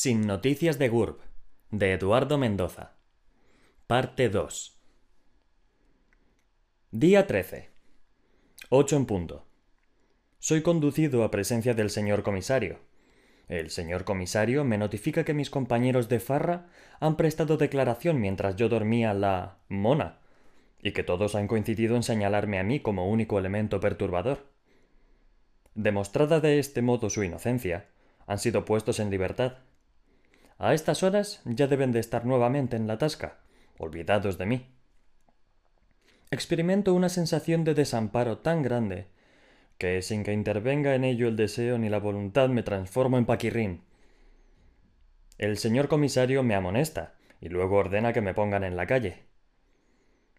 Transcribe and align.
Sin 0.00 0.28
noticias 0.28 0.78
de 0.78 0.88
GURB, 0.90 1.18
de 1.72 1.92
Eduardo 1.92 2.38
Mendoza. 2.38 2.92
Parte 3.88 4.28
2. 4.28 4.78
Día 6.92 7.26
13. 7.26 7.68
8 8.68 8.96
en 8.96 9.06
punto. 9.06 9.48
Soy 10.38 10.62
conducido 10.62 11.24
a 11.24 11.32
presencia 11.32 11.74
del 11.74 11.90
señor 11.90 12.22
comisario. 12.22 12.78
El 13.48 13.70
señor 13.70 14.04
comisario 14.04 14.62
me 14.62 14.78
notifica 14.78 15.24
que 15.24 15.34
mis 15.34 15.50
compañeros 15.50 16.08
de 16.08 16.20
farra 16.20 16.68
han 17.00 17.16
prestado 17.16 17.56
declaración 17.56 18.20
mientras 18.20 18.54
yo 18.54 18.68
dormía 18.68 19.12
la 19.14 19.58
mona, 19.66 20.20
y 20.80 20.92
que 20.92 21.02
todos 21.02 21.34
han 21.34 21.48
coincidido 21.48 21.96
en 21.96 22.04
señalarme 22.04 22.60
a 22.60 22.62
mí 22.62 22.78
como 22.78 23.10
único 23.10 23.36
elemento 23.36 23.80
perturbador. 23.80 24.46
Demostrada 25.74 26.38
de 26.38 26.60
este 26.60 26.82
modo 26.82 27.10
su 27.10 27.24
inocencia, 27.24 27.88
han 28.28 28.38
sido 28.38 28.64
puestos 28.64 29.00
en 29.00 29.10
libertad. 29.10 29.54
A 30.58 30.74
estas 30.74 31.04
horas 31.04 31.40
ya 31.44 31.68
deben 31.68 31.92
de 31.92 32.00
estar 32.00 32.26
nuevamente 32.26 32.76
en 32.76 32.88
la 32.88 32.98
tasca, 32.98 33.38
olvidados 33.78 34.38
de 34.38 34.46
mí. 34.46 34.66
Experimento 36.32 36.94
una 36.94 37.08
sensación 37.08 37.62
de 37.62 37.74
desamparo 37.74 38.38
tan 38.38 38.62
grande 38.62 39.06
que 39.78 40.02
sin 40.02 40.24
que 40.24 40.32
intervenga 40.32 40.96
en 40.96 41.04
ello 41.04 41.28
el 41.28 41.36
deseo 41.36 41.78
ni 41.78 41.88
la 41.88 42.00
voluntad 42.00 42.48
me 42.48 42.64
transformo 42.64 43.16
en 43.16 43.24
paquirrín. 43.24 43.82
El 45.38 45.56
señor 45.58 45.86
comisario 45.86 46.42
me 46.42 46.56
amonesta 46.56 47.14
y 47.40 47.48
luego 47.48 47.76
ordena 47.76 48.12
que 48.12 48.20
me 48.20 48.34
pongan 48.34 48.64
en 48.64 48.76
la 48.76 48.86
calle. 48.86 49.22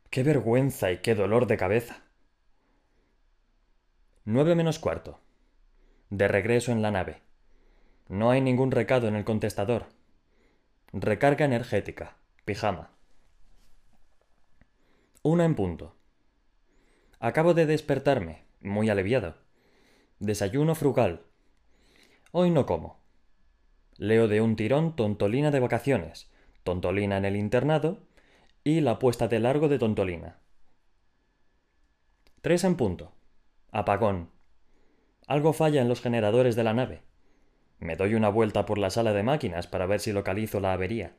¡Qué 0.10 0.24
vergüenza 0.24 0.92
y 0.92 0.98
qué 0.98 1.16
dolor 1.16 1.48
de 1.48 1.56
cabeza! 1.56 2.04
Nueve 4.26 4.54
menos 4.56 4.80
cuarto. 4.80 5.22
De 6.10 6.28
regreso 6.28 6.74
en 6.74 6.82
la 6.82 6.92
nave. 6.92 7.22
No 8.10 8.32
hay 8.32 8.42
ningún 8.42 8.72
recado 8.72 9.08
en 9.08 9.16
el 9.16 9.24
contestador. 9.24 9.86
Recarga 10.92 11.46
energética. 11.46 12.18
Pijama. 12.46 12.90
Una 15.22 15.46
en 15.46 15.54
punto. 15.54 15.96
Acabo 17.20 17.54
de 17.54 17.68
despertarme, 17.68 18.46
muy 18.60 18.90
aliviado. 18.90 19.36
Desayuno 20.18 20.74
frugal. 20.74 21.22
Hoy 22.32 22.50
no 22.50 22.66
como. 22.66 23.00
Leo 23.98 24.28
de 24.28 24.42
un 24.42 24.56
tirón 24.56 24.96
Tontolina 24.96 25.52
de 25.52 25.60
vacaciones, 25.60 26.32
Tontolina 26.64 27.18
en 27.18 27.26
el 27.26 27.36
internado 27.36 28.02
y 28.64 28.82
la 28.82 28.98
puesta 28.98 29.28
de 29.28 29.40
largo 29.40 29.68
de 29.68 29.78
Tontolina. 29.78 30.40
Tres 32.42 32.64
en 32.64 32.76
punto. 32.76 33.12
Apagón. 33.72 34.32
Algo 35.28 35.54
falla 35.54 35.84
en 35.84 35.88
los 35.88 36.02
generadores 36.02 36.56
de 36.56 36.64
la 36.64 36.74
nave. 36.74 37.04
Me 37.80 37.96
doy 37.96 38.16
una 38.16 38.30
vuelta 38.30 38.66
por 38.66 38.78
la 38.78 38.90
sala 38.90 39.14
de 39.14 39.24
máquinas 39.24 39.68
para 39.68 39.86
ver 39.86 40.00
si 40.00 40.12
localizo 40.12 40.60
la 40.60 40.74
avería. 40.74 41.14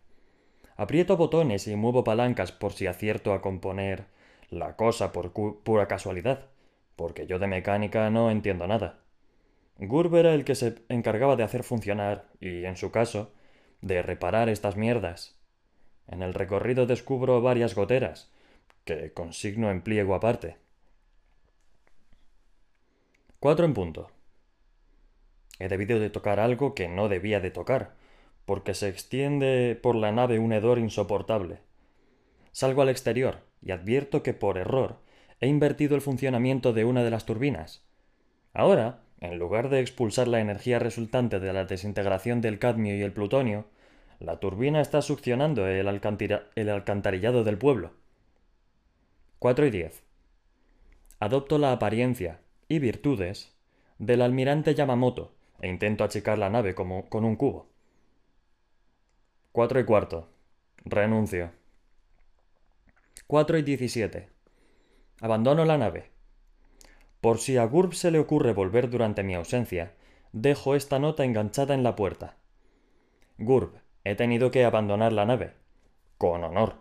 Aprieto 0.76 1.16
botones 1.16 1.66
y 1.66 1.76
muevo 1.76 2.04
palancas 2.04 2.52
por 2.52 2.72
si 2.72 2.86
acierto 2.86 3.32
a 3.32 3.40
componer 3.40 4.06
la 4.50 4.76
cosa 4.76 5.12
por 5.12 5.32
pura 5.32 5.88
casualidad, 5.88 6.46
porque 6.96 7.26
yo 7.26 7.38
de 7.38 7.46
mecánica 7.46 8.10
no 8.10 8.30
entiendo 8.30 8.66
nada. 8.66 9.00
Gurb 9.78 10.14
era 10.16 10.34
el 10.34 10.44
que 10.44 10.54
se 10.54 10.76
encargaba 10.88 11.36
de 11.36 11.42
hacer 11.42 11.62
funcionar, 11.62 12.28
y 12.40 12.64
en 12.64 12.76
su 12.76 12.90
caso, 12.90 13.32
de 13.80 14.02
reparar 14.02 14.48
estas 14.48 14.76
mierdas. 14.76 15.38
En 16.06 16.22
el 16.22 16.34
recorrido 16.34 16.86
descubro 16.86 17.40
varias 17.40 17.74
goteras, 17.74 18.30
que 18.84 19.12
consigno 19.12 19.70
en 19.70 19.80
pliego 19.80 20.14
aparte. 20.14 20.56
Cuatro 23.38 23.64
en 23.64 23.72
punto. 23.72 24.10
He 25.60 25.68
debido 25.68 26.00
de 26.00 26.08
tocar 26.08 26.40
algo 26.40 26.74
que 26.74 26.88
no 26.88 27.08
debía 27.10 27.38
de 27.38 27.50
tocar, 27.50 27.94
porque 28.46 28.72
se 28.72 28.88
extiende 28.88 29.78
por 29.80 29.94
la 29.94 30.10
nave 30.10 30.38
un 30.38 30.54
hedor 30.54 30.78
insoportable. 30.78 31.58
Salgo 32.50 32.80
al 32.80 32.88
exterior 32.88 33.42
y 33.62 33.70
advierto 33.70 34.22
que 34.22 34.32
por 34.32 34.56
error 34.56 34.96
he 35.38 35.48
invertido 35.48 35.94
el 35.94 36.00
funcionamiento 36.00 36.72
de 36.72 36.84
una 36.86 37.04
de 37.04 37.10
las 37.10 37.26
turbinas. 37.26 37.84
Ahora, 38.54 39.02
en 39.20 39.38
lugar 39.38 39.68
de 39.68 39.80
expulsar 39.80 40.28
la 40.28 40.40
energía 40.40 40.78
resultante 40.78 41.40
de 41.40 41.52
la 41.52 41.66
desintegración 41.66 42.40
del 42.40 42.58
cadmio 42.58 42.96
y 42.96 43.02
el 43.02 43.12
plutonio, 43.12 43.66
la 44.18 44.40
turbina 44.40 44.80
está 44.80 45.02
succionando 45.02 45.66
el, 45.66 45.86
alcantarillado 45.88 47.44
del 47.44 47.58
pueblo. 47.58 47.92
4 49.38 49.66
y 49.66 49.70
10. 49.70 50.02
Adopto 51.18 51.58
la 51.58 51.72
apariencia 51.72 52.40
y 52.66 52.78
virtudes 52.78 53.54
del 53.98 54.22
almirante 54.22 54.74
Yamamoto 54.74 55.34
e 55.60 55.68
intento 55.68 56.04
achicar 56.04 56.38
la 56.38 56.50
nave 56.50 56.74
como 56.74 57.08
con 57.08 57.24
un 57.24 57.36
cubo. 57.36 57.68
Cuatro 59.52 59.80
y 59.80 59.84
cuarto. 59.84 60.28
Renuncio. 60.84 61.50
Cuatro 63.26 63.58
y 63.58 63.62
diecisiete. 63.62 64.28
Abandono 65.20 65.64
la 65.64 65.76
nave. 65.76 66.10
Por 67.20 67.38
si 67.38 67.56
a 67.58 67.64
Gurb 67.64 67.92
se 67.92 68.10
le 68.10 68.18
ocurre 68.18 68.52
volver 68.52 68.88
durante 68.88 69.22
mi 69.22 69.34
ausencia, 69.34 69.94
dejo 70.32 70.74
esta 70.74 70.98
nota 70.98 71.24
enganchada 71.24 71.74
en 71.74 71.82
la 71.82 71.96
puerta. 71.96 72.36
Gurb, 73.38 73.72
he 74.04 74.14
tenido 74.14 74.50
que 74.50 74.64
abandonar 74.64 75.12
la 75.12 75.26
nave. 75.26 75.52
Con 76.16 76.44
honor. 76.44 76.76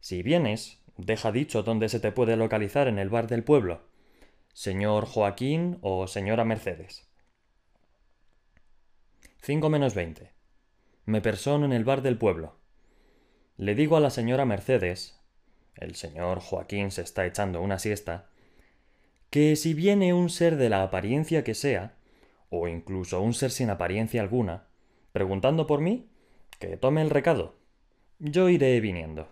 Si 0.00 0.22
vienes, 0.22 0.82
deja 0.96 1.30
dicho 1.30 1.62
dónde 1.62 1.88
se 1.88 2.00
te 2.00 2.12
puede 2.12 2.36
localizar 2.36 2.88
en 2.88 2.98
el 2.98 3.10
bar 3.10 3.28
del 3.28 3.44
pueblo. 3.44 3.82
Señor 4.52 5.06
Joaquín 5.06 5.78
o 5.82 6.06
señora 6.06 6.44
Mercedes. 6.44 7.11
5 9.44 9.70
menos 9.70 9.96
20. 9.96 10.30
Me 11.04 11.20
persono 11.20 11.64
en 11.64 11.72
el 11.72 11.82
bar 11.82 12.02
del 12.02 12.16
pueblo. 12.16 12.54
Le 13.56 13.74
digo 13.74 13.96
a 13.96 14.00
la 14.00 14.10
señora 14.10 14.44
Mercedes, 14.44 15.20
el 15.74 15.96
señor 15.96 16.38
Joaquín 16.38 16.92
se 16.92 17.02
está 17.02 17.26
echando 17.26 17.60
una 17.60 17.80
siesta, 17.80 18.30
que 19.30 19.56
si 19.56 19.74
viene 19.74 20.14
un 20.14 20.30
ser 20.30 20.54
de 20.54 20.68
la 20.68 20.84
apariencia 20.84 21.42
que 21.42 21.54
sea, 21.54 21.96
o 22.50 22.68
incluso 22.68 23.20
un 23.20 23.34
ser 23.34 23.50
sin 23.50 23.68
apariencia 23.68 24.20
alguna, 24.20 24.68
preguntando 25.10 25.66
por 25.66 25.80
mí, 25.80 26.08
que 26.60 26.76
tome 26.76 27.02
el 27.02 27.10
recado. 27.10 27.56
Yo 28.20 28.48
iré 28.48 28.78
viniendo. 28.80 29.28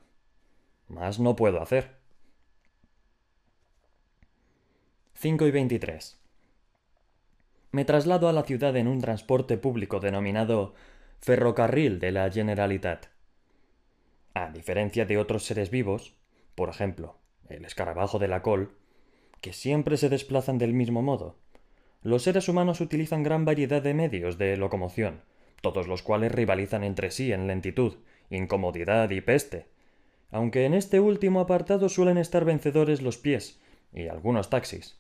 Más 0.89 1.21
no 1.21 1.37
puedo 1.37 1.63
hacer. 1.63 1.99
5 5.15 5.47
y 5.47 5.51
23 5.53 6.20
me 7.73 7.85
traslado 7.85 8.29
a 8.29 8.33
la 8.33 8.43
ciudad 8.43 8.77
en 8.77 8.89
un 8.89 9.01
transporte 9.01 9.57
público 9.57 10.01
denominado 10.01 10.75
ferrocarril 11.21 12.01
de 12.01 12.11
la 12.13 12.31
Generalitat. 12.31 13.07
A 14.35 14.51
diferencia 14.51 15.07
de 15.07 15.19
otros 15.19 15.45
seres 15.45 15.71
vivos, 15.71 16.15
por 16.55 16.69
ejemplo, 16.69 17.19
el 17.49 17.65
escarabajo 17.65 18.19
de 18.19 18.29
la 18.29 18.43
col, 18.43 18.77
que 19.41 19.53
siempre 19.53 19.97
se 19.97 20.09
desplazan 20.09 20.59
del 20.59 20.73
mismo 20.73 21.03
modo, 21.03 21.37
los 22.03 22.23
seres 22.23 22.49
humanos 22.49 22.81
utilizan 22.81 23.23
gran 23.23 23.45
variedad 23.45 23.83
de 23.83 23.95
medios 23.95 24.39
de 24.39 24.57
locomoción, 24.57 25.23
todos 25.61 25.87
los 25.87 26.03
cuales 26.03 26.33
rivalizan 26.33 26.83
entre 26.85 27.11
sí 27.11 27.33
en 27.33 27.47
lentitud, 27.47 27.97
incomodidad 28.31 29.11
y 29.11 29.21
peste, 29.21 29.67
aunque 30.31 30.65
en 30.65 30.75
este 30.75 31.01
último 31.01 31.41
apartado 31.41 31.89
suelen 31.89 32.19
estar 32.19 32.45
vencedores 32.45 33.03
los 33.03 33.19
pies 33.19 33.61
y 33.93 34.09
algunos 34.09 34.49
taxis. 34.49 35.00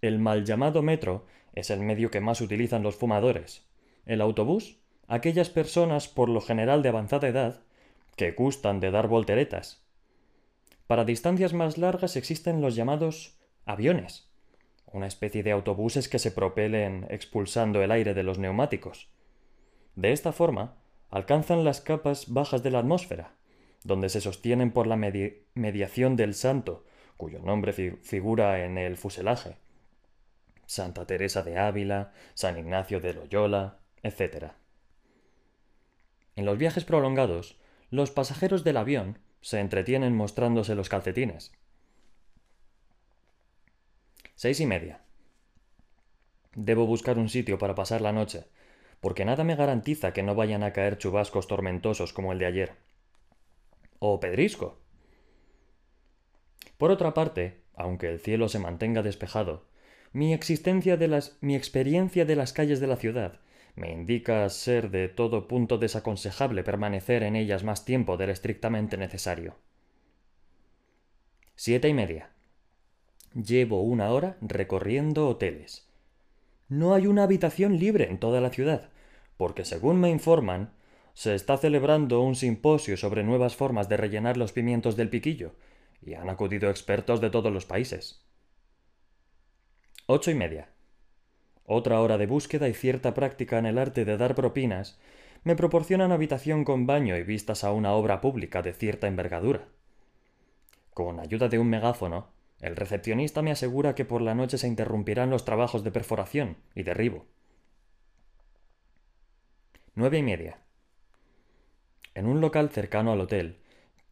El 0.00 0.18
mal 0.18 0.44
llamado 0.44 0.82
metro 0.82 1.26
es 1.54 1.70
el 1.70 1.80
medio 1.80 2.10
que 2.10 2.20
más 2.20 2.40
utilizan 2.40 2.82
los 2.82 2.94
fumadores. 2.94 3.66
El 4.06 4.20
autobús, 4.20 4.78
aquellas 5.08 5.50
personas 5.50 6.06
por 6.06 6.28
lo 6.28 6.40
general 6.40 6.82
de 6.82 6.90
avanzada 6.90 7.26
edad, 7.26 7.62
que 8.16 8.32
gustan 8.32 8.78
de 8.78 8.90
dar 8.90 9.08
volteretas. 9.08 9.82
Para 10.86 11.04
distancias 11.04 11.52
más 11.52 11.78
largas 11.78 12.16
existen 12.16 12.60
los 12.60 12.76
llamados 12.76 13.36
aviones, 13.66 14.30
una 14.86 15.06
especie 15.06 15.42
de 15.42 15.52
autobuses 15.52 16.08
que 16.08 16.18
se 16.18 16.30
propelen 16.30 17.06
expulsando 17.10 17.82
el 17.82 17.90
aire 17.90 18.14
de 18.14 18.22
los 18.22 18.38
neumáticos. 18.38 19.08
De 19.96 20.12
esta 20.12 20.32
forma, 20.32 20.76
alcanzan 21.10 21.64
las 21.64 21.80
capas 21.80 22.32
bajas 22.32 22.62
de 22.62 22.70
la 22.70 22.78
atmósfera, 22.78 23.34
donde 23.84 24.08
se 24.08 24.20
sostienen 24.20 24.70
por 24.70 24.86
la 24.86 24.96
mediación 24.96 26.16
del 26.16 26.34
santo, 26.34 26.84
cuyo 27.16 27.40
nombre 27.40 27.72
figura 27.72 28.64
en 28.64 28.78
el 28.78 28.96
fuselaje. 28.96 29.56
Santa 30.68 31.06
Teresa 31.06 31.42
de 31.42 31.56
Ávila, 31.56 32.12
San 32.34 32.58
Ignacio 32.58 33.00
de 33.00 33.14
Loyola, 33.14 33.78
etc. 34.02 34.52
En 36.36 36.44
los 36.44 36.58
viajes 36.58 36.84
prolongados, 36.84 37.58
los 37.90 38.10
pasajeros 38.10 38.64
del 38.64 38.76
avión 38.76 39.18
se 39.40 39.60
entretienen 39.60 40.14
mostrándose 40.14 40.74
los 40.74 40.90
calcetines. 40.90 41.52
Seis 44.34 44.60
y 44.60 44.66
media. 44.66 45.00
Debo 46.54 46.84
buscar 46.84 47.18
un 47.18 47.30
sitio 47.30 47.56
para 47.56 47.74
pasar 47.74 48.02
la 48.02 48.12
noche, 48.12 48.44
porque 49.00 49.24
nada 49.24 49.44
me 49.44 49.56
garantiza 49.56 50.12
que 50.12 50.22
no 50.22 50.34
vayan 50.34 50.62
a 50.62 50.74
caer 50.74 50.98
chubascos 50.98 51.46
tormentosos 51.46 52.12
como 52.12 52.32
el 52.32 52.38
de 52.38 52.46
ayer. 52.46 52.76
O 54.00 54.20
pedrisco. 54.20 54.78
Por 56.76 56.90
otra 56.90 57.14
parte, 57.14 57.62
aunque 57.74 58.10
el 58.10 58.20
cielo 58.20 58.50
se 58.50 58.58
mantenga 58.58 59.02
despejado, 59.02 59.66
mi 60.12 60.32
existencia 60.32 60.96
de 60.96 61.08
las, 61.08 61.38
mi 61.40 61.54
experiencia 61.54 62.24
de 62.24 62.36
las 62.36 62.52
calles 62.52 62.80
de 62.80 62.86
la 62.86 62.96
ciudad 62.96 63.40
me 63.78 63.92
indica 63.92 64.48
ser 64.50 64.90
de 64.90 65.08
todo 65.08 65.46
punto 65.46 65.78
desaconsejable 65.78 66.64
permanecer 66.64 67.22
en 67.22 67.36
ellas 67.36 67.62
más 67.62 67.84
tiempo 67.84 68.16
del 68.16 68.30
estrictamente 68.30 68.96
necesario. 68.96 69.54
Siete 71.54 71.88
y 71.88 71.94
media. 71.94 72.30
Llevo 73.34 73.82
una 73.82 74.10
hora 74.10 74.36
recorriendo 74.40 75.28
hoteles. 75.28 75.88
No 76.68 76.94
hay 76.94 77.06
una 77.06 77.22
habitación 77.22 77.78
libre 77.78 78.10
en 78.10 78.18
toda 78.18 78.40
la 78.40 78.50
ciudad, 78.50 78.90
porque 79.36 79.64
según 79.64 80.00
me 80.00 80.10
informan, 80.10 80.72
se 81.14 81.34
está 81.34 81.56
celebrando 81.56 82.20
un 82.20 82.34
simposio 82.34 82.96
sobre 82.96 83.22
nuevas 83.22 83.56
formas 83.56 83.88
de 83.88 83.96
rellenar 83.96 84.36
los 84.36 84.52
pimientos 84.52 84.96
del 84.96 85.08
piquillo, 85.08 85.54
y 86.02 86.14
han 86.14 86.30
acudido 86.30 86.70
expertos 86.70 87.20
de 87.20 87.30
todos 87.30 87.52
los 87.52 87.64
países. 87.64 88.27
Ocho 90.10 90.30
y 90.30 90.34
media. 90.34 90.70
Otra 91.66 92.00
hora 92.00 92.16
de 92.16 92.26
búsqueda 92.26 92.66
y 92.66 92.72
cierta 92.72 93.12
práctica 93.12 93.58
en 93.58 93.66
el 93.66 93.76
arte 93.76 94.06
de 94.06 94.16
dar 94.16 94.34
propinas 94.34 94.98
me 95.44 95.54
proporcionan 95.54 96.12
habitación 96.12 96.64
con 96.64 96.86
baño 96.86 97.14
y 97.18 97.22
vistas 97.24 97.62
a 97.62 97.72
una 97.72 97.92
obra 97.92 98.22
pública 98.22 98.62
de 98.62 98.72
cierta 98.72 99.06
envergadura. 99.06 99.68
Con 100.94 101.20
ayuda 101.20 101.50
de 101.50 101.58
un 101.58 101.68
megáfono, 101.68 102.30
el 102.62 102.74
recepcionista 102.74 103.42
me 103.42 103.50
asegura 103.50 103.94
que 103.94 104.06
por 104.06 104.22
la 104.22 104.34
noche 104.34 104.56
se 104.56 104.66
interrumpirán 104.66 105.28
los 105.28 105.44
trabajos 105.44 105.84
de 105.84 105.90
perforación 105.90 106.56
y 106.74 106.84
derribo. 106.84 107.26
Nueve 109.94 110.16
y 110.16 110.22
media. 110.22 110.62
En 112.14 112.24
un 112.24 112.40
local 112.40 112.70
cercano 112.70 113.12
al 113.12 113.20
hotel, 113.20 113.58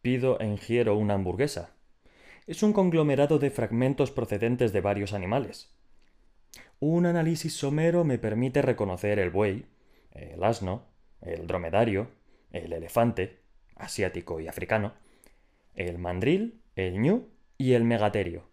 pido 0.03 0.39
e 0.41 0.47
ingiero 0.47 0.95
una 0.95 1.15
hamburguesa. 1.15 1.71
Es 2.47 2.63
un 2.63 2.75
conglomerado 2.75 3.39
de 3.39 3.51
fragmentos 3.51 4.11
procedentes 4.11 4.75
de 4.75 4.83
varios 4.83 5.15
animales. 5.15 5.75
Un 6.79 7.07
análisis 7.07 7.57
somero 7.57 8.05
me 8.05 8.19
permite 8.19 8.61
reconocer 8.61 9.19
el 9.19 9.31
buey, 9.31 9.65
el 10.13 10.45
asno, 10.45 10.85
el 11.23 11.47
dromedario, 11.47 12.09
el 12.53 12.73
elefante, 12.73 13.41
asiático 13.77 14.41
y 14.41 14.49
africano, 14.49 14.93
el 15.75 15.99
mandril, 15.99 16.61
el 16.75 17.01
ñu 17.01 17.29
y 17.57 17.73
el 17.73 17.85
megaterio. 17.85 18.45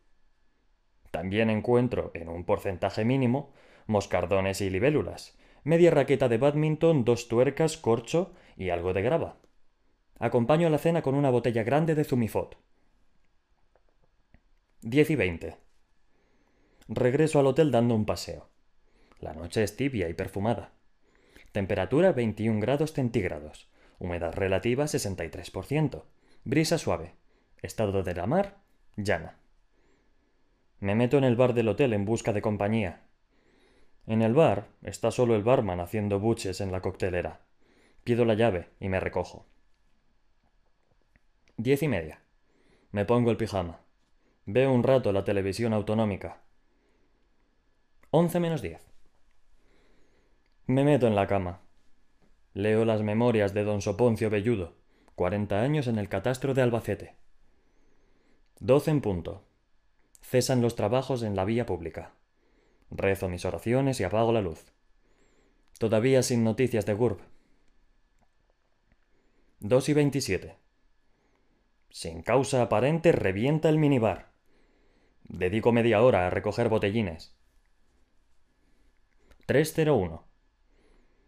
También 1.11 1.49
encuentro, 1.49 2.11
en 2.13 2.29
un 2.29 2.45
porcentaje 2.45 3.03
mínimo, 3.05 3.51
moscardones 3.87 4.61
y 4.61 4.69
libélulas, 4.69 5.37
media 5.63 5.91
raqueta 5.91 6.29
de 6.29 6.37
badminton, 6.37 7.05
dos 7.05 7.27
tuercas, 7.27 7.77
corcho 7.77 8.33
y 8.55 8.69
algo 8.69 8.93
de 8.93 9.01
grava. 9.01 9.37
Acompaño 10.17 10.69
la 10.69 10.77
cena 10.77 11.01
con 11.01 11.15
una 11.15 11.29
botella 11.29 11.63
grande 11.63 11.95
de 11.95 12.05
Zumifot. 12.05 12.57
10 14.81 15.09
y 15.09 15.15
20. 15.15 15.57
Regreso 16.88 17.39
al 17.39 17.47
hotel 17.47 17.71
dando 17.71 17.95
un 17.95 18.06
paseo. 18.06 18.50
La 19.19 19.33
noche 19.33 19.63
es 19.63 19.77
tibia 19.77 20.09
y 20.09 20.13
perfumada. 20.13 20.71
Temperatura 21.53 22.12
21 22.12 22.59
grados 22.59 22.94
centígrados. 22.94 23.69
Humedad 24.00 24.33
relativa 24.33 24.85
63%. 24.85 26.03
Brisa 26.44 26.77
suave. 26.77 27.13
Estado 27.62 28.03
de 28.03 28.15
la 28.15 28.25
mar 28.25 28.57
llana. 28.97 29.38
Me 30.80 30.95
meto 30.95 31.18
en 31.18 31.24
el 31.24 31.38
bar 31.38 31.53
del 31.53 31.69
hotel 31.69 31.94
en 31.94 32.03
busca 32.03 32.33
de 32.33 32.41
compañía. 32.41 33.03
En 34.06 34.21
el 34.21 34.33
bar 34.33 34.68
está 34.81 35.12
solo 35.12 35.35
el 35.35 35.44
barman 35.44 35.80
haciendo 35.80 36.19
buches 36.19 36.59
en 36.59 36.74
la 36.74 36.81
coctelera. 36.81 37.39
Pido 38.03 38.25
la 38.25 38.33
llave 38.33 38.68
y 38.81 38.89
me 38.89 39.00
recojo. 39.00 39.45
Diez 41.56 41.81
y 41.83 41.88
media. 41.88 42.19
Me 42.91 43.06
pongo 43.06 43.31
el 43.31 43.38
pijama. 43.38 43.80
Veo 44.45 44.74
un 44.74 44.83
rato 44.83 45.13
la 45.13 45.24
televisión 45.24 45.71
autonómica. 45.71 46.41
Once 48.15 48.39
menos 48.39 48.62
diez. 48.62 48.80
Me 50.68 50.83
meto 50.83 51.07
en 51.07 51.15
la 51.15 51.25
cama. 51.25 51.62
Leo 52.54 52.86
las 52.86 53.01
memorias 53.01 53.56
de 53.56 53.63
don 53.63 53.81
Soponcio 53.81 54.30
Belludo, 54.30 54.75
cuarenta 55.15 55.63
años 55.63 55.88
en 55.88 55.98
el 55.98 56.10
catastro 56.10 56.54
de 56.54 56.62
Albacete. 56.62 57.15
Doce 58.60 58.92
en 58.92 59.01
punto. 59.01 59.48
Cesan 60.21 60.62
los 60.62 60.75
trabajos 60.75 61.24
en 61.24 61.36
la 61.36 61.44
vía 61.44 61.65
pública. 61.65 62.13
Rezo 62.92 63.30
mis 63.30 63.45
oraciones 63.45 64.00
y 64.00 64.04
apago 64.04 64.31
la 64.31 64.42
luz. 64.42 64.63
Todavía 65.80 66.21
sin 66.21 66.44
noticias 66.44 66.86
de 66.86 66.94
GURB. 66.94 67.18
Dos 69.59 69.89
y 69.89 69.94
veintisiete. 69.94 70.57
Sin 71.89 72.21
causa 72.21 72.62
aparente 72.62 73.12
revienta 73.12 73.69
el 73.69 73.80
minibar. 73.80 74.33
Dedico 75.24 75.71
media 75.71 76.04
hora 76.04 76.27
a 76.27 76.30
recoger 76.30 76.69
botellines. 76.69 77.36
301. 79.45 80.24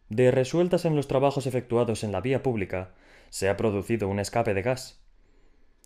De 0.08 0.32
resueltas 0.32 0.86
en 0.86 0.96
los 0.96 1.08
trabajos 1.10 1.48
efectuados 1.48 2.06
en 2.06 2.14
la 2.14 2.22
vía 2.22 2.42
pública, 2.44 2.94
se 3.30 3.50
ha 3.50 3.58
producido 3.58 4.08
un 4.08 4.20
escape 4.20 4.54
de 4.54 4.62
gas. 4.62 5.02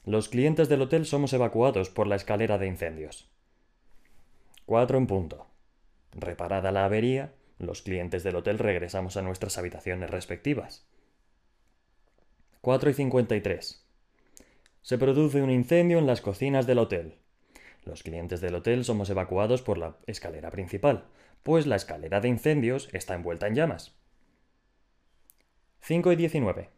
Los 0.06 0.30
clientes 0.30 0.70
del 0.70 0.84
hotel 0.84 1.08
somos 1.08 1.34
evacuados 1.34 1.90
por 1.90 2.06
la 2.06 2.16
escalera 2.16 2.60
de 2.60 2.68
incendios. 2.68 3.32
4 4.68 5.00
en 5.00 5.08
punto. 5.08 5.48
Reparada 6.12 6.72
la 6.72 6.86
avería, 6.86 7.34
los 7.58 7.82
clientes 7.82 8.24
del 8.24 8.36
hotel 8.36 8.60
regresamos 8.60 9.18
a 9.18 9.24
nuestras 9.24 9.58
habitaciones 9.58 10.12
respectivas. 10.12 10.86
4 12.62 12.92
y 12.92 12.94
53. 12.94 13.86
Se 14.84 14.98
produce 15.00 15.42
un 15.42 15.50
incendio 15.50 15.98
en 15.98 16.06
las 16.06 16.22
cocinas 16.22 16.68
del 16.68 16.78
hotel. 16.78 17.16
Los 17.86 18.04
clientes 18.04 18.40
del 18.40 18.54
hotel 18.54 18.86
somos 18.86 19.10
evacuados 19.10 19.64
por 19.64 19.80
la 19.80 19.98
escalera 20.06 20.52
principal, 20.52 21.06
pues 21.44 21.68
la 21.68 21.76
escalera 21.76 22.22
de 22.22 22.28
incendios 22.28 22.90
está 22.94 23.16
envuelta 23.16 23.48
en 23.48 23.56
llamas. 23.56 23.96
5 25.82 26.12
y 26.12 26.16
19. 26.16 26.70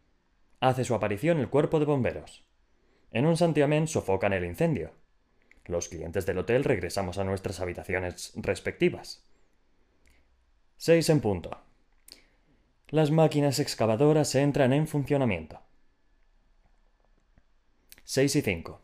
Hace 0.59 0.83
su 0.83 0.93
aparición 0.93 1.39
el 1.39 1.49
cuerpo 1.49 1.79
de 1.79 1.85
bomberos. 1.85 2.43
En 3.11 3.25
un 3.25 3.35
santiamén 3.35 3.87
sofocan 3.87 4.33
el 4.33 4.45
incendio. 4.45 4.93
Los 5.65 5.89
clientes 5.89 6.25
del 6.25 6.37
hotel 6.37 6.63
regresamos 6.63 7.17
a 7.17 7.23
nuestras 7.23 7.59
habitaciones 7.59 8.33
respectivas. 8.35 9.25
6 10.77 11.09
en 11.09 11.21
punto. 11.21 11.57
Las 12.89 13.11
máquinas 13.11 13.59
excavadoras 13.59 14.33
entran 14.35 14.73
en 14.73 14.87
funcionamiento. 14.87 15.61
6 18.03 18.35
y 18.35 18.41
5. 18.41 18.81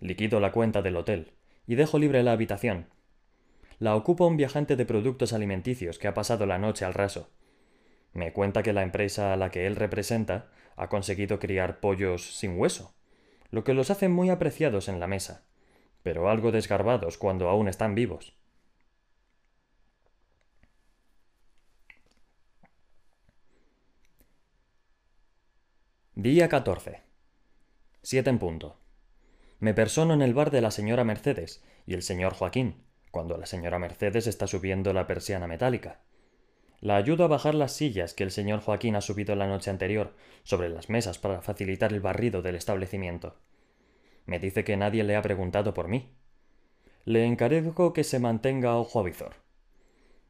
Liquido 0.00 0.40
la 0.40 0.52
cuenta 0.52 0.82
del 0.82 0.96
hotel 0.96 1.32
y 1.66 1.74
dejo 1.74 1.98
libre 1.98 2.22
la 2.22 2.32
habitación. 2.32 2.86
La 3.78 3.94
ocupa 3.94 4.24
un 4.24 4.38
viajante 4.38 4.74
de 4.74 4.86
productos 4.86 5.34
alimenticios 5.34 5.98
que 5.98 6.08
ha 6.08 6.14
pasado 6.14 6.46
la 6.46 6.58
noche 6.58 6.86
al 6.86 6.94
raso. 6.94 7.28
Me 8.14 8.32
cuenta 8.32 8.62
que 8.62 8.72
la 8.72 8.82
empresa 8.82 9.34
a 9.34 9.36
la 9.36 9.50
que 9.50 9.66
él 9.66 9.76
representa 9.76 10.48
ha 10.76 10.88
conseguido 10.88 11.38
criar 11.38 11.80
pollos 11.80 12.38
sin 12.38 12.58
hueso, 12.58 12.94
lo 13.50 13.64
que 13.64 13.74
los 13.74 13.90
hace 13.90 14.08
muy 14.08 14.30
apreciados 14.30 14.88
en 14.88 14.98
la 14.98 15.06
mesa, 15.06 15.44
pero 16.02 16.30
algo 16.30 16.52
desgarbados 16.52 17.18
cuando 17.18 17.50
aún 17.50 17.68
están 17.68 17.94
vivos. 17.94 18.34
Día 26.14 26.48
14. 26.48 27.02
7 28.00 28.30
en 28.30 28.38
punto. 28.38 28.78
Me 29.60 29.74
persono 29.74 30.14
en 30.14 30.22
el 30.22 30.32
bar 30.32 30.50
de 30.50 30.62
la 30.62 30.70
señora 30.70 31.04
Mercedes 31.04 31.62
y 31.84 31.92
el 31.92 32.02
señor 32.02 32.32
Joaquín, 32.32 32.85
cuando 33.16 33.38
la 33.38 33.46
señora 33.46 33.78
Mercedes 33.78 34.26
está 34.26 34.46
subiendo 34.46 34.92
la 34.92 35.06
persiana 35.06 35.46
metálica. 35.46 36.00
La 36.82 36.96
ayudo 36.96 37.24
a 37.24 37.28
bajar 37.28 37.54
las 37.54 37.72
sillas 37.72 38.12
que 38.12 38.24
el 38.24 38.30
señor 38.30 38.60
Joaquín 38.60 38.94
ha 38.94 39.00
subido 39.00 39.34
la 39.36 39.46
noche 39.46 39.70
anterior 39.70 40.12
sobre 40.42 40.68
las 40.68 40.90
mesas 40.90 41.18
para 41.18 41.40
facilitar 41.40 41.94
el 41.94 42.02
barrido 42.02 42.42
del 42.42 42.56
establecimiento. 42.56 43.36
Me 44.26 44.38
dice 44.38 44.64
que 44.64 44.76
nadie 44.76 45.02
le 45.02 45.16
ha 45.16 45.22
preguntado 45.22 45.72
por 45.72 45.88
mí. 45.88 46.12
Le 47.06 47.24
encarezco 47.24 47.94
que 47.94 48.04
se 48.04 48.18
mantenga 48.18 48.72
a 48.72 48.76
ojo. 48.76 49.06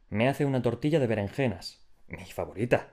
Me 0.09 0.29
hace 0.29 0.45
una 0.45 0.61
tortilla 0.61 1.01
de 1.01 1.07
berenjenas, 1.07 1.85
mi 2.07 2.23
favorita, 2.23 2.91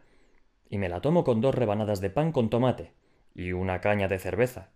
y 0.69 0.79
me 0.79 0.89
la 0.89 1.03
tomo 1.03 1.23
con 1.23 1.41
dos 1.41 1.55
rebanadas 1.55 2.01
de 2.01 2.11
pan 2.11 2.33
con 2.33 2.51
tomate 2.51 2.91
y 3.33 3.53
una 3.53 3.81
caña 3.81 4.09
de 4.09 4.19
cerveza, 4.19 4.71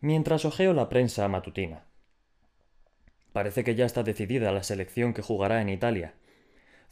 mientras 0.00 0.46
ojeo 0.46 0.72
la 0.72 0.88
prensa 0.88 1.28
matutina. 1.28 1.84
Parece 3.34 3.64
que 3.64 3.74
ya 3.74 3.84
está 3.84 4.04
decidida 4.04 4.52
la 4.52 4.62
selección 4.62 5.12
que 5.12 5.20
jugará 5.20 5.60
en 5.60 5.68
Italia. 5.68 6.14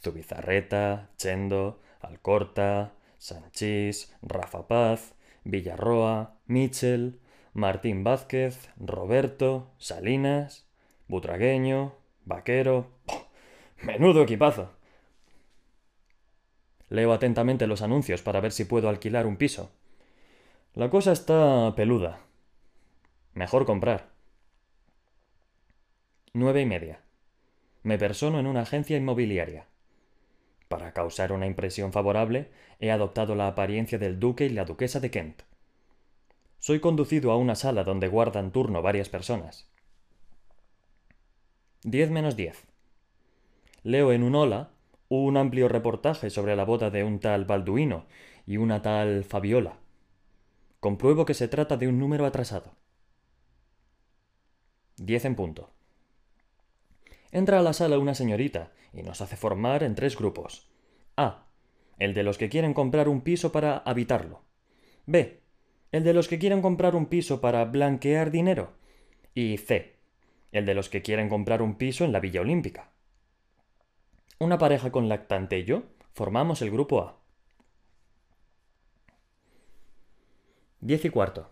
Zubizarreta, 0.01 1.09
Chendo, 1.15 1.79
Alcorta, 2.01 2.95
Sanchís, 3.17 4.13
Rafa 4.21 4.67
Paz, 4.67 5.15
Villarroa, 5.45 6.35
Mitchell, 6.45 7.21
Martín 7.53 8.03
Vázquez, 8.03 8.69
Roberto, 8.75 9.71
Salinas, 9.77 10.67
Butragueño, 11.07 11.95
Vaquero. 12.25 12.91
¡Menudo 13.81 14.23
equipazo! 14.23 14.73
Leo 16.89 17.13
atentamente 17.13 17.67
los 17.67 17.81
anuncios 17.81 18.21
para 18.21 18.41
ver 18.41 18.51
si 18.51 18.65
puedo 18.65 18.89
alquilar 18.89 19.27
un 19.27 19.37
piso. 19.37 19.71
La 20.73 20.89
cosa 20.89 21.13
está 21.13 21.73
peluda. 21.77 22.19
Mejor 23.33 23.65
comprar. 23.65 24.12
Nueve 26.35 26.61
y 26.61 26.65
media. 26.65 26.99
Me 27.83 27.99
persono 27.99 28.39
en 28.39 28.47
una 28.47 28.61
agencia 28.61 28.97
inmobiliaria. 28.97 29.67
Para 30.67 30.91
causar 30.91 31.31
una 31.31 31.45
impresión 31.45 31.93
favorable, 31.93 32.49
he 32.79 32.89
adoptado 32.89 33.35
la 33.35 33.47
apariencia 33.47 33.99
del 33.99 34.19
duque 34.19 34.47
y 34.47 34.49
la 34.49 34.65
duquesa 34.65 34.99
de 34.99 35.11
Kent. 35.11 35.43
Soy 36.57 36.79
conducido 36.79 37.31
a 37.31 37.37
una 37.37 37.53
sala 37.53 37.83
donde 37.83 38.07
guardan 38.07 38.51
turno 38.51 38.81
varias 38.81 39.09
personas. 39.09 39.69
10 41.83 42.09
menos 42.09 42.35
10. 42.35 42.65
Leo 43.83 44.11
en 44.11 44.23
un 44.23 44.33
hola 44.33 44.71
un 45.09 45.37
amplio 45.37 45.69
reportaje 45.69 46.31
sobre 46.31 46.55
la 46.55 46.65
boda 46.65 46.89
de 46.89 47.03
un 47.03 47.19
tal 47.19 47.45
Balduino 47.45 48.07
y 48.47 48.57
una 48.57 48.81
tal 48.81 49.23
Fabiola. 49.23 49.77
Compruebo 50.79 51.25
que 51.25 51.35
se 51.35 51.47
trata 51.47 51.77
de 51.77 51.87
un 51.87 51.99
número 51.99 52.25
atrasado. 52.25 52.75
10 54.97 55.25
en 55.25 55.35
punto. 55.35 55.69
Entra 57.33 57.57
a 57.57 57.63
la 57.63 57.73
sala 57.73 57.97
una 57.97 58.13
señorita 58.13 58.73
y 58.93 59.01
nos 59.01 59.19
hace 59.19 59.35
formar 59.35 59.81
en 59.81 59.95
tres 59.95 60.15
grupos. 60.15 60.69
A. 61.17 61.47
El 61.97 62.13
de 62.13 62.21
los 62.21 62.37
que 62.37 62.47
quieren 62.47 62.75
comprar 62.75 63.09
un 63.09 63.21
piso 63.21 63.51
para 63.51 63.77
habitarlo. 63.77 64.43
B. 65.07 65.41
El 65.91 66.03
de 66.03 66.13
los 66.13 66.27
que 66.27 66.37
quieren 66.37 66.61
comprar 66.61 66.95
un 66.95 67.07
piso 67.07 67.41
para 67.41 67.65
blanquear 67.65 68.29
dinero. 68.29 68.73
Y 69.33 69.57
C. 69.57 69.97
El 70.51 70.67
de 70.67 70.75
los 70.75 70.89
que 70.89 71.01
quieren 71.01 71.27
comprar 71.27 71.63
un 71.63 71.73
piso 71.73 72.05
en 72.05 72.11
la 72.11 72.19
Villa 72.19 72.41
Olímpica. 72.41 72.91
Una 74.37 74.59
pareja 74.59 74.91
con 74.91 75.09
lactante 75.09 75.57
y 75.57 75.63
yo 75.63 75.85
formamos 76.13 76.61
el 76.61 76.69
grupo 76.69 77.01
A. 77.01 77.17
Diez 80.81 81.03
y 81.03 81.09
cuarto. 81.09 81.49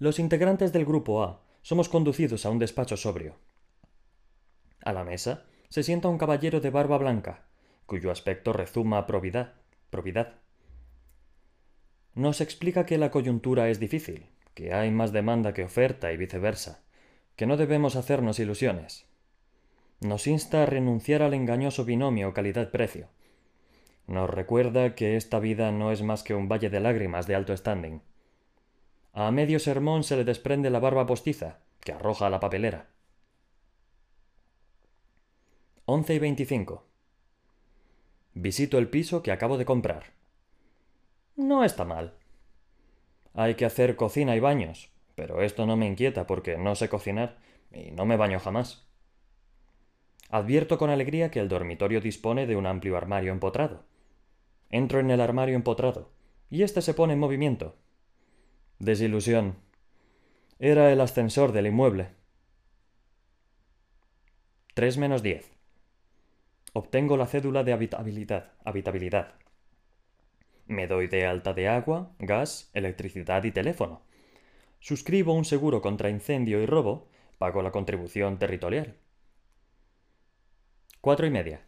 Los 0.00 0.18
integrantes 0.18 0.72
del 0.72 0.84
grupo 0.84 1.22
A 1.22 1.40
somos 1.60 1.88
conducidos 1.88 2.44
a 2.46 2.50
un 2.50 2.58
despacho 2.58 2.96
sobrio. 2.96 3.36
A 4.82 4.92
la 4.92 5.04
mesa 5.04 5.44
se 5.68 5.82
sienta 5.82 6.08
un 6.08 6.18
caballero 6.18 6.60
de 6.60 6.70
barba 6.70 6.98
blanca, 6.98 7.44
cuyo 7.86 8.10
aspecto 8.10 8.52
rezuma 8.52 9.06
probidad. 9.06 9.54
probidad. 9.90 10.34
Nos 12.14 12.40
explica 12.40 12.84
que 12.84 12.98
la 12.98 13.10
coyuntura 13.10 13.68
es 13.68 13.80
difícil, 13.80 14.26
que 14.54 14.74
hay 14.74 14.90
más 14.90 15.12
demanda 15.12 15.54
que 15.54 15.64
oferta 15.64 16.12
y 16.12 16.16
viceversa, 16.16 16.82
que 17.36 17.46
no 17.46 17.56
debemos 17.56 17.96
hacernos 17.96 18.38
ilusiones. 18.38 19.06
Nos 20.00 20.26
insta 20.26 20.64
a 20.64 20.66
renunciar 20.66 21.22
al 21.22 21.32
engañoso 21.32 21.84
binomio 21.84 22.34
calidad-precio. 22.34 23.08
Nos 24.06 24.28
recuerda 24.28 24.94
que 24.94 25.16
esta 25.16 25.38
vida 25.38 25.70
no 25.70 25.92
es 25.92 26.02
más 26.02 26.22
que 26.22 26.34
un 26.34 26.48
valle 26.48 26.70
de 26.70 26.80
lágrimas 26.80 27.26
de 27.26 27.36
alto 27.36 27.56
standing. 27.56 28.02
A 29.12 29.30
medio 29.30 29.58
sermón 29.58 30.02
se 30.02 30.16
le 30.16 30.24
desprende 30.24 30.70
la 30.70 30.80
barba 30.80 31.06
postiza, 31.06 31.60
que 31.80 31.92
arroja 31.92 32.26
a 32.26 32.30
la 32.30 32.40
papelera. 32.40 32.88
11 35.84 36.14
y 36.14 36.18
25. 36.20 36.86
Visito 38.34 38.78
el 38.78 38.88
piso 38.88 39.22
que 39.22 39.32
acabo 39.32 39.58
de 39.58 39.64
comprar. 39.64 40.12
No 41.34 41.64
está 41.64 41.84
mal. 41.84 42.14
Hay 43.34 43.56
que 43.56 43.64
hacer 43.64 43.96
cocina 43.96 44.36
y 44.36 44.40
baños, 44.40 44.90
pero 45.16 45.42
esto 45.42 45.66
no 45.66 45.76
me 45.76 45.86
inquieta 45.86 46.26
porque 46.26 46.56
no 46.56 46.76
sé 46.76 46.88
cocinar 46.88 47.38
y 47.72 47.90
no 47.90 48.06
me 48.06 48.16
baño 48.16 48.38
jamás. 48.38 48.86
Advierto 50.30 50.78
con 50.78 50.88
alegría 50.88 51.32
que 51.32 51.40
el 51.40 51.48
dormitorio 51.48 52.00
dispone 52.00 52.46
de 52.46 52.54
un 52.54 52.66
amplio 52.66 52.96
armario 52.96 53.32
empotrado. 53.32 53.84
Entro 54.70 55.00
en 55.00 55.10
el 55.10 55.20
armario 55.20 55.56
empotrado, 55.56 56.10
y 56.48 56.62
éste 56.62 56.80
se 56.80 56.94
pone 56.94 57.14
en 57.14 57.18
movimiento. 57.18 57.76
Desilusión. 58.78 59.56
Era 60.58 60.92
el 60.92 61.00
ascensor 61.00 61.52
del 61.52 61.66
inmueble. 61.66 62.10
3 64.74 64.96
menos 64.96 65.22
10. 65.22 65.51
Obtengo 66.74 67.18
la 67.18 67.26
cédula 67.26 67.64
de 67.64 67.74
habitabilidad. 67.74 68.52
habitabilidad. 68.64 69.34
Me 70.66 70.86
doy 70.86 71.06
de 71.06 71.26
alta 71.26 71.52
de 71.52 71.68
agua, 71.68 72.12
gas, 72.18 72.70
electricidad 72.72 73.44
y 73.44 73.52
teléfono. 73.52 74.00
Suscribo 74.80 75.34
un 75.34 75.44
seguro 75.44 75.82
contra 75.82 76.08
incendio 76.08 76.62
y 76.62 76.66
robo, 76.66 77.08
pago 77.36 77.60
la 77.60 77.72
contribución 77.72 78.38
territorial. 78.38 78.96
Cuatro 81.02 81.26
y 81.26 81.30
media. 81.30 81.66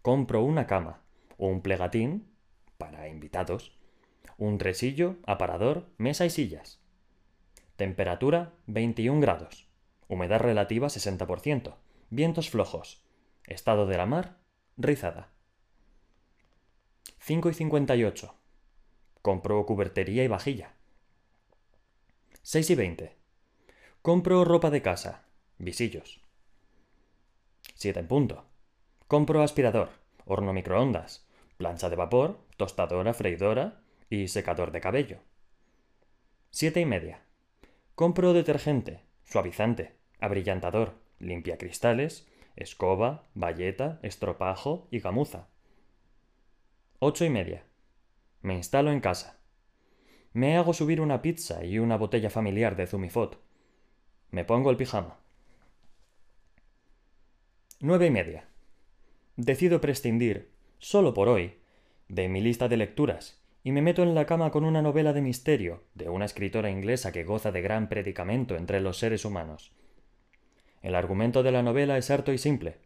Compro 0.00 0.44
una 0.44 0.68
cama, 0.68 1.02
un 1.38 1.60
plegatín, 1.60 2.28
para 2.78 3.08
invitados, 3.08 3.76
un 4.38 4.58
tresillo, 4.58 5.16
aparador, 5.26 5.88
mesa 5.98 6.24
y 6.24 6.30
sillas. 6.30 6.78
Temperatura 7.74 8.52
21 8.66 9.20
grados. 9.20 9.66
Humedad 10.06 10.38
relativa 10.38 10.86
60%. 10.86 11.74
Vientos 12.10 12.48
flojos. 12.48 13.05
Estado 13.46 13.86
de 13.86 13.96
la 13.96 14.06
mar 14.06 14.38
rizada. 14.76 15.30
5 17.20 17.50
y 17.50 17.54
58. 17.54 18.34
Compro 19.22 19.64
cubertería 19.66 20.24
y 20.24 20.28
vajilla. 20.28 20.74
6 22.42 22.70
y 22.70 22.74
20. 22.74 23.16
Compro 24.02 24.44
ropa 24.44 24.70
de 24.70 24.82
casa, 24.82 25.24
visillos. 25.58 26.20
7 27.74 28.00
en 28.00 28.08
punto. 28.08 28.44
Compro 29.08 29.42
aspirador, 29.42 29.90
horno 30.24 30.52
microondas, 30.52 31.26
plancha 31.56 31.88
de 31.88 31.96
vapor, 31.96 32.40
tostadora, 32.56 33.14
freidora, 33.14 33.80
y 34.08 34.28
secador 34.28 34.72
de 34.72 34.80
cabello. 34.80 35.18
Siete 36.50 36.80
y 36.80 36.84
media. 36.84 37.22
Compro 37.94 38.32
detergente, 38.32 39.02
suavizante, 39.24 39.96
abrillantador, 40.20 40.94
limpia 41.18 41.58
cristales, 41.58 42.26
escoba, 42.56 43.28
bayeta, 43.34 44.00
estropajo 44.02 44.88
y 44.90 45.00
gamuza. 45.00 45.48
Ocho 46.98 47.24
y 47.24 47.30
media. 47.30 47.64
Me 48.42 48.54
instalo 48.54 48.90
en 48.90 49.00
casa. 49.00 49.38
Me 50.32 50.56
hago 50.56 50.72
subir 50.72 51.00
una 51.00 51.22
pizza 51.22 51.64
y 51.64 51.78
una 51.78 51.96
botella 51.96 52.30
familiar 52.30 52.76
de 52.76 52.86
Zumifot. 52.86 53.40
Me 54.30 54.44
pongo 54.44 54.70
el 54.70 54.76
pijama. 54.76 55.18
Nueve 57.80 58.06
y 58.06 58.10
media. 58.10 58.48
Decido 59.36 59.80
prescindir, 59.80 60.50
solo 60.78 61.14
por 61.14 61.28
hoy, 61.28 61.58
de 62.08 62.28
mi 62.28 62.40
lista 62.40 62.68
de 62.68 62.76
lecturas 62.76 63.42
y 63.66 63.72
me 63.72 63.82
meto 63.82 64.04
en 64.04 64.14
la 64.14 64.26
cama 64.26 64.52
con 64.52 64.64
una 64.64 64.80
novela 64.80 65.12
de 65.12 65.20
misterio 65.20 65.82
de 65.94 66.08
una 66.08 66.24
escritora 66.24 66.70
inglesa 66.70 67.10
que 67.10 67.24
goza 67.24 67.50
de 67.50 67.62
gran 67.62 67.88
predicamento 67.88 68.54
entre 68.54 68.80
los 68.80 68.96
seres 68.96 69.24
humanos. 69.24 69.72
El 70.86 70.94
argumento 70.94 71.42
de 71.42 71.50
la 71.50 71.64
novela 71.64 71.98
es 71.98 72.12
harto 72.12 72.32
y 72.32 72.38
simple. 72.38 72.76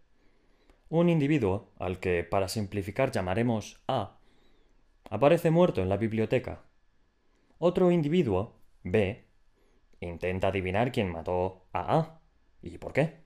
Un 0.89 1.11
individuo, 1.11 1.69
al 1.79 2.01
que 2.01 2.25
para 2.25 2.49
simplificar 2.49 3.13
llamaremos 3.13 3.85
A, 3.89 4.17
aparece 5.11 5.51
muerto 5.51 5.83
en 5.83 5.91
la 5.91 5.99
biblioteca. 5.99 6.63
Otro 7.59 7.91
individuo, 7.91 8.57
B, 8.85 9.27
intenta 10.01 10.49
adivinar 10.49 10.93
quién 10.93 11.13
mató 11.13 11.67
a 11.75 11.99
A 11.99 12.21
y 12.63 12.79
por 12.79 12.95
qué. 12.95 13.19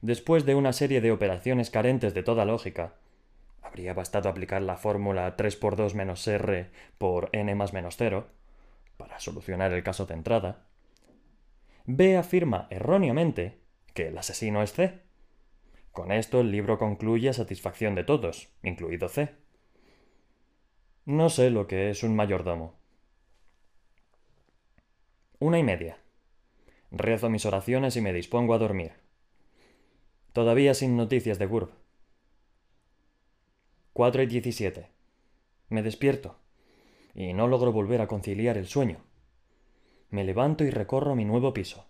Después 0.00 0.46
de 0.46 0.54
una 0.54 0.72
serie 0.72 1.00
de 1.00 1.10
operaciones 1.10 1.68
carentes 1.68 2.14
de 2.14 2.22
toda 2.22 2.44
lógica, 2.44 2.94
habría 3.62 3.94
bastado 3.94 4.28
aplicar 4.28 4.62
la 4.62 4.76
fórmula 4.76 5.34
3 5.34 5.56
por 5.56 5.74
2 5.74 5.96
menos 5.96 6.24
r 6.28 6.70
por 6.98 7.30
n 7.32 7.52
más 7.56 7.72
menos 7.72 7.96
0 7.96 8.28
para 8.96 9.18
solucionar 9.18 9.72
el 9.72 9.82
caso 9.82 10.06
de 10.06 10.14
entrada. 10.14 10.66
B 11.86 12.16
afirma 12.16 12.66
erróneamente 12.70 13.60
que 13.94 14.08
el 14.08 14.18
asesino 14.18 14.62
es 14.62 14.72
C. 14.72 15.02
Con 15.92 16.10
esto 16.10 16.40
el 16.40 16.50
libro 16.50 16.78
concluye 16.78 17.28
a 17.28 17.32
satisfacción 17.32 17.94
de 17.94 18.02
todos, 18.04 18.48
incluido 18.62 19.08
C. 19.08 19.34
No 21.04 21.30
sé 21.30 21.50
lo 21.50 21.68
que 21.68 21.90
es 21.90 22.02
un 22.02 22.16
mayordomo. 22.16 22.74
Una 25.38 25.58
y 25.58 25.62
media. 25.62 25.98
Rezo 26.90 27.30
mis 27.30 27.46
oraciones 27.46 27.96
y 27.96 28.00
me 28.00 28.12
dispongo 28.12 28.54
a 28.54 28.58
dormir. 28.58 28.92
Todavía 30.32 30.74
sin 30.74 30.96
noticias 30.96 31.38
de 31.38 31.46
Gurb. 31.46 31.70
4 33.92 34.22
y 34.24 34.26
17. 34.26 34.88
Me 35.68 35.82
despierto 35.82 36.36
y 37.14 37.32
no 37.32 37.46
logro 37.46 37.72
volver 37.72 38.00
a 38.00 38.08
conciliar 38.08 38.58
el 38.58 38.66
sueño. 38.66 38.98
Me 40.10 40.24
levanto 40.24 40.64
y 40.64 40.70
recorro 40.70 41.14
mi 41.14 41.24
nuevo 41.24 41.52
piso. 41.52 41.86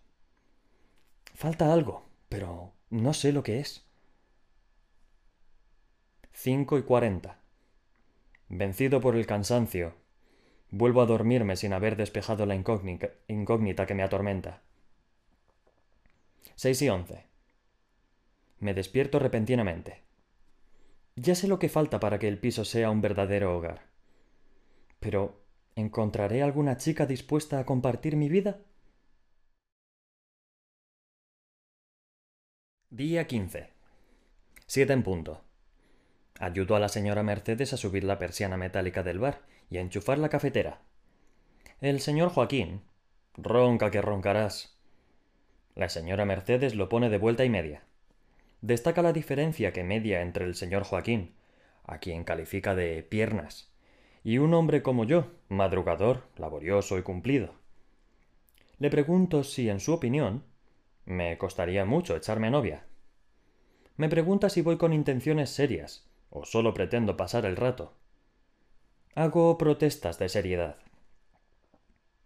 Falta 1.35 1.73
algo, 1.73 2.05
pero 2.29 2.73
no 2.91 3.13
sé 3.13 3.33
lo 3.33 3.43
que 3.43 3.61
es. 3.61 3.85
5 6.33 6.79
y 6.79 6.83
40. 6.83 7.39
Vencido 8.49 9.01
por 9.01 9.17
el 9.17 9.27
cansancio, 9.27 9.95
vuelvo 10.71 11.03
a 11.03 11.07
dormirme 11.07 11.57
sin 11.57 11.73
haber 11.73 11.97
despejado 11.97 12.47
la 12.47 12.55
incógnita, 12.55 13.87
que 13.87 13.95
me 13.95 14.03
atormenta. 14.03 14.63
6 16.55 16.83
y 16.83 16.89
11. 16.89 17.25
Me 18.61 18.75
despierto 18.75 19.19
repentinamente. 19.19 20.03
Ya 21.17 21.35
sé 21.35 21.49
lo 21.49 21.59
que 21.59 21.69
falta 21.69 22.01
para 22.01 22.19
que 22.19 22.29
el 22.29 22.39
piso 22.39 22.65
sea 22.65 22.91
un 22.91 23.01
verdadero 23.01 23.57
hogar. 23.57 23.87
Pero, 25.01 25.41
¿encontraré 25.77 26.43
alguna 26.43 26.79
chica 26.79 27.05
dispuesta 27.05 27.59
a 27.59 27.67
compartir 27.67 28.17
mi 28.17 28.31
vida? 28.31 28.59
Día 32.89 33.27
15. 33.27 33.69
Siete 34.67 34.93
en 34.95 35.03
punto. 35.03 35.45
Ayudo 36.41 36.77
a 36.77 36.81
la 36.81 36.89
señora 36.89 37.23
Mercedes 37.23 37.75
a 37.75 37.77
subir 37.77 38.05
la 38.05 38.19
persiana 38.19 38.57
metálica 38.57 39.03
del 39.03 39.19
bar 39.19 39.43
y 39.71 39.77
a 39.77 39.83
enchufar 39.83 40.19
la 40.19 40.31
cafetera. 40.31 40.81
El 41.83 42.01
señor 42.01 42.31
Joaquín. 42.31 42.81
Ronca 43.35 43.91
que 43.91 44.01
roncarás. 44.01 44.79
La 45.75 45.91
señora 45.91 46.25
Mercedes 46.25 46.75
lo 46.75 46.89
pone 46.89 47.11
de 47.11 47.19
vuelta 47.19 47.45
y 47.45 47.51
media. 47.51 47.83
Destaca 48.63 49.03
la 49.03 49.13
diferencia 49.13 49.75
que 49.75 49.85
media 49.85 50.23
entre 50.23 50.47
el 50.47 50.55
señor 50.55 50.85
Joaquín, 50.85 51.35
a 51.85 51.99
quien 51.99 52.25
califica 52.25 52.75
de 52.75 53.03
piernas, 53.03 53.76
y 54.27 54.39
un 54.39 54.55
hombre 54.55 54.83
como 54.83 55.05
yo, 55.05 55.29
madrugador, 55.49 56.25
laborioso 56.37 56.99
y 56.99 57.03
cumplido. 57.05 57.55
Le 58.81 58.91
pregunto 58.91 59.45
si, 59.45 59.71
en 59.71 59.79
su 59.79 59.93
opinión, 59.93 60.43
me 61.05 61.39
costaría 61.39 61.85
mucho 61.85 62.17
echarme 62.17 62.51
novia. 62.51 62.85
Me 63.97 64.09
pregunta 64.09 64.51
si 64.51 64.63
voy 64.63 64.79
con 64.79 64.93
intenciones 64.93 65.51
serias, 65.51 66.09
o 66.29 66.45
solo 66.45 66.75
pretendo 66.75 67.17
pasar 67.17 67.47
el 67.47 67.55
rato. 67.55 67.95
Hago 69.15 69.57
protestas 69.59 70.19
de 70.19 70.29
seriedad. 70.29 70.77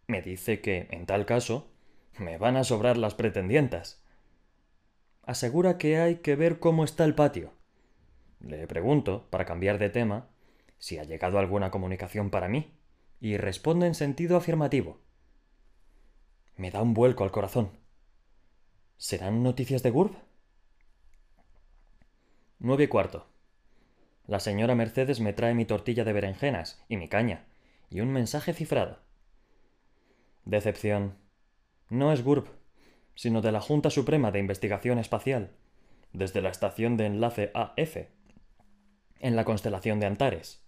Me 0.07 0.23
dice 0.23 0.63
que, 0.63 0.89
en 0.93 1.05
tal 1.05 1.27
caso, 1.27 1.69
me 2.17 2.39
van 2.39 2.57
a 2.57 2.65
sobrar 2.65 2.97
las 2.97 3.15
pretendientas. 3.15 4.03
Asegura 5.23 5.77
que 5.77 5.99
hay 5.99 6.17
que 6.17 6.35
ver 6.35 6.61
cómo 6.61 6.83
está 6.85 7.05
el 7.05 7.15
patio. 7.15 7.53
Le 8.41 8.67
pregunto, 8.67 9.27
para 9.29 9.45
cambiar 9.45 9.77
de 9.77 9.91
tema, 9.91 10.31
si 10.81 10.99
ha 10.99 11.05
llegado 11.05 11.39
alguna 11.39 11.71
comunicación 11.71 12.31
para 12.31 12.49
mí, 12.49 12.75
y 13.21 13.37
responde 13.37 13.87
en 13.87 13.95
sentido 13.95 14.37
afirmativo. 14.37 14.99
Me 16.57 16.71
da 16.71 16.83
un 16.83 16.95
vuelco 16.95 17.23
al 17.23 17.31
corazón. 17.31 17.71
¿Serán 18.97 19.43
noticias 19.43 19.83
de 19.83 19.91
Gurb? 19.91 20.17
Nueve 22.59 22.85
y 22.85 22.89
cuarto. 22.89 23.27
La 24.27 24.41
señora 24.41 24.75
Mercedes 24.75 25.21
me 25.21 25.33
trae 25.33 25.55
mi 25.55 25.65
tortilla 25.65 26.05
de 26.05 26.13
berenjenas 26.13 26.83
y 26.89 26.97
mi 26.97 27.09
caña, 27.09 27.47
y 27.91 28.01
un 28.01 28.13
mensaje 28.13 28.53
cifrado. 28.55 28.99
Decepción. 30.45 31.17
No 31.89 32.13
es 32.13 32.25
GURB, 32.25 32.47
sino 33.15 33.43
de 33.43 33.53
la 33.53 33.61
Junta 33.61 33.91
Suprema 33.91 34.31
de 34.31 34.39
Investigación 34.39 34.99
Espacial, 34.99 35.51
desde 36.13 36.41
la 36.41 36.49
estación 36.49 36.97
de 36.97 37.07
enlace 37.07 37.51
AF, 37.55 37.97
en 39.19 39.37
la 39.37 39.45
constelación 39.45 40.01
de 40.01 40.07
Antares. 40.07 40.65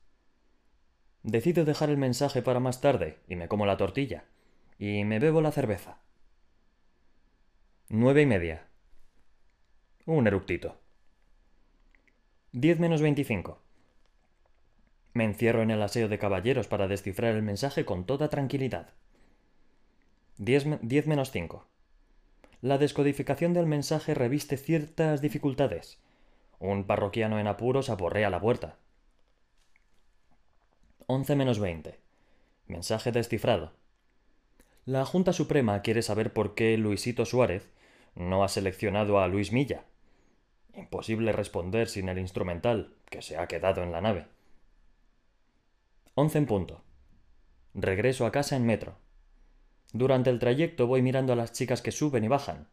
Decido 1.22 1.64
dejar 1.64 1.90
el 1.90 1.98
mensaje 1.98 2.42
para 2.42 2.60
más 2.60 2.80
tarde 2.80 3.18
y 3.28 3.36
me 3.36 3.48
como 3.48 3.66
la 3.66 3.76
tortilla, 3.76 4.24
y 4.78 5.04
me 5.04 5.18
bebo 5.18 5.40
la 5.40 5.52
cerveza. 5.52 5.98
Nueve 7.88 8.22
y 8.22 8.26
media. 8.26 8.66
Un 10.06 10.26
eructito. 10.26 10.80
Diez 12.50 12.80
menos 12.80 13.02
veinticinco. 13.02 13.60
Me 15.14 15.24
encierro 15.24 15.62
en 15.62 15.70
el 15.70 15.82
aseo 15.82 16.08
de 16.08 16.18
caballeros 16.18 16.66
para 16.66 16.88
descifrar 16.88 17.34
el 17.34 17.42
mensaje 17.42 17.84
con 17.84 18.04
toda 18.04 18.28
tranquilidad. 18.28 18.90
10, 20.38 21.06
menos 21.06 21.30
5. 21.30 21.66
La 22.62 22.78
descodificación 22.78 23.52
del 23.52 23.66
mensaje 23.66 24.14
reviste 24.14 24.56
ciertas 24.56 25.20
dificultades. 25.20 26.00
Un 26.58 26.84
parroquiano 26.84 27.38
en 27.38 27.46
apuros 27.46 27.90
aporrea 27.90 28.30
la 28.30 28.40
puerta. 28.40 28.78
11 31.06 31.36
menos 31.36 31.58
20. 31.58 31.98
Mensaje 32.66 33.12
descifrado. 33.12 33.72
La 34.84 35.04
Junta 35.04 35.32
Suprema 35.32 35.82
quiere 35.82 36.02
saber 36.02 36.32
por 36.32 36.54
qué 36.54 36.76
Luisito 36.78 37.24
Suárez 37.24 37.68
no 38.14 38.44
ha 38.44 38.48
seleccionado 38.48 39.18
a 39.20 39.28
Luis 39.28 39.52
Milla. 39.52 39.84
Imposible 40.74 41.32
responder 41.32 41.88
sin 41.88 42.08
el 42.08 42.18
instrumental, 42.18 42.94
que 43.10 43.22
se 43.22 43.36
ha 43.36 43.46
quedado 43.46 43.82
en 43.82 43.92
la 43.92 44.00
nave. 44.00 44.26
11 46.14 46.38
en 46.38 46.46
punto. 46.46 46.82
Regreso 47.74 48.26
a 48.26 48.32
casa 48.32 48.56
en 48.56 48.66
metro. 48.66 48.96
Durante 49.92 50.30
el 50.30 50.38
trayecto 50.38 50.86
voy 50.86 51.02
mirando 51.02 51.32
a 51.32 51.36
las 51.36 51.52
chicas 51.52 51.82
que 51.82 51.92
suben 51.92 52.24
y 52.24 52.28
bajan. 52.28 52.68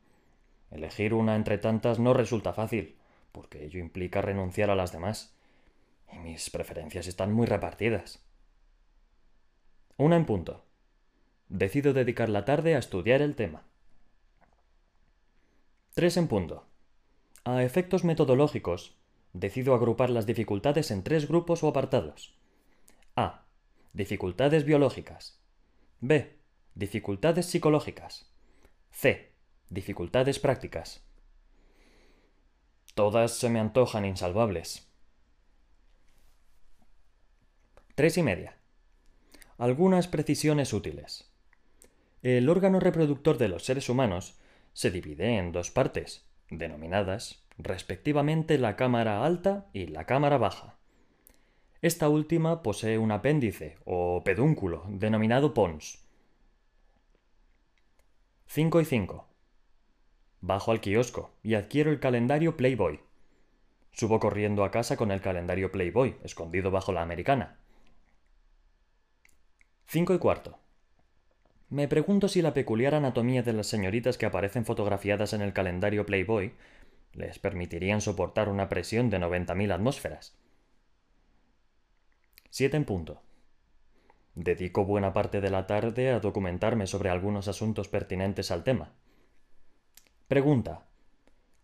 Elegir 0.71 1.13
una 1.13 1.35
entre 1.35 1.57
tantas 1.57 1.99
no 1.99 2.13
resulta 2.13 2.53
fácil, 2.53 2.95
porque 3.31 3.65
ello 3.65 3.79
implica 3.79 4.21
renunciar 4.21 4.69
a 4.69 4.75
las 4.75 4.91
demás. 4.91 5.35
Y 6.11 6.17
mis 6.19 6.49
preferencias 6.49 7.07
están 7.07 7.33
muy 7.33 7.45
repartidas. 7.45 8.23
Una 9.97 10.15
en 10.15 10.25
punto. 10.25 10.65
Decido 11.49 11.93
dedicar 11.93 12.29
la 12.29 12.45
tarde 12.45 12.75
a 12.75 12.79
estudiar 12.79 13.21
el 13.21 13.35
tema. 13.35 13.63
Tres 15.93 16.17
en 16.17 16.27
punto. 16.27 16.65
A 17.43 17.63
efectos 17.63 18.03
metodológicos, 18.03 18.95
decido 19.33 19.73
agrupar 19.73 20.09
las 20.09 20.25
dificultades 20.25 20.91
en 20.91 21.03
tres 21.03 21.27
grupos 21.27 21.63
o 21.63 21.67
apartados. 21.67 22.37
A. 23.15 23.45
Dificultades 23.93 24.65
biológicas. 24.65 25.39
B. 25.99 26.37
Dificultades 26.75 27.47
psicológicas. 27.47 28.31
C. 28.91 29.33
Dificultades 29.69 30.39
prácticas. 30.39 31.03
Todas 32.95 33.33
se 33.33 33.49
me 33.49 33.59
antojan 33.59 34.05
insalvables. 34.05 34.88
Tres 37.99 38.17
y 38.17 38.23
media. 38.23 38.55
Algunas 39.57 40.07
precisiones 40.07 40.71
útiles. 40.71 41.29
El 42.21 42.47
órgano 42.47 42.79
reproductor 42.79 43.37
de 43.37 43.49
los 43.49 43.65
seres 43.65 43.89
humanos 43.89 44.39
se 44.71 44.89
divide 44.89 45.35
en 45.37 45.51
dos 45.51 45.69
partes, 45.69 46.25
denominadas 46.49 47.43
respectivamente 47.57 48.57
la 48.57 48.77
cámara 48.77 49.25
alta 49.25 49.65
y 49.73 49.87
la 49.87 50.05
cámara 50.05 50.37
baja. 50.37 50.77
Esta 51.81 52.07
última 52.07 52.63
posee 52.63 52.97
un 52.97 53.11
apéndice 53.11 53.75
o 53.83 54.23
pedúnculo 54.23 54.85
denominado 54.87 55.53
pons, 55.53 56.01
5 58.47 58.79
y 58.79 58.85
5. 58.85 59.27
Bajo 60.39 60.71
al 60.71 60.79
kiosco 60.79 61.33
y 61.43 61.55
adquiero 61.55 61.91
el 61.91 61.99
calendario 61.99 62.55
Playboy. 62.55 63.01
Subo 63.91 64.21
corriendo 64.21 64.63
a 64.63 64.71
casa 64.71 64.95
con 64.95 65.11
el 65.11 65.19
calendario 65.19 65.69
Playboy, 65.73 66.15
escondido 66.23 66.71
bajo 66.71 66.93
la 66.93 67.01
americana. 67.01 67.58
5 69.91 70.13
y 70.13 70.19
cuarto. 70.19 70.59
Me 71.69 71.87
pregunto 71.87 72.27
si 72.27 72.43
la 72.43 72.53
peculiar 72.53 72.93
anatomía 72.93 73.41
de 73.41 73.53
las 73.53 73.65
señoritas 73.65 74.19
que 74.19 74.27
aparecen 74.27 74.63
fotografiadas 74.63 75.33
en 75.33 75.41
el 75.41 75.51
calendario 75.51 76.05
Playboy 76.05 76.53
les 77.13 77.39
permitirían 77.39 77.99
soportar 77.99 78.49
una 78.49 78.69
presión 78.69 79.09
de 79.09 79.17
90.000 79.19 79.73
atmósferas. 79.73 80.37
7 82.51 82.77
en 82.77 82.85
punto. 82.85 83.23
Dedico 84.35 84.85
buena 84.85 85.11
parte 85.11 85.41
de 85.41 85.49
la 85.49 85.65
tarde 85.65 86.11
a 86.11 86.19
documentarme 86.19 86.85
sobre 86.85 87.09
algunos 87.09 87.47
asuntos 87.47 87.87
pertinentes 87.87 88.51
al 88.51 88.63
tema. 88.63 88.93
Pregunta. 90.27 90.85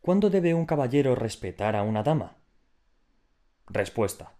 ¿Cuándo 0.01 0.31
debe 0.31 0.55
un 0.55 0.65
caballero 0.65 1.13
respetar 1.13 1.75
a 1.75 1.83
una 1.83 2.01
dama? 2.01 2.38
Respuesta. 3.67 4.35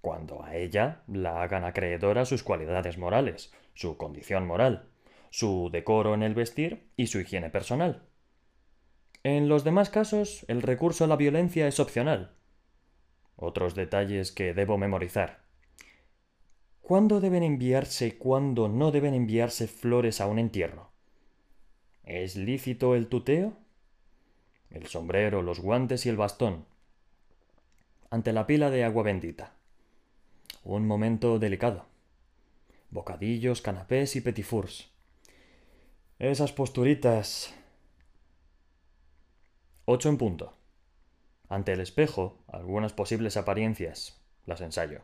Cuando 0.00 0.44
a 0.44 0.56
ella 0.56 1.02
la 1.08 1.42
hagan 1.42 1.64
acreedora 1.64 2.24
sus 2.24 2.42
cualidades 2.42 2.98
morales, 2.98 3.52
su 3.74 3.96
condición 3.96 4.46
moral, 4.46 4.88
su 5.30 5.70
decoro 5.72 6.14
en 6.14 6.22
el 6.22 6.34
vestir 6.34 6.88
y 6.96 7.08
su 7.08 7.20
higiene 7.20 7.50
personal. 7.50 8.02
En 9.24 9.48
los 9.48 9.64
demás 9.64 9.90
casos, 9.90 10.44
el 10.48 10.62
recurso 10.62 11.04
a 11.04 11.06
la 11.08 11.16
violencia 11.16 11.66
es 11.66 11.80
opcional. 11.80 12.34
Otros 13.36 13.74
detalles 13.74 14.32
que 14.32 14.54
debo 14.54 14.78
memorizar. 14.78 15.40
¿Cuándo 16.80 17.20
deben 17.20 17.42
enviarse 17.42 18.06
y 18.06 18.12
cuándo 18.12 18.68
no 18.68 18.90
deben 18.90 19.14
enviarse 19.14 19.68
flores 19.68 20.20
a 20.20 20.26
un 20.26 20.38
entierro? 20.38 20.90
¿Es 22.04 22.36
lícito 22.36 22.94
el 22.94 23.08
tuteo? 23.08 23.58
El 24.70 24.86
sombrero, 24.86 25.42
los 25.42 25.60
guantes 25.60 26.06
y 26.06 26.08
el 26.08 26.16
bastón. 26.16 26.64
Ante 28.08 28.32
la 28.32 28.46
pila 28.46 28.70
de 28.70 28.84
agua 28.84 29.02
bendita. 29.02 29.57
Un 30.68 30.86
momento 30.86 31.38
delicado. 31.38 31.86
Bocadillos, 32.90 33.62
canapés 33.62 34.16
y 34.16 34.20
petifurs. 34.20 34.90
Esas 36.18 36.52
posturitas. 36.52 37.54
Ocho 39.86 40.10
en 40.10 40.18
punto. 40.18 40.52
Ante 41.48 41.72
el 41.72 41.80
espejo, 41.80 42.44
algunas 42.48 42.92
posibles 42.92 43.38
apariencias. 43.38 44.20
Las 44.44 44.60
ensayo. 44.60 45.00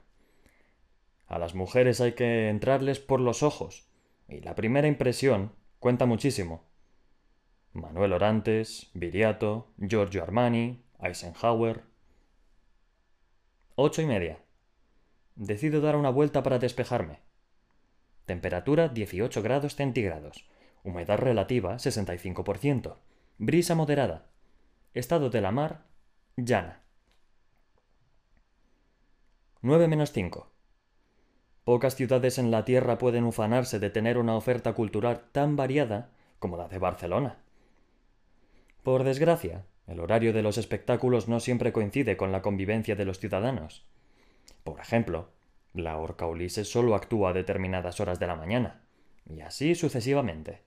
A 1.29 1.39
las 1.39 1.55
mujeres 1.55 2.03
hay 2.03 2.13
que 2.13 2.51
entrarles 2.51 3.01
por 3.01 3.21
los 3.21 3.43
ojos, 3.43 3.89
y 4.29 4.43
la 4.43 4.55
primera 4.55 4.87
impresión 4.87 5.53
cuenta 5.79 6.05
muchísimo. 6.05 6.63
Manuel 7.73 8.13
Orantes, 8.13 8.91
Viriato, 8.93 9.73
Giorgio 9.79 10.25
Armani, 10.25 10.85
Eisenhower. 11.01 11.85
Ocho 13.77 14.03
y 14.03 14.07
media. 14.07 14.44
Decido 15.37 15.81
dar 15.81 15.97
una 15.97 16.11
vuelta 16.11 16.43
para 16.43 16.59
despejarme. 16.59 17.19
Temperatura 18.25 18.89
18 18.89 19.43
grados 19.43 19.75
centígrados. 19.75 20.49
Humedad 20.85 21.19
relativa 21.19 21.75
65%. 21.75 22.97
Brisa 23.39 23.75
moderada. 23.75 24.27
Estado 24.95 25.31
de 25.31 25.41
la 25.41 25.51
mar 25.51 25.87
llana. 26.37 26.83
9 29.61 29.89
menos 29.89 30.13
5. 30.13 30.51
Pocas 31.65 31.97
ciudades 31.97 32.39
en 32.39 32.51
la 32.51 32.65
Tierra 32.65 32.99
pueden 32.99 33.25
ufanarse 33.25 33.79
de 33.81 33.91
tener 33.91 34.19
una 34.19 34.37
oferta 34.37 34.75
cultural 34.75 35.25
tan 35.33 35.57
variada 35.57 36.11
como 36.39 36.57
la 36.57 36.69
de 36.69 36.79
Barcelona. 36.79 37.39
Por 38.83 39.03
desgracia, 39.03 39.65
el 39.87 39.99
horario 39.99 40.33
de 40.33 40.43
los 40.43 40.59
espectáculos 40.59 41.27
no 41.27 41.41
siempre 41.41 41.73
coincide 41.73 42.17
con 42.17 42.31
la 42.31 42.43
convivencia 42.43 42.95
de 42.95 43.05
los 43.07 43.19
ciudadanos. 43.19 43.85
Por 44.65 44.81
ejemplo, 44.81 45.31
la 45.75 45.99
Orca 45.99 46.27
Ulises 46.27 46.71
solo 46.71 46.95
actúa 46.95 47.31
a 47.31 47.33
determinadas 47.35 48.01
horas 48.01 48.19
de 48.19 48.27
la 48.27 48.37
mañana, 48.37 48.83
y 49.29 49.41
así 49.41 49.75
sucesivamente. 49.75 50.63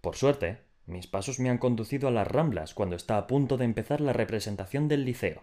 Por 0.00 0.16
suerte, 0.16 0.60
mis 0.86 1.06
pasos 1.06 1.40
me 1.40 1.50
han 1.50 1.58
conducido 1.58 2.08
a 2.08 2.10
las 2.10 2.28
Ramblas 2.28 2.74
cuando 2.74 2.96
está 2.96 3.16
a 3.16 3.26
punto 3.26 3.56
de 3.56 3.64
empezar 3.64 4.00
la 4.00 4.12
representación 4.12 4.88
del 4.88 5.04
liceo. 5.04 5.42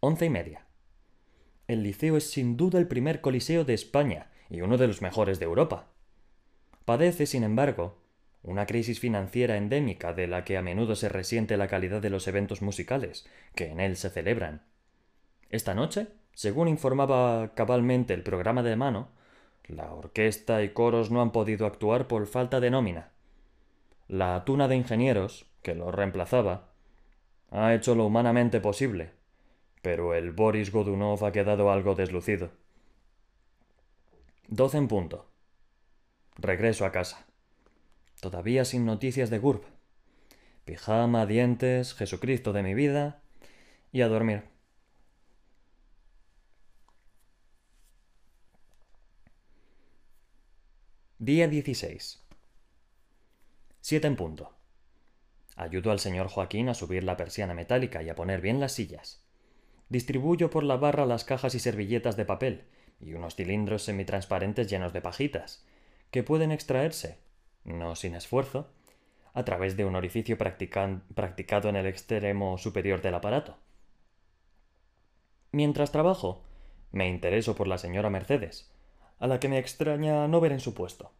Once 0.00 0.26
y 0.26 0.30
media. 0.30 0.66
El 1.68 1.84
liceo 1.84 2.16
es 2.16 2.30
sin 2.30 2.56
duda 2.56 2.78
el 2.78 2.88
primer 2.88 3.20
coliseo 3.20 3.64
de 3.64 3.74
España 3.74 4.30
y 4.50 4.60
uno 4.60 4.76
de 4.76 4.88
los 4.88 5.00
mejores 5.00 5.38
de 5.38 5.44
Europa. 5.44 5.86
Padece, 6.84 7.26
sin 7.26 7.44
embargo, 7.44 8.01
una 8.42 8.66
crisis 8.66 8.98
financiera 8.98 9.56
endémica 9.56 10.12
de 10.12 10.26
la 10.26 10.44
que 10.44 10.56
a 10.56 10.62
menudo 10.62 10.96
se 10.96 11.08
resiente 11.08 11.56
la 11.56 11.68
calidad 11.68 12.02
de 12.02 12.10
los 12.10 12.26
eventos 12.26 12.62
musicales 12.62 13.26
que 13.54 13.66
en 13.66 13.80
él 13.80 13.96
se 13.96 14.10
celebran. 14.10 14.62
Esta 15.50 15.74
noche, 15.74 16.08
según 16.34 16.68
informaba 16.68 17.54
cabalmente 17.54 18.14
el 18.14 18.22
programa 18.22 18.62
de 18.62 18.76
mano, 18.76 19.10
la 19.66 19.92
orquesta 19.92 20.62
y 20.62 20.70
coros 20.70 21.10
no 21.10 21.22
han 21.22 21.30
podido 21.30 21.66
actuar 21.66 22.08
por 22.08 22.26
falta 22.26 22.58
de 22.58 22.70
nómina. 22.70 23.10
La 24.08 24.44
tuna 24.44 24.66
de 24.66 24.76
ingenieros, 24.76 25.46
que 25.62 25.74
lo 25.74 25.92
reemplazaba, 25.92 26.70
ha 27.50 27.74
hecho 27.74 27.94
lo 27.94 28.06
humanamente 28.06 28.60
posible, 28.60 29.12
pero 29.82 30.14
el 30.14 30.32
Boris 30.32 30.72
Godunov 30.72 31.24
ha 31.24 31.32
quedado 31.32 31.70
algo 31.70 31.94
deslucido. 31.94 32.50
Doce 34.48 34.78
en 34.78 34.88
punto. 34.88 35.26
Regreso 36.36 36.84
a 36.84 36.92
casa. 36.92 37.26
Todavía 38.22 38.64
sin 38.64 38.86
noticias 38.86 39.30
de 39.30 39.40
Gurb. 39.40 39.64
Pijama, 40.64 41.26
dientes, 41.26 41.92
Jesucristo 41.92 42.52
de 42.52 42.62
mi 42.62 42.72
vida 42.72 43.20
y 43.90 44.02
a 44.02 44.06
dormir. 44.06 44.44
Día 51.18 51.48
16. 51.48 52.24
Siete 53.80 54.06
en 54.06 54.14
punto. 54.14 54.52
Ayudo 55.56 55.90
al 55.90 55.98
señor 55.98 56.28
Joaquín 56.28 56.68
a 56.68 56.74
subir 56.74 57.02
la 57.02 57.16
persiana 57.16 57.54
metálica 57.54 58.04
y 58.04 58.08
a 58.08 58.14
poner 58.14 58.40
bien 58.40 58.60
las 58.60 58.70
sillas. 58.70 59.20
Distribuyo 59.88 60.48
por 60.48 60.62
la 60.62 60.76
barra 60.76 61.06
las 61.06 61.24
cajas 61.24 61.56
y 61.56 61.58
servilletas 61.58 62.16
de 62.16 62.24
papel 62.24 62.66
y 63.00 63.14
unos 63.14 63.34
cilindros 63.34 63.82
semitransparentes 63.82 64.70
llenos 64.70 64.92
de 64.92 65.00
pajitas, 65.00 65.66
que 66.12 66.22
pueden 66.22 66.52
extraerse, 66.52 67.18
no 67.64 67.94
sin 67.96 68.14
esfuerzo, 68.14 68.68
a 69.34 69.44
través 69.44 69.76
de 69.76 69.84
un 69.84 69.96
orificio 69.96 70.36
practicado 70.36 71.68
en 71.68 71.76
el 71.76 71.86
extremo 71.86 72.58
superior 72.58 73.00
del 73.00 73.14
aparato. 73.14 73.56
Mientras 75.52 75.92
trabajo, 75.92 76.42
me 76.92 77.08
intereso 77.08 77.54
por 77.54 77.68
la 77.68 77.78
señora 77.78 78.10
Mercedes, 78.10 78.70
a 79.18 79.26
la 79.26 79.40
que 79.40 79.48
me 79.48 79.58
extraña 79.58 80.28
no 80.28 80.40
ver 80.40 80.52
en 80.52 80.60
su 80.60 80.74
puesto. 80.74 81.12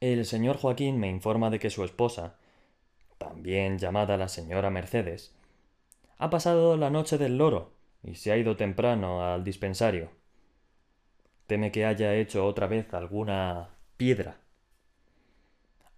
El 0.00 0.24
señor 0.24 0.56
Joaquín 0.56 0.98
me 0.98 1.08
informa 1.08 1.50
de 1.50 1.58
que 1.58 1.70
su 1.70 1.84
esposa, 1.84 2.36
también 3.18 3.78
llamada 3.78 4.16
la 4.16 4.28
señora 4.28 4.70
Mercedes, 4.70 5.34
ha 6.18 6.30
pasado 6.30 6.76
la 6.76 6.90
noche 6.90 7.18
del 7.18 7.38
loro 7.38 7.72
y 8.02 8.14
se 8.14 8.32
ha 8.32 8.36
ido 8.36 8.56
temprano 8.56 9.24
al 9.24 9.44
dispensario. 9.44 10.10
Teme 11.46 11.70
que 11.70 11.84
haya 11.84 12.14
hecho 12.14 12.44
otra 12.46 12.66
vez 12.66 12.92
alguna 12.94 13.70
piedra. 13.96 14.40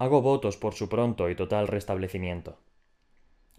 Hago 0.01 0.23
votos 0.23 0.57
por 0.57 0.75
su 0.75 0.89
pronto 0.89 1.29
y 1.29 1.35
total 1.35 1.67
restablecimiento. 1.67 2.61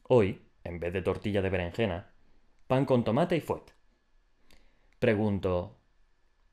Hoy, 0.04 0.42
en 0.64 0.80
vez 0.80 0.94
de 0.94 1.02
tortilla 1.02 1.42
de 1.42 1.50
berenjena, 1.50 2.14
pan 2.66 2.86
con 2.86 3.04
tomate 3.04 3.36
y 3.36 3.42
fuet. 3.42 3.74
Pregunto, 5.00 5.76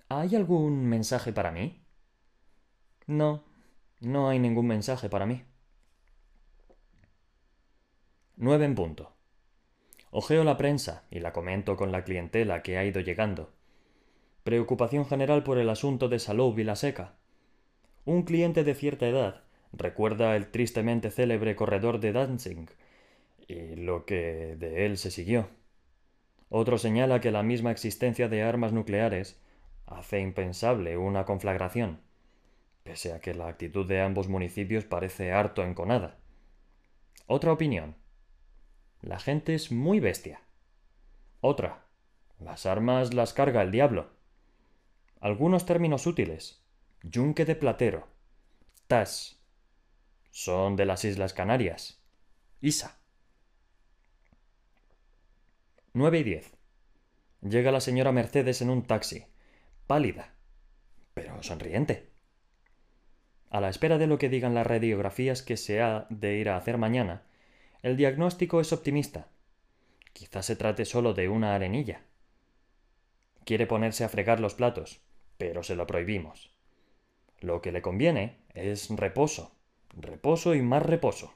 ¿hay 0.08 0.34
algún 0.34 0.86
mensaje 0.86 1.32
para 1.32 1.52
mí? 1.52 1.84
No, 3.06 3.44
no 4.00 4.28
hay 4.28 4.40
ningún 4.40 4.66
mensaje 4.66 5.08
para 5.08 5.24
mí. 5.24 5.44
Nueve 8.34 8.64
en 8.64 8.74
punto. 8.74 9.12
Ojeo 10.10 10.42
la 10.42 10.56
prensa 10.56 11.04
y 11.10 11.20
la 11.20 11.32
comento 11.32 11.76
con 11.76 11.92
la 11.92 12.02
clientela 12.02 12.62
que 12.64 12.76
ha 12.76 12.84
ido 12.84 13.00
llegando. 13.00 13.52
Preocupación 14.42 15.06
general 15.06 15.44
por 15.44 15.58
el 15.58 15.70
asunto 15.70 16.08
de 16.08 16.18
Salou 16.18 16.52
Vilaseca. 16.52 17.14
Un 18.04 18.24
cliente 18.24 18.64
de 18.64 18.74
cierta 18.74 19.06
edad 19.06 19.45
recuerda 19.72 20.36
el 20.36 20.50
tristemente 20.50 21.10
célebre 21.10 21.56
corredor 21.56 22.00
de 22.00 22.12
Danzig 22.12 22.68
y 23.48 23.76
lo 23.76 24.04
que 24.04 24.56
de 24.58 24.86
él 24.86 24.98
se 24.98 25.10
siguió. 25.10 25.48
Otro 26.48 26.78
señala 26.78 27.20
que 27.20 27.30
la 27.30 27.42
misma 27.42 27.70
existencia 27.70 28.28
de 28.28 28.42
armas 28.42 28.72
nucleares 28.72 29.40
hace 29.86 30.20
impensable 30.20 30.96
una 30.96 31.24
conflagración, 31.24 32.00
pese 32.82 33.12
a 33.12 33.20
que 33.20 33.34
la 33.34 33.48
actitud 33.48 33.86
de 33.86 34.00
ambos 34.00 34.28
municipios 34.28 34.84
parece 34.84 35.32
harto 35.32 35.64
enconada. 35.64 36.18
Otra 37.26 37.52
opinión. 37.52 37.96
La 39.02 39.18
gente 39.18 39.54
es 39.54 39.72
muy 39.72 40.00
bestia. 40.00 40.40
Otra. 41.40 41.84
Las 42.38 42.66
armas 42.66 43.14
las 43.14 43.32
carga 43.32 43.62
el 43.62 43.70
diablo. 43.70 44.10
Algunos 45.20 45.66
términos 45.66 46.06
útiles. 46.06 46.62
Yunque 47.02 47.44
de 47.44 47.56
platero. 47.56 48.06
Tas. 48.86 49.35
Son 50.38 50.76
de 50.76 50.84
las 50.84 51.02
Islas 51.06 51.32
Canarias. 51.32 51.98
Isa. 52.60 53.00
9 55.94 56.18
y 56.18 56.24
10. 56.24 56.58
Llega 57.40 57.72
la 57.72 57.80
señora 57.80 58.12
Mercedes 58.12 58.60
en 58.60 58.68
un 58.68 58.82
taxi, 58.82 59.24
pálida, 59.86 60.34
pero 61.14 61.42
sonriente. 61.42 62.10
A 63.48 63.62
la 63.62 63.70
espera 63.70 63.96
de 63.96 64.06
lo 64.06 64.18
que 64.18 64.28
digan 64.28 64.54
las 64.54 64.66
radiografías 64.66 65.40
que 65.40 65.56
se 65.56 65.80
ha 65.80 66.06
de 66.10 66.36
ir 66.36 66.50
a 66.50 66.58
hacer 66.58 66.76
mañana, 66.76 67.22
el 67.80 67.96
diagnóstico 67.96 68.60
es 68.60 68.74
optimista. 68.74 69.28
Quizás 70.12 70.44
se 70.44 70.54
trate 70.54 70.84
solo 70.84 71.14
de 71.14 71.30
una 71.30 71.54
arenilla. 71.54 72.02
Quiere 73.46 73.66
ponerse 73.66 74.04
a 74.04 74.10
fregar 74.10 74.40
los 74.40 74.52
platos, 74.52 75.00
pero 75.38 75.62
se 75.62 75.76
lo 75.76 75.86
prohibimos. 75.86 76.54
Lo 77.40 77.62
que 77.62 77.72
le 77.72 77.80
conviene 77.80 78.36
es 78.52 78.90
reposo, 78.90 79.55
reposo 79.96 80.54
y 80.54 80.62
más 80.62 80.82
reposo. 80.82 81.34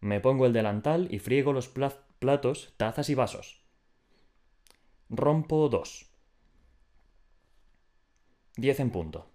Me 0.00 0.20
pongo 0.20 0.46
el 0.46 0.52
delantal 0.52 1.08
y 1.10 1.18
friego 1.18 1.52
los 1.52 1.68
platos, 1.68 2.74
tazas 2.76 3.10
y 3.10 3.14
vasos. 3.14 3.62
Rompo 5.10 5.68
dos. 5.68 6.10
Diez 8.56 8.80
en 8.80 8.90
punto. 8.90 9.28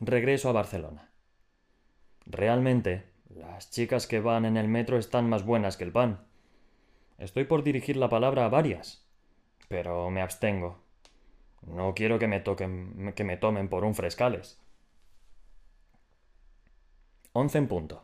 Regreso 0.00 0.48
a 0.48 0.52
Barcelona. 0.52 1.10
Realmente 2.24 3.04
las 3.28 3.70
chicas 3.70 4.06
que 4.06 4.20
van 4.20 4.44
en 4.44 4.56
el 4.56 4.68
metro 4.68 4.98
están 4.98 5.28
más 5.28 5.44
buenas 5.44 5.76
que 5.76 5.84
el 5.84 5.92
pan. 5.92 6.26
Estoy 7.18 7.44
por 7.44 7.62
dirigir 7.62 7.96
la 7.96 8.08
palabra 8.08 8.44
a 8.44 8.48
varias, 8.48 9.06
pero 9.68 10.10
me 10.10 10.22
abstengo. 10.22 10.82
No 11.62 11.94
quiero 11.94 12.18
que 12.18 12.28
me 12.28 12.40
toquen, 12.40 13.12
que 13.14 13.24
me 13.24 13.36
tomen 13.36 13.68
por 13.68 13.84
un 13.84 13.94
frescales. 13.94 14.60
Once 17.40 17.56
en 17.56 17.68
punto. 17.68 18.02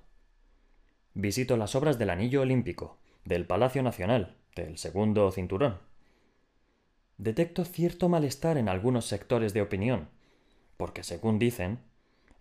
Visito 1.13 1.57
las 1.57 1.75
obras 1.75 1.99
del 1.99 2.11
Anillo 2.11 2.43
Olímpico, 2.43 2.99
del 3.25 3.47
Palacio 3.47 3.83
Nacional, 3.83 4.37
del 4.55 4.79
segundo 4.79 5.29
cinturón. 5.33 5.81
Detecto 7.19 7.65
cierto 7.65 8.09
malestar 8.09 8.59
en 8.59 8.69
algunos 8.69 9.07
sectores 9.07 9.53
de 9.53 9.61
opinión, 9.61 10.09
porque 10.77 11.03
según 11.03 11.41
dicen, 11.41 11.81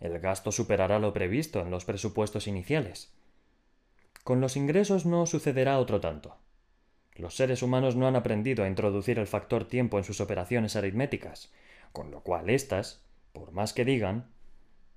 el 0.02 0.20
gasto 0.20 0.52
superará 0.52 1.00
lo 1.00 1.14
previsto 1.14 1.62
en 1.62 1.72
los 1.72 1.84
presupuestos 1.84 2.46
iniciales. 2.46 3.12
Con 4.24 4.40
los 4.40 4.56
ingresos 4.56 5.08
no 5.08 5.26
sucederá 5.26 5.80
otro 5.80 6.00
tanto. 6.00 6.38
Los 7.16 7.36
seres 7.36 7.64
humanos 7.64 7.96
no 7.96 8.08
han 8.08 8.16
aprendido 8.16 8.66
a 8.66 8.68
introducir 8.68 9.18
el 9.18 9.26
factor 9.26 9.68
tiempo 9.68 9.98
en 9.98 10.04
sus 10.04 10.22
operaciones 10.22 10.76
aritméticas, 10.76 11.52
con 11.92 12.12
lo 12.12 12.22
cual 12.22 12.52
éstas, 12.52 13.02
por 13.32 13.52
más 13.52 13.74
que 13.74 13.84
digan, 13.84 14.28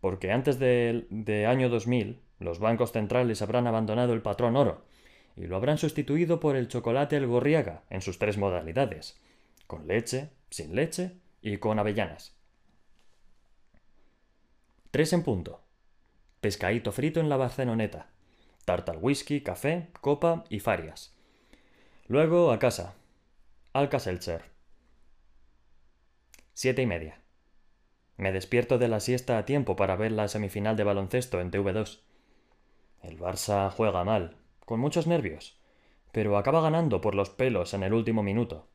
porque 0.00 0.30
antes 0.30 0.58
de, 0.58 1.06
de 1.10 1.46
año 1.46 1.70
2000 1.70 2.20
los 2.38 2.58
bancos 2.58 2.92
centrales 2.92 3.40
habrán 3.40 3.66
abandonado 3.66 4.12
el 4.12 4.20
patrón 4.20 4.56
oro 4.56 4.84
y 5.36 5.46
lo 5.46 5.56
habrán 5.56 5.78
sustituido 5.78 6.40
por 6.40 6.56
el 6.56 6.68
chocolate 6.68 7.16
El 7.16 7.26
Gorriaga 7.26 7.82
en 7.90 8.02
sus 8.02 8.18
tres 8.18 8.38
modalidades, 8.38 9.18
con 9.66 9.86
leche, 9.86 10.30
sin 10.50 10.74
leche 10.74 11.12
y 11.42 11.58
con 11.58 11.78
avellanas. 11.78 12.35
Tres 14.96 15.12
en 15.12 15.22
punto. 15.22 15.60
Pescadito 16.40 16.90
frito 16.90 17.20
en 17.20 17.28
la 17.28 17.36
barceloneta. 17.36 18.08
Tarta 18.64 18.92
al 18.92 18.98
whisky, 18.98 19.42
café, 19.42 19.88
copa 20.00 20.44
y 20.48 20.60
farias. 20.60 21.14
Luego 22.06 22.50
a 22.50 22.58
casa. 22.58 22.94
Alka-Seltzer. 23.74 24.44
Siete 26.54 26.80
y 26.80 26.86
media. 26.86 27.20
Me 28.16 28.32
despierto 28.32 28.78
de 28.78 28.88
la 28.88 29.00
siesta 29.00 29.36
a 29.36 29.44
tiempo 29.44 29.76
para 29.76 29.96
ver 29.96 30.12
la 30.12 30.28
semifinal 30.28 30.78
de 30.78 30.84
baloncesto 30.84 31.42
en 31.42 31.50
TV2. 31.50 32.00
El 33.02 33.18
Barça 33.18 33.70
juega 33.70 34.02
mal, 34.02 34.38
con 34.64 34.80
muchos 34.80 35.06
nervios, 35.06 35.60
pero 36.10 36.38
acaba 36.38 36.62
ganando 36.62 37.02
por 37.02 37.14
los 37.14 37.28
pelos 37.28 37.74
en 37.74 37.82
el 37.82 37.92
último 37.92 38.22
minuto. 38.22 38.66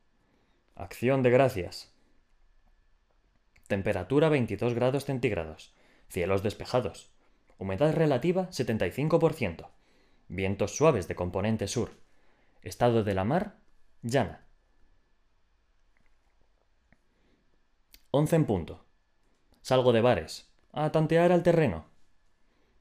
Acción 0.76 1.24
de 1.24 1.30
gracias. 1.30 1.92
Temperatura 3.66 4.28
22 4.28 4.74
grados 4.74 5.04
centígrados. 5.04 5.74
Cielos 6.12 6.42
despejados. 6.42 7.10
Humedad 7.56 7.94
relativa 7.94 8.50
75%. 8.50 9.70
Vientos 10.28 10.76
suaves 10.76 11.08
de 11.08 11.14
componente 11.14 11.66
sur. 11.68 11.92
Estado 12.60 13.02
de 13.02 13.14
la 13.14 13.24
mar 13.24 13.56
llana. 14.02 14.44
11 18.10 18.36
en 18.36 18.44
punto. 18.44 18.84
Salgo 19.62 19.94
de 19.94 20.02
bares, 20.02 20.52
a 20.74 20.92
tantear 20.92 21.32
al 21.32 21.42
terreno. 21.42 21.86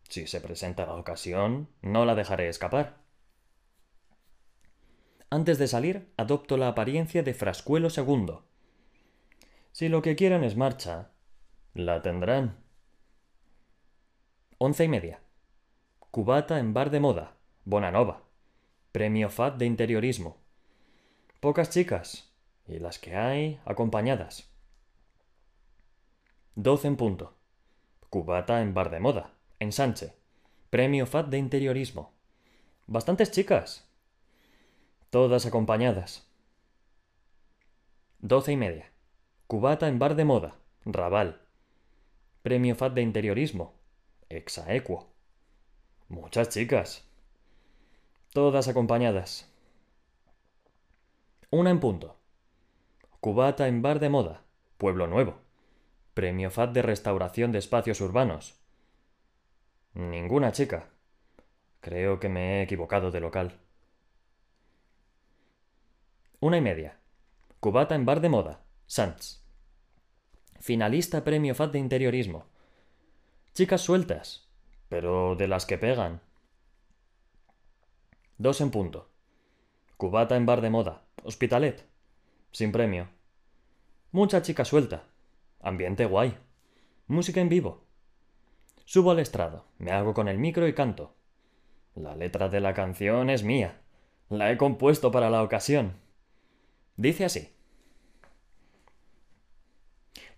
Si 0.10 0.28
se 0.28 0.42
presenta 0.42 0.86
la 0.86 0.96
ocasión, 0.96 1.70
no 1.82 2.04
la 2.04 2.16
dejaré 2.16 2.50
escapar. 2.50 2.98
Antes 5.30 5.58
de 5.58 5.70
salir, 5.70 6.12
adopto 6.18 6.58
la 6.58 6.68
apariencia 6.68 7.24
de 7.24 7.34
Frascuelo 7.34 7.88
II. 7.96 8.40
Si 9.72 9.88
lo 9.88 10.02
que 10.02 10.18
quieren 10.18 10.44
es 10.44 10.58
marcha, 10.58 11.12
la 11.74 12.02
tendrán. 12.02 12.61
Once 14.64 14.84
y 14.84 14.88
media. 14.88 15.20
Cubata 16.12 16.60
en 16.60 16.72
bar 16.72 16.92
de 16.92 17.00
moda. 17.00 17.34
Bonanova. 17.66 18.22
Premio 18.92 19.32
FAT 19.32 19.58
de 19.58 19.66
interiorismo. 19.66 20.38
Pocas 21.40 21.72
chicas. 21.72 22.32
Y 22.68 22.78
las 22.78 23.00
que 23.00 23.16
hay, 23.16 23.60
acompañadas. 23.66 24.54
Doce 26.54 26.88
en 26.90 26.96
punto. 26.96 27.34
Cubata 28.12 28.62
en 28.62 28.76
bar 28.76 28.92
de 28.92 29.00
moda. 29.00 29.32
Ensanche. 29.58 30.14
Premio 30.70 31.08
FAT 31.08 31.30
de 31.30 31.40
interiorismo. 31.40 32.14
Bastantes 32.86 33.32
chicas 33.32 33.90
todas 35.10 35.48
acompañadas. 35.48 36.32
Doce 38.20 38.52
y 38.52 38.58
media. 38.58 38.92
Cubata 39.48 39.88
en 39.88 39.98
bar 39.98 40.14
de 40.14 40.26
moda. 40.26 40.54
Raval. 40.86 41.42
Premio 42.44 42.76
FAT 42.76 42.94
de 42.94 43.02
interiorismo. 43.02 43.81
Exaequo. 44.32 45.10
Muchas 46.08 46.48
chicas. 46.50 47.06
Todas 48.32 48.70
acompañadas. 48.70 49.52
Una 51.50 51.70
en 51.70 51.82
punto. 51.82 52.18
Cubata 53.20 53.68
en 53.68 53.82
bar 53.82 54.00
de 54.00 54.08
moda. 54.08 54.44
Pueblo 54.78 55.08
Nuevo. 55.08 55.42
Premio 56.14 56.50
FAT 56.50 56.72
de 56.72 56.82
restauración 56.82 57.52
de 57.52 57.60
espacios 57.60 58.00
urbanos. 58.00 58.58
Ninguna 59.94 60.54
chica. 60.54 60.90
Creo 61.82 62.22
que 62.22 62.30
me 62.30 62.60
he 62.60 62.64
equivocado 62.64 63.12
de 63.12 63.20
local. 63.20 63.60
Una 66.40 66.58
y 66.58 66.62
media. 66.62 67.00
Cubata 67.60 67.96
en 67.96 68.06
bar 68.06 68.22
de 68.22 68.30
moda. 68.30 68.64
Sanz. 68.86 69.44
Finalista 70.62 71.26
premio 71.26 71.54
FAT 71.54 71.74
de 71.74 71.80
interiorismo. 71.80 72.51
Chicas 73.54 73.82
sueltas, 73.82 74.48
pero 74.88 75.36
de 75.36 75.50
las 75.50 75.66
que 75.66 75.78
pegan. 75.78 76.22
Dos 78.38 78.62
en 78.62 78.72
punto. 78.72 79.10
Cubata 79.98 80.38
en 80.38 80.46
bar 80.46 80.62
de 80.62 80.70
moda. 80.70 81.04
Hospitalet. 81.26 81.86
Sin 82.52 82.72
premio. 82.72 83.10
Mucha 84.12 84.42
chica 84.42 84.64
suelta. 84.64 85.04
Ambiente 85.60 86.06
guay. 86.06 86.38
Música 87.08 87.42
en 87.42 87.50
vivo. 87.50 87.84
Subo 88.86 89.12
al 89.12 89.20
estrado, 89.20 89.66
me 89.78 89.92
hago 89.92 90.14
con 90.14 90.30
el 90.30 90.38
micro 90.38 90.66
y 90.66 90.74
canto. 90.74 91.14
La 91.94 92.16
letra 92.16 92.48
de 92.48 92.62
la 92.62 92.74
canción 92.74 93.30
es 93.30 93.44
mía. 93.44 93.82
La 94.30 94.50
he 94.50 94.58
compuesto 94.58 95.12
para 95.12 95.30
la 95.30 95.44
ocasión. 95.44 95.98
Dice 96.96 97.26
así. 97.26 97.54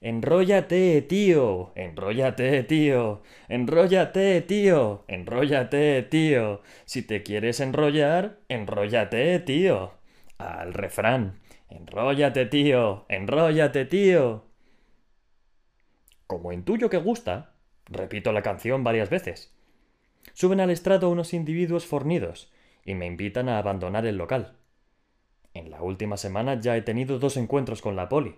Enróllate, 0.04 1.02
tío, 1.04 1.72
enróllate, 1.76 2.64
tío, 2.64 3.22
enróllate, 3.48 4.42
tío, 4.42 5.06
enróllate, 5.08 6.04
tío. 6.04 6.62
Si 6.84 7.04
te 7.04 7.24
quieres 7.24 7.62
enrollar, 7.62 8.40
enróllate, 8.50 9.40
tío. 9.40 9.94
Al 10.38 10.74
refrán. 10.74 11.40
Enróllate, 11.70 12.46
tío, 12.48 13.06
enróllate, 13.08 13.86
tío. 13.86 14.44
Como 16.28 16.52
intuyo 16.52 16.90
que 16.90 16.98
gusta, 16.98 17.54
repito 17.86 18.34
la 18.34 18.42
canción 18.42 18.84
varias 18.84 19.10
veces. 19.10 19.56
Suben 20.34 20.60
al 20.60 20.70
estrado 20.70 21.10
unos 21.10 21.34
individuos 21.34 21.86
fornidos 21.86 22.52
y 22.84 22.96
me 22.96 23.06
invitan 23.06 23.48
a 23.48 23.58
abandonar 23.58 24.06
el 24.06 24.18
local. 24.18 24.58
En 25.54 25.72
la 25.72 25.82
última 25.82 26.18
semana 26.18 26.60
ya 26.60 26.76
he 26.76 26.82
tenido 26.82 27.20
dos 27.20 27.38
encuentros 27.38 27.82
con 27.82 27.96
la 27.96 28.10
poli, 28.10 28.36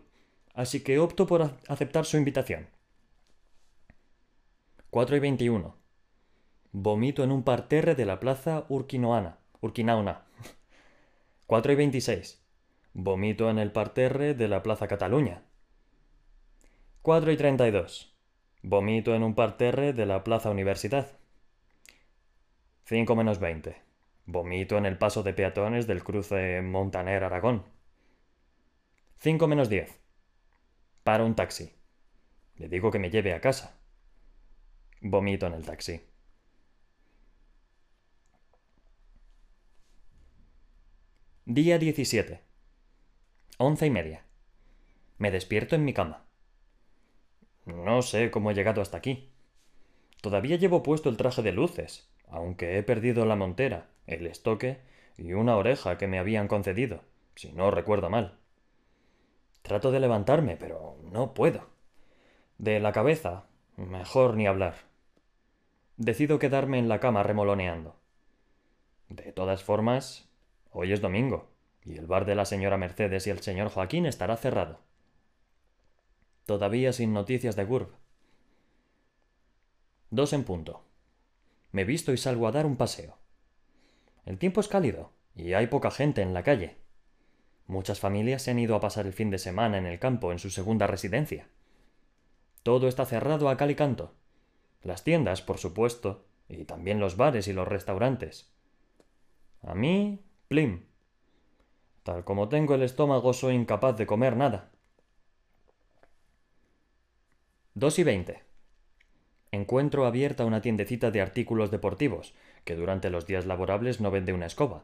así 0.55 0.81
que 0.81 0.99
opto 0.99 1.27
por 1.27 1.57
aceptar 1.67 2.05
su 2.05 2.17
invitación. 2.17 2.67
4 4.89 5.17
y 5.17 5.19
21. 5.19 5.75
Vomito 6.71 7.23
en 7.23 7.31
un 7.31 7.43
parterre 7.43 7.95
de 7.95 8.05
la 8.05 8.19
plaza 8.19 8.65
Urquinoana. 8.69 9.37
Urquinauna. 9.61 10.25
4 11.47 11.71
y 11.73 11.75
26. 11.75 12.41
Vomito 12.93 13.49
en 13.49 13.59
el 13.59 13.71
parterre 13.71 14.33
de 14.33 14.47
la 14.47 14.63
plaza 14.63 14.87
Cataluña. 14.87 15.43
4 17.01 17.31
y 17.31 17.37
32. 17.37 18.15
Vomito 18.63 19.13
en 19.13 19.23
un 19.23 19.35
parterre 19.35 19.93
de 19.93 20.05
la 20.05 20.23
plaza 20.23 20.49
Universidad. 20.49 21.19
5 22.85 23.15
menos 23.15 23.39
20. 23.39 23.75
Vomito 24.25 24.77
en 24.77 24.85
el 24.85 24.97
paso 24.97 25.21
de 25.21 25.33
peatones 25.33 25.87
del 25.87 26.03
cruce 26.03 26.61
Montaner-Aragón. 26.61 27.65
5 29.19 29.47
menos 29.47 29.69
10. 29.69 30.04
Paro 31.07 31.23
un 31.23 31.35
taxi. 31.35 31.71
Le 32.57 32.67
digo 32.67 32.89
que 32.89 32.97
me 32.97 33.11
lleve 33.11 33.33
a 33.33 33.39
casa. 33.39 33.77
Vomito 35.01 35.45
en 35.45 35.53
el 35.53 35.63
taxi. 35.63 36.01
Día 41.45 41.77
17. 41.77 42.41
Once 43.59 43.85
y 43.85 43.91
media. 43.91 44.25
Me 45.19 45.29
despierto 45.29 45.75
en 45.75 45.85
mi 45.85 45.93
cama. 45.93 46.25
No 47.67 48.01
sé 48.01 48.31
cómo 48.31 48.49
he 48.49 48.55
llegado 48.55 48.81
hasta 48.81 48.97
aquí. 48.97 49.29
Todavía 50.21 50.55
llevo 50.55 50.81
puesto 50.81 51.09
el 51.09 51.17
traje 51.17 51.43
de 51.43 51.51
luces, 51.51 52.09
aunque 52.29 52.79
he 52.79 52.81
perdido 52.83 53.27
la 53.27 53.35
montera 53.35 53.91
el 54.07 54.25
estoque 54.25 54.79
y 55.17 55.33
una 55.33 55.55
oreja 55.55 55.99
que 55.99 56.07
me 56.07 56.17
habían 56.17 56.47
concedido, 56.47 57.03
si 57.35 57.51
no 57.51 57.69
recuerdo 57.69 58.09
mal. 58.09 58.39
Trato 59.65 59.89
de 59.89 59.99
levantarme, 59.99 60.58
pero 60.58 60.95
no 61.12 61.34
puedo. 61.34 61.67
De 62.60 62.80
la 62.80 62.91
cabeza, 62.91 63.47
mejor 63.78 64.36
ni 64.36 64.45
hablar. 64.45 64.75
Decido 65.97 66.38
quedarme 66.38 66.78
en 66.78 66.88
la 66.88 66.99
cama 66.99 67.23
remoloneando. 67.23 67.95
De 69.10 69.32
todas 69.32 69.63
formas, 69.63 70.30
hoy 70.69 70.93
es 70.93 71.01
domingo, 71.01 71.49
y 71.84 71.97
el 71.97 72.06
bar 72.06 72.25
de 72.25 72.36
la 72.36 72.45
señora 72.45 72.78
Mercedes 72.78 73.25
y 73.25 73.32
el 73.32 73.39
señor 73.39 73.69
Joaquín 73.69 74.06
estará 74.06 74.38
cerrado. 74.38 74.82
Todavía 76.45 76.93
sin 76.93 77.12
noticias 77.12 77.56
de 77.56 77.65
Gurb. 77.65 77.89
Dos 80.12 80.34
en 80.34 80.43
punto. 80.43 80.84
Me 81.71 81.86
visto 81.86 82.13
y 82.13 82.17
salgo 82.17 82.47
a 82.47 82.51
dar 82.51 82.67
un 82.67 82.78
paseo. 82.78 83.17
El 84.25 84.38
tiempo 84.38 84.62
es 84.62 84.67
cálido, 84.67 85.10
y 85.34 85.54
hay 85.54 85.65
poca 85.65 85.89
gente 85.89 86.21
en 86.21 86.36
la 86.36 86.43
calle. 86.43 86.84
Muchas 87.67 87.99
familias 87.99 88.43
se 88.43 88.51
han 88.51 88.60
ido 88.60 88.75
a 88.75 88.80
pasar 88.80 89.08
el 89.08 89.13
fin 89.13 89.30
de 89.30 89.39
semana 89.39 89.78
en 89.78 89.86
el 89.86 89.99
campo 89.99 90.32
en 90.32 90.39
su 90.39 90.49
segunda 90.49 90.88
residencia. 90.88 91.47
Todo 92.63 92.88
está 92.88 93.06
cerrado 93.06 93.49
a 93.49 93.58
cal 93.58 93.71
y 93.71 93.75
canto. 93.75 94.13
Las 94.84 95.04
tiendas, 95.04 95.41
por 95.41 95.58
supuesto, 95.58 96.25
y 96.47 96.65
también 96.65 96.99
los 96.99 97.17
bares 97.17 97.47
y 97.47 97.54
los 97.54 97.67
restaurantes. 97.67 98.51
A 99.63 99.73
mí, 99.73 100.23
plim. 100.47 100.86
Tal 102.04 102.23
como 102.23 102.49
tengo 102.49 102.75
el 102.75 102.84
estómago, 102.84 103.34
soy 103.34 103.56
incapaz 103.56 103.97
de 103.97 104.06
comer 104.06 104.38
nada. 104.38 104.69
2 107.73 107.99
y 107.99 108.04
20. 108.04 108.43
Encuentro 109.51 110.06
abierta 110.06 110.45
una 110.45 110.62
tiendecita 110.62 111.12
de 111.12 111.21
artículos 111.21 111.71
deportivos, 111.71 112.36
que 112.63 112.75
durante 112.75 113.10
los 113.10 113.25
días 113.25 113.45
laborables 113.45 114.01
no 114.01 114.12
vende 114.12 114.34
una 114.34 114.45
escoba. 114.45 114.84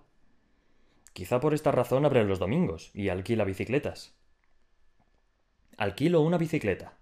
Quizá 1.13 1.39
por 1.39 1.53
esta 1.53 1.71
razón 1.71 2.05
abre 2.05 2.23
los 2.23 2.39
domingos 2.39 2.91
y 2.93 3.09
alquila 3.09 3.43
bicicletas. 3.43 4.15
Alquilo 5.77 6.21
una 6.21 6.37
bicicleta. 6.37 6.97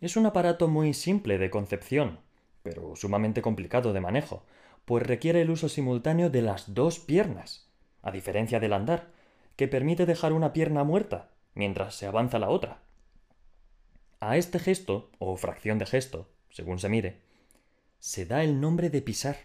Es 0.00 0.16
un 0.16 0.26
aparato 0.26 0.68
muy 0.68 0.92
simple 0.92 1.38
de 1.38 1.50
concepción, 1.50 2.20
pero 2.62 2.96
sumamente 2.96 3.42
complicado 3.42 3.92
de 3.92 4.00
manejo, 4.00 4.44
pues 4.84 5.06
requiere 5.06 5.40
el 5.42 5.50
uso 5.50 5.68
simultáneo 5.68 6.30
de 6.30 6.42
las 6.42 6.74
dos 6.74 6.98
piernas, 6.98 7.70
a 8.02 8.10
diferencia 8.10 8.60
del 8.60 8.72
andar, 8.72 9.12
que 9.56 9.68
permite 9.68 10.04
dejar 10.04 10.32
una 10.32 10.52
pierna 10.52 10.84
muerta 10.84 11.30
mientras 11.54 11.94
se 11.94 12.06
avanza 12.06 12.38
la 12.38 12.48
otra. 12.48 12.82
A 14.20 14.36
este 14.36 14.58
gesto, 14.58 15.10
o 15.18 15.36
fracción 15.36 15.78
de 15.78 15.86
gesto, 15.86 16.28
según 16.50 16.78
se 16.78 16.88
mire, 16.88 17.20
se 17.98 18.26
da 18.26 18.42
el 18.42 18.60
nombre 18.60 18.90
de 18.90 19.02
pisar. 19.02 19.36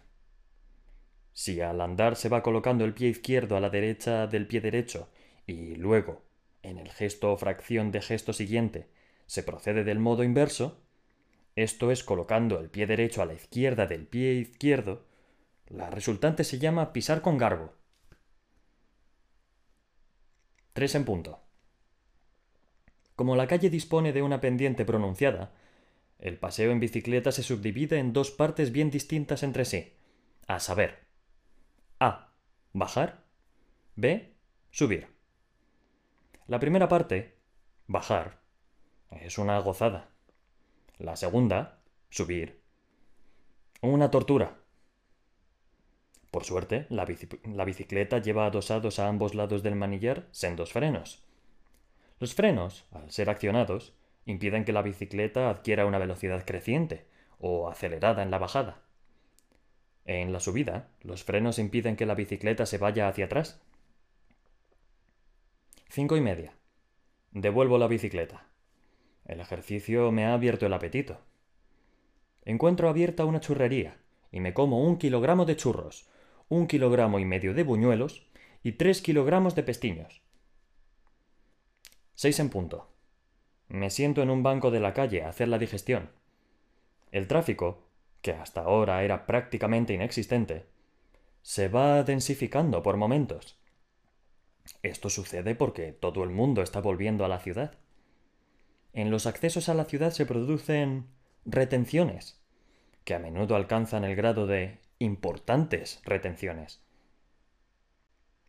Si 1.39 1.61
al 1.61 1.79
andar 1.79 2.17
se 2.17 2.27
va 2.27 2.43
colocando 2.43 2.83
el 2.83 2.93
pie 2.93 3.07
izquierdo 3.07 3.55
a 3.55 3.61
la 3.61 3.69
derecha 3.69 4.27
del 4.27 4.45
pie 4.45 4.59
derecho 4.59 5.07
y 5.47 5.73
luego, 5.75 6.21
en 6.63 6.77
el 6.77 6.91
gesto 6.91 7.31
o 7.31 7.37
fracción 7.37 7.91
de 7.91 8.01
gesto 8.01 8.33
siguiente, 8.33 8.89
se 9.25 9.43
procede 9.43 9.85
del 9.85 9.99
modo 9.99 10.25
inverso, 10.25 10.81
esto 11.55 11.91
es 11.91 12.03
colocando 12.03 12.59
el 12.59 12.69
pie 12.69 12.87
derecho 12.87 13.21
a 13.21 13.25
la 13.25 13.35
izquierda 13.35 13.87
del 13.87 14.05
pie 14.05 14.33
izquierdo, 14.33 15.05
la 15.67 15.89
resultante 15.89 16.43
se 16.43 16.59
llama 16.59 16.91
pisar 16.91 17.21
con 17.21 17.37
garbo. 17.37 17.73
3 20.73 20.95
en 20.95 21.05
punto. 21.05 21.39
Como 23.15 23.37
la 23.37 23.47
calle 23.47 23.69
dispone 23.69 24.11
de 24.11 24.23
una 24.23 24.41
pendiente 24.41 24.83
pronunciada, 24.83 25.53
el 26.19 26.37
paseo 26.37 26.73
en 26.73 26.81
bicicleta 26.81 27.31
se 27.31 27.43
subdivide 27.43 27.97
en 27.97 28.11
dos 28.11 28.29
partes 28.29 28.73
bien 28.73 28.91
distintas 28.91 29.41
entre 29.41 29.63
sí, 29.63 29.93
a 30.45 30.59
saber, 30.59 31.08
A. 32.01 32.29
Bajar. 32.71 33.25
B. 33.95 34.33
Subir. 34.71 35.07
La 36.47 36.57
primera 36.57 36.87
parte, 36.87 37.35
bajar, 37.87 38.39
es 39.11 39.37
una 39.37 39.59
gozada. 39.59 40.07
La 40.97 41.17
segunda, 41.17 41.81
subir, 42.09 42.61
una 43.81 44.09
tortura. 44.11 44.59
Por 46.31 46.45
suerte, 46.45 46.87
la, 46.89 47.03
bicicleta 47.65 48.19
lleva 48.19 48.45
adosados 48.45 48.99
a 48.99 49.09
ambos 49.09 49.35
lados 49.35 49.61
del 49.61 49.75
manillar 49.75 50.27
sendos 50.31 50.71
frenos. 50.71 51.21
Los 52.19 52.33
frenos, 52.33 52.85
al 52.91 53.11
ser 53.11 53.29
accionados, 53.29 53.93
impiden 54.25 54.63
que 54.63 54.71
la 54.71 54.83
bicicleta 54.83 55.49
adquiera 55.49 55.85
una 55.85 55.99
velocidad 55.99 56.45
creciente 56.45 57.07
o 57.39 57.67
acelerada 57.67 58.23
en 58.23 58.31
la 58.31 58.37
bajada. 58.37 58.88
En 60.11 60.33
la 60.33 60.39
subida, 60.39 60.89
los 61.03 61.23
frenos 61.23 61.59
impiden 61.59 61.95
que 61.95 62.07
la 62.07 62.15
bicicleta 62.15 62.65
se 62.65 62.79
vaya 62.79 63.07
hacia 63.07 63.25
atrás. 63.25 63.61
Cinco 65.87 66.17
y 66.17 66.21
media. 66.21 66.55
Devuelvo 67.31 67.77
la 67.77 67.85
bicicleta. 67.85 68.47
El 69.25 69.39
ejercicio 69.39 70.11
me 70.11 70.25
ha 70.25 70.33
abierto 70.33 70.65
el 70.65 70.73
apetito. 70.73 71.19
Encuentro 72.43 72.89
abierta 72.89 73.23
una 73.25 73.39
churrería 73.39 73.99
y 74.31 74.39
me 74.39 74.55
como 74.55 74.83
un 74.83 74.97
kilogramo 74.97 75.45
de 75.45 75.55
churros, 75.55 76.09
un 76.47 76.65
kilogramo 76.65 77.19
y 77.19 77.25
medio 77.25 77.53
de 77.53 77.61
buñuelos 77.61 78.25
y 78.63 78.71
tres 78.71 79.03
kilogramos 79.03 79.53
de 79.53 79.61
pestiños. 79.61 80.23
Seis 82.15 82.39
en 82.39 82.49
punto. 82.49 82.89
Me 83.67 83.91
siento 83.91 84.23
en 84.23 84.31
un 84.31 84.41
banco 84.41 84.71
de 84.71 84.79
la 84.79 84.95
calle 84.95 85.21
a 85.21 85.29
hacer 85.29 85.49
la 85.49 85.59
digestión. 85.59 86.09
El 87.11 87.27
tráfico, 87.27 87.88
que 88.21 88.31
hasta 88.31 88.61
ahora 88.61 89.03
era 89.03 89.25
prácticamente 89.25 89.93
inexistente, 89.93 90.65
se 91.41 91.67
va 91.67 92.03
densificando 92.03 92.83
por 92.83 92.97
momentos. 92.97 93.59
Esto 94.83 95.09
sucede 95.09 95.55
porque 95.55 95.91
todo 95.91 96.23
el 96.23 96.29
mundo 96.29 96.61
está 96.61 96.81
volviendo 96.81 97.25
a 97.25 97.27
la 97.27 97.39
ciudad. 97.39 97.77
En 98.93 99.11
los 99.11 99.25
accesos 99.25 99.69
a 99.69 99.73
la 99.73 99.85
ciudad 99.85 100.11
se 100.11 100.25
producen 100.25 101.07
retenciones, 101.45 102.41
que 103.03 103.15
a 103.15 103.19
menudo 103.19 103.55
alcanzan 103.55 104.03
el 104.03 104.15
grado 104.15 104.47
de 104.47 104.79
importantes 104.99 106.01
retenciones. 106.03 106.81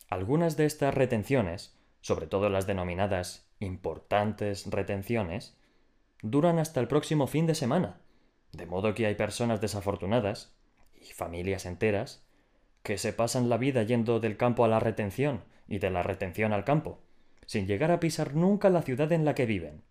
Algunas 0.08 0.56
de 0.56 0.66
estas 0.66 0.94
retenciones, 0.94 1.78
sobre 2.00 2.26
todo 2.26 2.48
las 2.50 2.66
denominadas 2.66 3.48
importantes 3.60 4.66
retenciones, 4.68 5.56
duran 6.22 6.58
hasta 6.58 6.80
el 6.80 6.88
próximo 6.88 7.26
fin 7.26 7.46
de 7.46 7.54
semana, 7.54 7.99
de 8.52 8.66
modo 8.66 8.94
que 8.94 9.06
hay 9.06 9.14
personas 9.14 9.60
desafortunadas, 9.60 10.52
y 11.00 11.12
familias 11.12 11.66
enteras, 11.66 12.24
que 12.82 12.98
se 12.98 13.12
pasan 13.12 13.48
la 13.48 13.56
vida 13.56 13.82
yendo 13.82 14.20
del 14.20 14.36
campo 14.36 14.64
a 14.64 14.68
la 14.68 14.80
retención 14.80 15.44
y 15.68 15.78
de 15.78 15.90
la 15.90 16.02
retención 16.02 16.52
al 16.52 16.64
campo, 16.64 17.00
sin 17.46 17.66
llegar 17.66 17.90
a 17.90 18.00
pisar 18.00 18.34
nunca 18.34 18.70
la 18.70 18.82
ciudad 18.82 19.12
en 19.12 19.24
la 19.24 19.34
que 19.34 19.46
viven, 19.46 19.82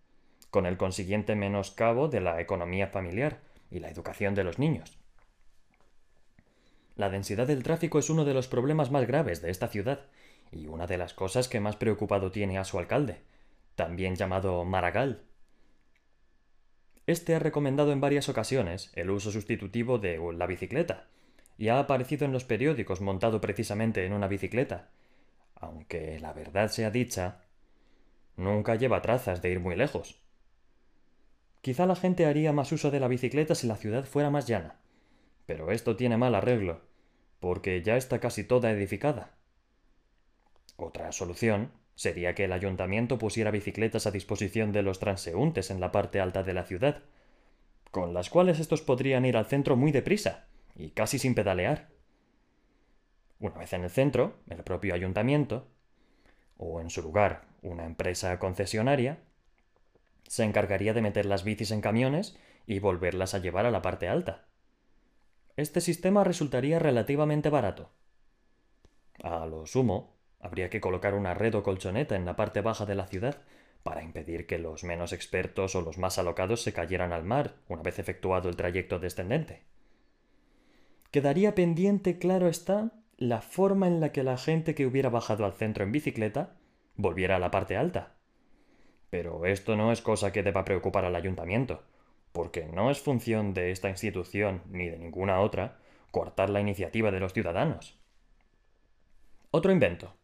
con 0.50 0.66
el 0.66 0.76
consiguiente 0.76 1.36
menoscabo 1.36 2.08
de 2.08 2.20
la 2.20 2.40
economía 2.40 2.88
familiar 2.88 3.40
y 3.70 3.78
la 3.78 3.90
educación 3.90 4.34
de 4.34 4.44
los 4.44 4.58
niños. 4.58 4.98
La 6.96 7.08
densidad 7.08 7.46
del 7.46 7.62
tráfico 7.62 7.98
es 7.98 8.10
uno 8.10 8.24
de 8.24 8.34
los 8.34 8.48
problemas 8.48 8.90
más 8.90 9.06
graves 9.06 9.40
de 9.40 9.50
esta 9.50 9.68
ciudad 9.68 10.00
y 10.52 10.66
una 10.66 10.86
de 10.86 10.98
las 10.98 11.14
cosas 11.14 11.48
que 11.48 11.60
más 11.60 11.76
preocupado 11.76 12.30
tiene 12.30 12.58
a 12.58 12.64
su 12.64 12.78
alcalde, 12.78 13.22
también 13.76 14.16
llamado 14.16 14.64
Maragall. 14.64 15.22
Este 17.06 17.34
ha 17.34 17.38
recomendado 17.38 17.92
en 17.92 18.00
varias 18.00 18.28
ocasiones 18.28 18.92
el 18.94 19.10
uso 19.10 19.30
sustitutivo 19.30 19.98
de 19.98 20.18
la 20.34 20.46
bicicleta, 20.46 21.08
y 21.58 21.68
ha 21.68 21.78
aparecido 21.78 22.24
en 22.24 22.32
los 22.32 22.44
periódicos 22.44 23.00
montado 23.00 23.40
precisamente 23.40 24.06
en 24.06 24.12
una 24.12 24.28
bicicleta, 24.28 24.88
aunque 25.54 26.18
la 26.20 26.32
verdad 26.32 26.70
sea 26.70 26.90
dicha, 26.90 27.44
nunca 28.36 28.76
lleva 28.76 29.02
trazas 29.02 29.42
de 29.42 29.50
ir 29.50 29.60
muy 29.60 29.76
lejos. 29.76 30.20
Quizá 31.60 31.84
la 31.84 31.96
gente 31.96 32.24
haría 32.24 32.52
más 32.52 32.72
uso 32.72 32.90
de 32.90 33.00
la 33.00 33.08
bicicleta 33.08 33.54
si 33.54 33.66
la 33.66 33.76
ciudad 33.76 34.04
fuera 34.04 34.30
más 34.30 34.46
llana, 34.46 34.80
pero 35.44 35.70
esto 35.70 35.96
tiene 35.96 36.16
mal 36.16 36.34
arreglo, 36.34 36.80
porque 37.40 37.82
ya 37.82 37.96
está 37.96 38.20
casi 38.20 38.44
toda 38.44 38.70
edificada. 38.70 39.34
Otra 40.76 41.12
solución 41.12 41.70
sería 42.00 42.34
que 42.34 42.46
el 42.46 42.54
ayuntamiento 42.54 43.18
pusiera 43.18 43.50
bicicletas 43.50 44.06
a 44.06 44.10
disposición 44.10 44.72
de 44.72 44.80
los 44.80 45.00
transeúntes 45.00 45.70
en 45.70 45.80
la 45.80 45.92
parte 45.92 46.18
alta 46.18 46.42
de 46.42 46.54
la 46.54 46.64
ciudad, 46.64 47.02
con 47.90 48.14
las 48.14 48.30
cuales 48.30 48.58
estos 48.58 48.80
podrían 48.80 49.26
ir 49.26 49.36
al 49.36 49.44
centro 49.44 49.76
muy 49.76 49.92
deprisa 49.92 50.46
y 50.74 50.92
casi 50.92 51.18
sin 51.18 51.34
pedalear. 51.34 51.90
Una 53.38 53.58
vez 53.58 53.74
en 53.74 53.84
el 53.84 53.90
centro, 53.90 54.38
el 54.48 54.62
propio 54.64 54.94
ayuntamiento, 54.94 55.68
o 56.56 56.80
en 56.80 56.88
su 56.88 57.02
lugar 57.02 57.42
una 57.60 57.84
empresa 57.84 58.38
concesionaria, 58.38 59.18
se 60.26 60.44
encargaría 60.44 60.94
de 60.94 61.02
meter 61.02 61.26
las 61.26 61.44
bicis 61.44 61.70
en 61.70 61.82
camiones 61.82 62.34
y 62.66 62.78
volverlas 62.78 63.34
a 63.34 63.40
llevar 63.40 63.66
a 63.66 63.70
la 63.70 63.82
parte 63.82 64.08
alta. 64.08 64.46
Este 65.54 65.82
sistema 65.82 66.24
resultaría 66.24 66.78
relativamente 66.78 67.50
barato. 67.50 67.90
A 69.22 69.44
lo 69.44 69.66
sumo, 69.66 70.19
habría 70.40 70.70
que 70.70 70.80
colocar 70.80 71.14
una 71.14 71.34
red 71.34 71.54
o 71.54 71.62
colchoneta 71.62 72.16
en 72.16 72.24
la 72.24 72.36
parte 72.36 72.60
baja 72.60 72.86
de 72.86 72.94
la 72.94 73.06
ciudad 73.06 73.38
para 73.82 74.02
impedir 74.02 74.46
que 74.46 74.58
los 74.58 74.84
menos 74.84 75.12
expertos 75.12 75.74
o 75.74 75.80
los 75.80 75.98
más 75.98 76.18
alocados 76.18 76.62
se 76.62 76.72
cayeran 76.72 77.12
al 77.12 77.24
mar 77.24 77.54
una 77.68 77.82
vez 77.82 77.98
efectuado 77.98 78.48
el 78.48 78.56
trayecto 78.56 78.98
descendente. 78.98 79.62
Quedaría 81.10 81.54
pendiente, 81.54 82.18
claro 82.18 82.48
está, 82.48 82.92
la 83.16 83.42
forma 83.42 83.86
en 83.86 84.00
la 84.00 84.12
que 84.12 84.22
la 84.22 84.36
gente 84.36 84.74
que 84.74 84.86
hubiera 84.86 85.08
bajado 85.08 85.44
al 85.44 85.54
centro 85.54 85.84
en 85.84 85.92
bicicleta 85.92 86.56
volviera 86.96 87.36
a 87.36 87.40
la 87.40 87.50
parte 87.50 87.76
alta. 87.76 88.14
Pero 89.10 89.44
esto 89.46 89.76
no 89.76 89.92
es 89.92 90.02
cosa 90.02 90.32
que 90.32 90.42
deba 90.42 90.64
preocupar 90.64 91.04
al 91.04 91.16
ayuntamiento, 91.16 91.82
porque 92.32 92.66
no 92.66 92.90
es 92.90 93.00
función 93.00 93.54
de 93.54 93.72
esta 93.72 93.88
institución 93.88 94.62
ni 94.70 94.88
de 94.88 94.98
ninguna 94.98 95.40
otra 95.40 95.78
cortar 96.10 96.50
la 96.50 96.60
iniciativa 96.60 97.10
de 97.10 97.20
los 97.20 97.32
ciudadanos. 97.32 97.98
Otro 99.50 99.72
invento. 99.72 100.14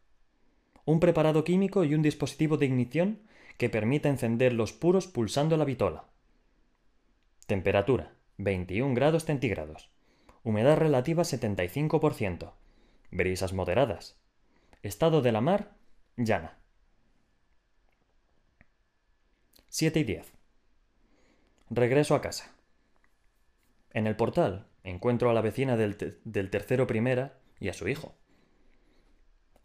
Un 0.87 1.01
preparado 1.01 1.43
químico 1.43 1.83
y 1.83 1.93
un 1.95 2.01
dispositivo 2.01 2.55
de 2.55 2.65
ignición 2.65 3.19
que 3.57 3.69
permita 3.69 4.07
encender 4.07 4.53
los 4.53 4.71
puros 4.71 5.05
pulsando 5.05 5.57
la 5.57 5.65
vitola. 5.65 6.05
Temperatura 7.45 8.13
21 8.37 8.93
grados 8.93 9.25
centígrados. 9.25 9.89
Humedad 10.45 10.77
relativa 10.77 11.23
75%. 11.23 12.53
brisas 13.11 13.51
moderadas. 13.51 14.15
Estado 14.81 15.21
de 15.21 15.33
la 15.33 15.41
mar, 15.41 15.73
llana. 16.15 16.57
7 19.67 19.99
y 19.99 20.03
10. 20.05 20.31
Regreso 21.69 22.15
a 22.15 22.21
casa. 22.21 22.55
En 23.91 24.07
el 24.07 24.15
portal 24.15 24.67
encuentro 24.85 25.29
a 25.29 25.33
la 25.33 25.41
vecina 25.41 25.75
del, 25.75 25.97
del 26.23 26.49
tercero 26.49 26.87
primera 26.87 27.39
y 27.59 27.67
a 27.67 27.73
su 27.73 27.89
hijo. 27.89 28.15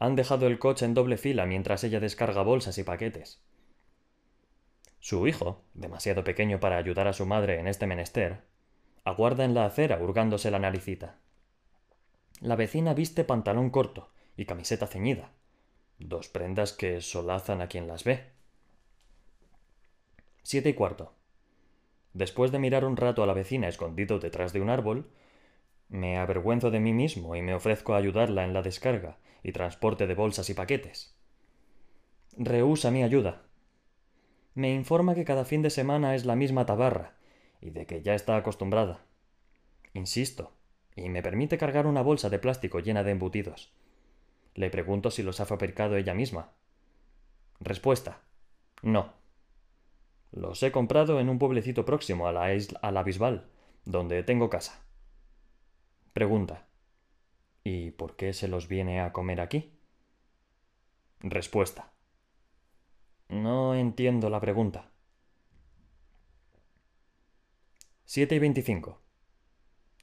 Han 0.03 0.17
dejado 0.17 0.49
el 0.49 0.59
coche 0.59 0.85
en 0.85 0.95
doble 0.95 1.17
fila 1.17 1.47
mientras 1.47 1.85
ella 1.85 2.01
descarga 2.01 2.43
bolsas 2.43 2.77
y 2.77 2.83
paquetes. 2.83 3.41
Su 4.99 5.29
hijo, 5.29 5.63
demasiado 5.75 6.25
pequeño 6.25 6.59
para 6.59 6.77
ayudar 6.77 7.07
a 7.07 7.13
su 7.13 7.25
madre 7.25 7.61
en 7.61 7.69
este 7.69 7.87
menester, 7.87 8.41
aguarda 9.05 9.45
en 9.45 9.55
la 9.55 9.65
acera 9.65 10.03
hurgándose 10.03 10.51
la 10.51 10.59
naricita. 10.59 11.21
La 12.41 12.57
vecina 12.57 12.95
viste 12.95 13.23
pantalón 13.23 13.71
corto 13.71 14.11
y 14.37 14.45
camiseta 14.45 14.89
ceñida, 14.89 15.31
dos 16.01 16.27
prendas 16.27 16.73
que 16.73 17.01
solazan 17.01 17.61
a 17.61 17.69
quien 17.69 17.87
las 17.87 18.03
ve. 18.03 18.25
Siete 20.43 20.71
y 20.71 20.75
cuarto. 20.75 21.13
Después 22.13 22.51
de 22.51 22.59
mirar 22.59 22.85
un 22.85 22.97
rato 22.97 23.23
a 23.23 23.27
la 23.29 23.35
vecina 23.35 23.69
escondido 23.69 24.19
detrás 24.19 24.53
de 24.53 24.63
un 24.63 24.69
árbol, 24.69 25.13
me 25.89 26.19
avergüenzo 26.19 26.73
de 26.73 26.81
mí 26.81 26.93
mismo 26.93 27.37
y 27.37 27.43
me 27.43 27.55
ofrezco 27.55 27.95
a 27.95 27.99
ayudarla 27.99 28.43
en 28.43 28.53
la 28.53 28.63
descarga 28.63 29.19
y 29.43 29.53
transporte 29.53 30.07
de 30.07 30.15
bolsas 30.15 30.49
y 30.51 30.55
paquetes. 30.55 31.15
Rehúsa 32.37 32.91
mi 32.91 33.03
ayuda. 33.03 33.43
Me 34.55 34.73
informa 34.73 35.15
que 35.15 35.25
cada 35.25 35.45
fin 35.45 35.63
de 35.63 35.71
semana 35.71 36.15
es 36.15 36.25
la 36.25 36.37
misma 36.37 36.67
tabarra 36.67 37.15
y 37.61 37.71
de 37.71 37.87
que 37.87 38.03
ya 38.03 38.15
está 38.15 38.37
acostumbrada. 38.37 39.05
Insisto, 39.95 40.53
y 40.97 41.09
me 41.09 41.23
permite 41.23 41.59
cargar 41.59 41.87
una 41.87 42.03
bolsa 42.03 42.29
de 42.31 42.39
plástico 42.39 42.81
llena 42.81 43.03
de 43.03 43.13
embutidos. 43.13 43.73
Le 44.55 44.71
pregunto 44.71 45.11
si 45.11 45.23
los 45.23 45.41
ha 45.41 45.47
fabricado 45.47 45.97
ella 45.97 46.15
misma. 46.15 46.53
Respuesta. 47.61 48.21
No. 48.83 49.13
Los 50.33 50.63
he 50.63 50.73
comprado 50.73 51.21
en 51.21 51.29
un 51.29 51.39
pueblecito 51.39 51.85
próximo 51.85 52.27
a 52.27 52.33
la, 52.33 52.55
isla, 52.55 52.79
a 52.83 52.91
la 52.91 53.03
Bisbal, 53.03 53.47
donde 53.85 54.23
tengo 54.23 54.51
casa. 54.51 54.83
Pregunta. 56.13 56.67
¿Y 57.65 57.93
por 57.93 58.17
qué 58.17 58.33
se 58.33 58.49
los 58.49 58.69
viene 58.69 59.01
a 59.01 59.13
comer 59.13 59.41
aquí? 59.41 59.73
Respuesta. 61.21 61.93
No 63.29 63.75
entiendo 63.75 64.29
la 64.29 64.41
pregunta. 64.41 64.91
7 68.05 68.35
y 68.35 68.39
25. 68.41 69.01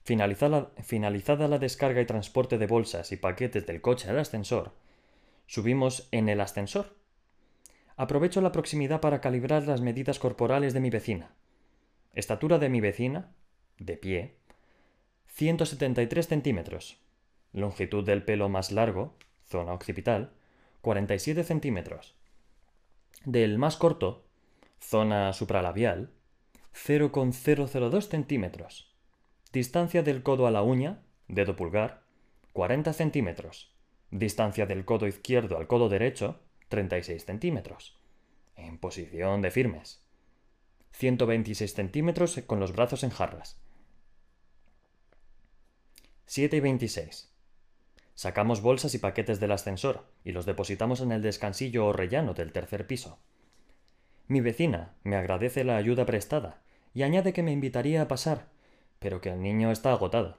Finalizada, 0.03 0.71
finalizada, 0.81 1.47
la 1.47 1.59
descarga 1.59 2.01
y 2.01 2.05
transporte 2.05 2.57
de 2.57 2.65
bolsas 2.65 3.11
y 3.11 3.17
paquetes 3.17 3.67
del 3.67 3.81
coche 3.81 4.09
al 4.09 4.17
ascensor, 4.17 4.73
subimos 5.45 6.07
en 6.11 6.29
el 6.29 6.41
ascensor. 6.41 6.95
Aprovecho 7.97 8.41
la 8.41 8.51
proximidad 8.51 9.01
para 9.01 9.21
calibrar 9.21 9.67
las 9.67 9.81
medidas 9.81 10.17
corporales 10.17 10.73
de 10.73 10.79
mi 10.79 10.89
vecina. 10.89 11.35
Estatura 12.13 12.57
de 12.57 12.69
mi 12.69 12.81
vecina, 12.81 13.35
de 13.77 13.97
pie, 13.97 14.35
173 15.27 16.27
centímetros. 16.27 17.08
Longitud 17.53 18.05
del 18.05 18.23
pelo 18.23 18.49
más 18.49 18.71
largo, 18.71 19.15
zona 19.45 19.73
occipital, 19.73 20.31
47 20.81 21.43
centímetros. 21.43 22.15
Del 23.25 23.57
más 23.57 23.75
corto, 23.77 24.25
zona 24.79 25.33
supralabial, 25.33 26.11
0,002 26.73 28.07
centímetros. 28.07 28.95
Distancia 29.51 30.03
del 30.03 30.23
codo 30.23 30.47
a 30.47 30.51
la 30.51 30.61
uña, 30.61 31.01
dedo 31.27 31.55
pulgar, 31.55 32.03
40 32.53 32.93
centímetros. 32.93 33.75
Distancia 34.11 34.65
del 34.65 34.85
codo 34.85 35.07
izquierdo 35.07 35.57
al 35.57 35.67
codo 35.67 35.89
derecho, 35.89 36.39
36 36.69 37.25
centímetros. 37.25 37.99
En 38.55 38.77
posición 38.77 39.41
de 39.41 39.51
firmes. 39.51 40.03
126 40.91 41.73
centímetros 41.73 42.41
con 42.45 42.59
los 42.59 42.73
brazos 42.73 43.03
en 43.03 43.09
jarras. 43.09 43.61
7 46.25 46.57
y 46.57 46.59
26. 46.59 47.28
Sacamos 48.19 48.61
bolsas 48.61 48.93
y 48.95 48.97
paquetes 48.97 49.39
del 49.39 49.53
ascensor 49.53 50.03
y 50.25 50.33
los 50.33 50.45
depositamos 50.45 50.99
en 50.99 51.13
el 51.13 51.21
descansillo 51.21 51.85
o 51.85 51.93
rellano 51.93 52.33
del 52.33 52.51
tercer 52.51 52.85
piso. 52.85 53.17
Mi 54.27 54.41
vecina 54.41 54.93
me 55.03 55.15
agradece 55.15 55.63
la 55.63 55.77
ayuda 55.77 56.05
prestada 56.05 56.61
y 56.93 57.03
añade 57.03 57.31
que 57.31 57.43
me 57.43 57.53
invitaría 57.53 58.01
a 58.01 58.09
pasar, 58.09 58.49
pero 58.99 59.21
que 59.21 59.29
el 59.29 59.41
niño 59.41 59.71
está 59.71 59.93
agotado. 59.93 60.37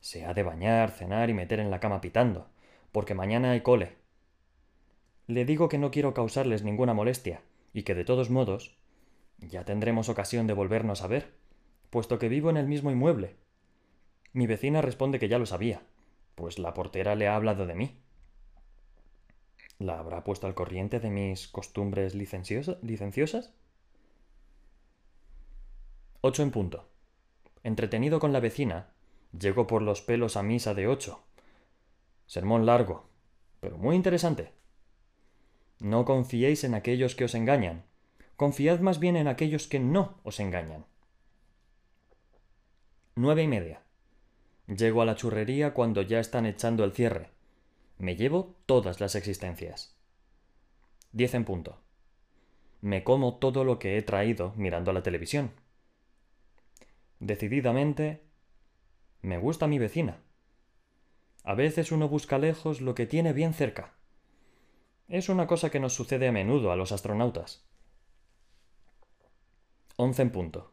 Se 0.00 0.26
ha 0.26 0.34
de 0.34 0.42
bañar, 0.42 0.90
cenar 0.90 1.30
y 1.30 1.32
meter 1.32 1.60
en 1.60 1.70
la 1.70 1.80
cama 1.80 2.02
pitando, 2.02 2.50
porque 2.92 3.14
mañana 3.14 3.52
hay 3.52 3.62
cole. 3.62 3.94
Le 5.26 5.46
digo 5.46 5.70
que 5.70 5.78
no 5.78 5.90
quiero 5.90 6.12
causarles 6.12 6.62
ninguna 6.62 6.92
molestia 6.92 7.40
y 7.72 7.84
que 7.84 7.94
de 7.94 8.04
todos 8.04 8.28
modos 8.28 8.76
ya 9.38 9.64
tendremos 9.64 10.10
ocasión 10.10 10.46
de 10.46 10.52
volvernos 10.52 11.00
a 11.00 11.06
ver, 11.06 11.32
puesto 11.88 12.18
que 12.18 12.28
vivo 12.28 12.50
en 12.50 12.58
el 12.58 12.66
mismo 12.66 12.90
inmueble. 12.90 13.36
Mi 14.34 14.46
vecina 14.46 14.82
responde 14.82 15.18
que 15.18 15.28
ya 15.28 15.38
lo 15.38 15.46
sabía, 15.46 15.80
pues 16.36 16.60
la 16.60 16.72
portera 16.74 17.16
le 17.16 17.26
ha 17.26 17.34
hablado 17.34 17.66
de 17.66 17.74
mí. 17.74 17.98
¿La 19.78 19.98
habrá 19.98 20.22
puesto 20.22 20.46
al 20.46 20.54
corriente 20.54 21.00
de 21.00 21.10
mis 21.10 21.48
costumbres 21.48 22.14
licenciosas? 22.14 23.52
8 26.20 26.42
en 26.42 26.50
punto. 26.50 26.88
Entretenido 27.62 28.20
con 28.20 28.32
la 28.32 28.40
vecina, 28.40 28.92
llego 29.38 29.66
por 29.66 29.82
los 29.82 30.02
pelos 30.02 30.36
a 30.36 30.42
misa 30.42 30.74
de 30.74 30.86
ocho. 30.86 31.24
Sermón 32.26 32.64
largo, 32.64 33.08
pero 33.60 33.76
muy 33.76 33.96
interesante. 33.96 34.52
No 35.80 36.04
confiéis 36.04 36.64
en 36.64 36.74
aquellos 36.74 37.14
que 37.14 37.24
os 37.24 37.34
engañan, 37.34 37.84
confiad 38.36 38.80
más 38.80 38.98
bien 38.98 39.16
en 39.16 39.28
aquellos 39.28 39.66
que 39.68 39.78
no 39.78 40.20
os 40.22 40.40
engañan. 40.40 40.86
Nueve 43.14 43.42
y 43.42 43.48
media. 43.48 43.85
Llego 44.66 45.02
a 45.02 45.04
la 45.04 45.14
churrería 45.14 45.74
cuando 45.74 46.02
ya 46.02 46.18
están 46.18 46.44
echando 46.44 46.84
el 46.84 46.92
cierre. 46.92 47.30
Me 47.98 48.16
llevo 48.16 48.56
todas 48.66 49.00
las 49.00 49.14
existencias. 49.14 49.96
Diez 51.12 51.34
en 51.34 51.44
punto. 51.44 51.78
Me 52.80 53.04
como 53.04 53.36
todo 53.36 53.64
lo 53.64 53.78
que 53.78 53.96
he 53.96 54.02
traído 54.02 54.52
mirando 54.56 54.92
la 54.92 55.02
televisión. 55.02 55.52
Decididamente, 57.20 58.22
me 59.22 59.38
gusta 59.38 59.66
mi 59.66 59.78
vecina. 59.78 60.18
A 61.44 61.54
veces 61.54 61.92
uno 61.92 62.08
busca 62.08 62.38
lejos 62.38 62.80
lo 62.80 62.94
que 62.94 63.06
tiene 63.06 63.32
bien 63.32 63.54
cerca. 63.54 63.94
Es 65.08 65.28
una 65.28 65.46
cosa 65.46 65.70
que 65.70 65.80
nos 65.80 65.94
sucede 65.94 66.26
a 66.26 66.32
menudo 66.32 66.72
a 66.72 66.76
los 66.76 66.90
astronautas. 66.90 67.64
Once 69.96 70.20
en 70.20 70.30
punto. 70.30 70.72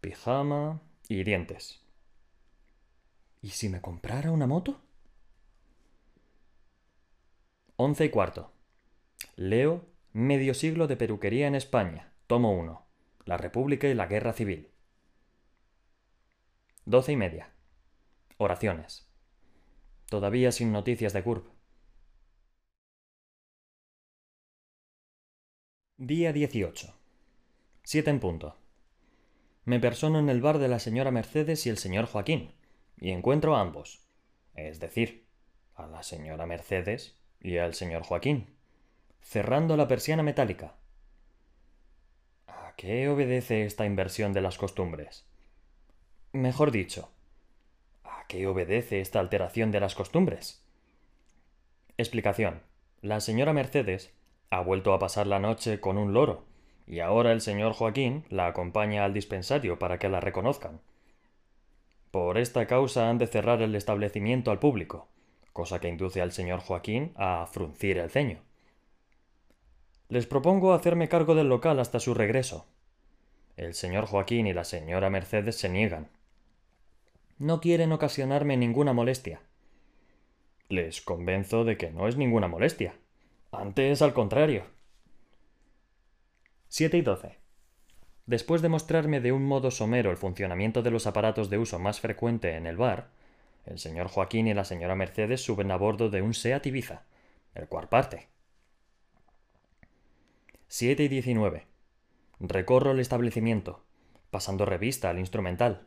Pijama 0.00 0.82
y 1.08 1.22
dientes. 1.22 1.79
¿Y 3.42 3.50
si 3.50 3.68
me 3.68 3.80
comprara 3.80 4.30
una 4.30 4.46
moto? 4.46 4.80
Once 7.76 8.04
y 8.04 8.10
cuarto. 8.10 8.52
Leo 9.36 9.90
Medio 10.12 10.54
siglo 10.54 10.88
de 10.88 10.96
peluquería 10.96 11.46
en 11.46 11.54
España, 11.54 12.12
tomo 12.26 12.52
1. 12.58 12.84
La 13.26 13.36
República 13.36 13.86
y 13.86 13.94
la 13.94 14.06
Guerra 14.06 14.32
Civil. 14.32 14.68
Doce 16.84 17.12
y 17.12 17.16
media. 17.16 17.52
Oraciones. 18.38 19.08
Todavía 20.06 20.50
sin 20.50 20.72
noticias 20.72 21.12
de 21.12 21.22
Curb. 21.22 21.44
Día 25.96 26.32
18. 26.32 26.92
Siete 27.84 28.10
en 28.10 28.18
punto. 28.18 28.56
Me 29.64 29.78
persono 29.78 30.18
en 30.18 30.28
el 30.28 30.40
bar 30.40 30.58
de 30.58 30.66
la 30.66 30.80
señora 30.80 31.12
Mercedes 31.12 31.66
y 31.66 31.70
el 31.70 31.78
señor 31.78 32.06
Joaquín, 32.06 32.52
y 33.00 33.10
encuentro 33.10 33.56
a 33.56 33.60
ambos, 33.60 34.02
es 34.54 34.78
decir, 34.78 35.26
a 35.74 35.86
la 35.86 36.02
señora 36.02 36.46
Mercedes 36.46 37.18
y 37.40 37.56
al 37.56 37.74
señor 37.74 38.02
Joaquín, 38.02 38.46
cerrando 39.22 39.76
la 39.76 39.88
persiana 39.88 40.22
metálica. 40.22 40.74
¿A 42.46 42.74
qué 42.76 43.08
obedece 43.08 43.64
esta 43.64 43.86
inversión 43.86 44.32
de 44.32 44.42
las 44.42 44.58
costumbres? 44.58 45.24
Mejor 46.32 46.70
dicho, 46.70 47.10
¿a 48.04 48.26
qué 48.28 48.46
obedece 48.46 49.00
esta 49.00 49.18
alteración 49.18 49.70
de 49.72 49.80
las 49.80 49.94
costumbres? 49.94 50.62
Explicación. 51.96 52.62
La 53.00 53.20
señora 53.20 53.52
Mercedes 53.52 54.14
ha 54.50 54.60
vuelto 54.60 54.92
a 54.92 54.98
pasar 54.98 55.26
la 55.26 55.38
noche 55.38 55.80
con 55.80 55.96
un 55.96 56.12
loro, 56.12 56.44
y 56.86 57.00
ahora 57.00 57.32
el 57.32 57.40
señor 57.40 57.72
Joaquín 57.72 58.24
la 58.28 58.46
acompaña 58.46 59.04
al 59.04 59.14
dispensario 59.14 59.78
para 59.78 59.98
que 59.98 60.08
la 60.08 60.20
reconozcan. 60.20 60.80
Por 62.10 62.38
esta 62.38 62.66
causa 62.66 63.08
han 63.08 63.18
de 63.18 63.26
cerrar 63.26 63.62
el 63.62 63.74
establecimiento 63.74 64.50
al 64.50 64.58
público, 64.58 65.08
cosa 65.52 65.80
que 65.80 65.88
induce 65.88 66.20
al 66.20 66.32
señor 66.32 66.60
Joaquín 66.60 67.12
a 67.16 67.46
fruncir 67.46 67.98
el 67.98 68.10
ceño. 68.10 68.40
Les 70.08 70.26
propongo 70.26 70.72
hacerme 70.72 71.08
cargo 71.08 71.36
del 71.36 71.48
local 71.48 71.78
hasta 71.78 72.00
su 72.00 72.14
regreso. 72.14 72.66
El 73.56 73.74
señor 73.74 74.06
Joaquín 74.06 74.48
y 74.48 74.52
la 74.52 74.64
señora 74.64 75.08
Mercedes 75.08 75.56
se 75.56 75.68
niegan. 75.68 76.08
No 77.38 77.60
quieren 77.60 77.92
ocasionarme 77.92 78.56
ninguna 78.56 78.92
molestia. 78.92 79.40
Les 80.68 81.00
convenzo 81.00 81.64
de 81.64 81.76
que 81.76 81.90
no 81.90 82.08
es 82.08 82.16
ninguna 82.16 82.48
molestia. 82.48 82.94
Antes 83.52 84.02
al 84.02 84.12
contrario. 84.12 84.64
7 86.68 86.96
y 86.96 87.02
12. 87.02 87.39
Después 88.26 88.62
de 88.62 88.68
mostrarme 88.68 89.20
de 89.20 89.32
un 89.32 89.44
modo 89.44 89.70
somero 89.70 90.10
el 90.10 90.16
funcionamiento 90.16 90.82
de 90.82 90.90
los 90.90 91.06
aparatos 91.06 91.50
de 91.50 91.58
uso 91.58 91.78
más 91.78 92.00
frecuente 92.00 92.54
en 92.54 92.66
el 92.66 92.76
bar, 92.76 93.08
el 93.66 93.78
señor 93.78 94.08
Joaquín 94.08 94.46
y 94.46 94.54
la 94.54 94.64
señora 94.64 94.94
Mercedes 94.94 95.42
suben 95.42 95.70
a 95.70 95.76
bordo 95.76 96.10
de 96.10 96.22
un 96.22 96.34
Seat 96.34 96.66
Ibiza, 96.66 97.02
el 97.54 97.68
cual 97.68 97.88
parte. 97.88 98.28
7 100.68 101.02
y 101.02 101.08
19. 101.08 101.66
Recorro 102.38 102.92
el 102.92 103.00
establecimiento, 103.00 103.82
pasando 104.30 104.64
revista 104.64 105.10
al 105.10 105.18
instrumental. 105.18 105.86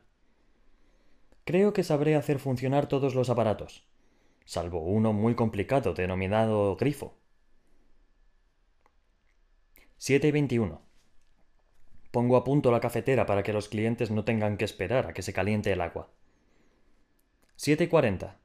Creo 1.45 1.73
que 1.73 1.83
sabré 1.83 2.15
hacer 2.15 2.39
funcionar 2.39 2.87
todos 2.87 3.15
los 3.15 3.29
aparatos, 3.29 3.85
salvo 4.45 4.81
uno 4.81 5.13
muy 5.13 5.35
complicado 5.35 5.93
denominado 5.93 6.75
grifo. 6.75 7.15
7 9.97 10.27
y 10.27 10.31
21. 10.31 10.81
Pongo 12.13 12.37
a 12.37 12.43
punto 12.43 12.69
la 12.69 12.79
cafetera 12.79 13.25
para 13.25 13.41
que 13.41 13.53
los 13.53 13.69
clientes 13.69 14.11
no 14.11 14.23
tengan 14.23 14.57
que 14.57 14.65
esperar 14.65 15.07
a 15.07 15.13
que 15.13 15.23
se 15.23 15.33
caliente 15.33 15.71
el 15.71 15.81
agua. 15.81 16.09
7 17.55 17.85
y 17.85 17.87
40. 17.87 18.37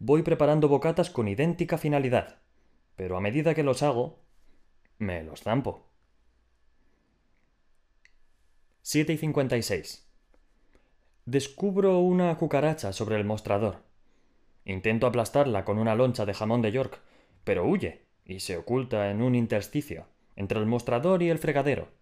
Voy 0.00 0.22
preparando 0.22 0.66
bocatas 0.66 1.08
con 1.08 1.28
idéntica 1.28 1.78
finalidad, 1.78 2.40
pero 2.96 3.16
a 3.16 3.20
medida 3.20 3.54
que 3.54 3.62
los 3.62 3.84
hago, 3.84 4.18
me 4.98 5.22
los 5.22 5.42
zampo. 5.42 5.86
7 8.82 9.12
y 9.12 9.16
56. 9.18 10.08
Descubro 11.26 12.00
una 12.00 12.36
cucaracha 12.38 12.92
sobre 12.92 13.14
el 13.14 13.24
mostrador. 13.24 13.84
Intento 14.64 15.06
aplastarla 15.06 15.64
con 15.64 15.78
una 15.78 15.94
loncha 15.94 16.26
de 16.26 16.34
jamón 16.34 16.60
de 16.60 16.72
York, 16.72 17.00
pero 17.44 17.64
huye 17.68 18.06
y 18.24 18.40
se 18.40 18.56
oculta 18.56 19.12
en 19.12 19.22
un 19.22 19.36
intersticio 19.36 20.08
entre 20.34 20.58
el 20.58 20.66
mostrador 20.66 21.22
y 21.22 21.30
el 21.30 21.38
fregadero. 21.38 21.99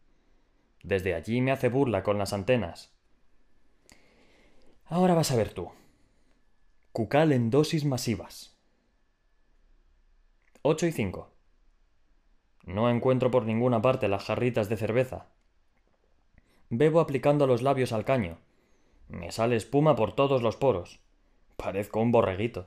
Desde 0.83 1.15
allí 1.15 1.41
me 1.41 1.53
hace 1.53 1.69
burla 1.69 2.03
con 2.03 2.19
las 2.19 2.33
antenas. 2.33 2.93
Ahora 4.85 5.15
vas 5.15 5.31
a 5.31 5.37
ver 5.37 5.53
tú. 5.53 5.71
Cucal 6.93 7.33
en 7.33 7.51
dosis 7.51 7.85
masivas. 7.85 8.57
8 10.63 10.87
y 10.87 10.93
5. 10.93 11.31
No 12.65 12.91
encuentro 12.91 13.31
por 13.31 13.45
ninguna 13.45 13.81
parte 13.81 14.09
las 14.09 14.25
jarritas 14.25 14.69
de 14.69 14.77
cerveza. 14.77 15.29
Bebo 16.71 17.01
aplicando 17.01 17.47
los 17.47 17.63
labios 17.63 17.93
al 17.93 18.05
caño. 18.05 18.39
Me 19.09 19.33
sale 19.33 19.57
espuma 19.57 19.97
por 19.97 20.15
todos 20.15 20.43
los 20.43 20.57
poros. 20.57 21.01
Parezco 21.57 22.01
un 22.01 22.13
borreguito. 22.13 22.67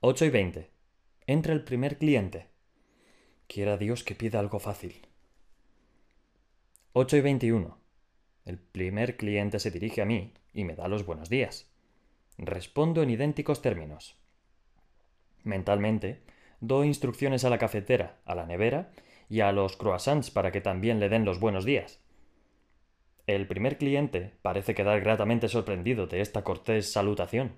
8 0.00 0.24
y 0.24 0.30
20. 0.30 0.70
Entra 1.26 1.52
el 1.52 1.64
primer 1.64 1.98
cliente. 1.98 2.48
Quiera 3.48 3.76
Dios 3.76 4.04
que 4.04 4.14
pida 4.14 4.38
algo 4.38 4.60
fácil. 4.60 5.09
8 6.92 7.18
y 7.18 7.20
21. 7.20 7.78
El 8.46 8.58
primer 8.58 9.16
cliente 9.16 9.60
se 9.60 9.70
dirige 9.70 10.02
a 10.02 10.06
mí 10.06 10.34
y 10.52 10.64
me 10.64 10.74
da 10.74 10.88
los 10.88 11.06
buenos 11.06 11.28
días. 11.30 11.70
Respondo 12.36 13.04
en 13.04 13.10
idénticos 13.10 13.62
términos. 13.62 14.16
Mentalmente, 15.44 16.20
doy 16.58 16.88
instrucciones 16.88 17.44
a 17.44 17.50
la 17.50 17.58
cafetera, 17.58 18.18
a 18.24 18.34
la 18.34 18.44
nevera 18.44 18.90
y 19.28 19.38
a 19.38 19.52
los 19.52 19.76
croissants 19.76 20.32
para 20.32 20.50
que 20.50 20.60
también 20.60 20.98
le 20.98 21.08
den 21.08 21.24
los 21.24 21.38
buenos 21.38 21.64
días. 21.64 22.00
El 23.28 23.46
primer 23.46 23.78
cliente 23.78 24.32
parece 24.42 24.74
quedar 24.74 25.00
gratamente 25.00 25.46
sorprendido 25.46 26.08
de 26.08 26.20
esta 26.20 26.42
cortés 26.42 26.90
salutación. 26.90 27.52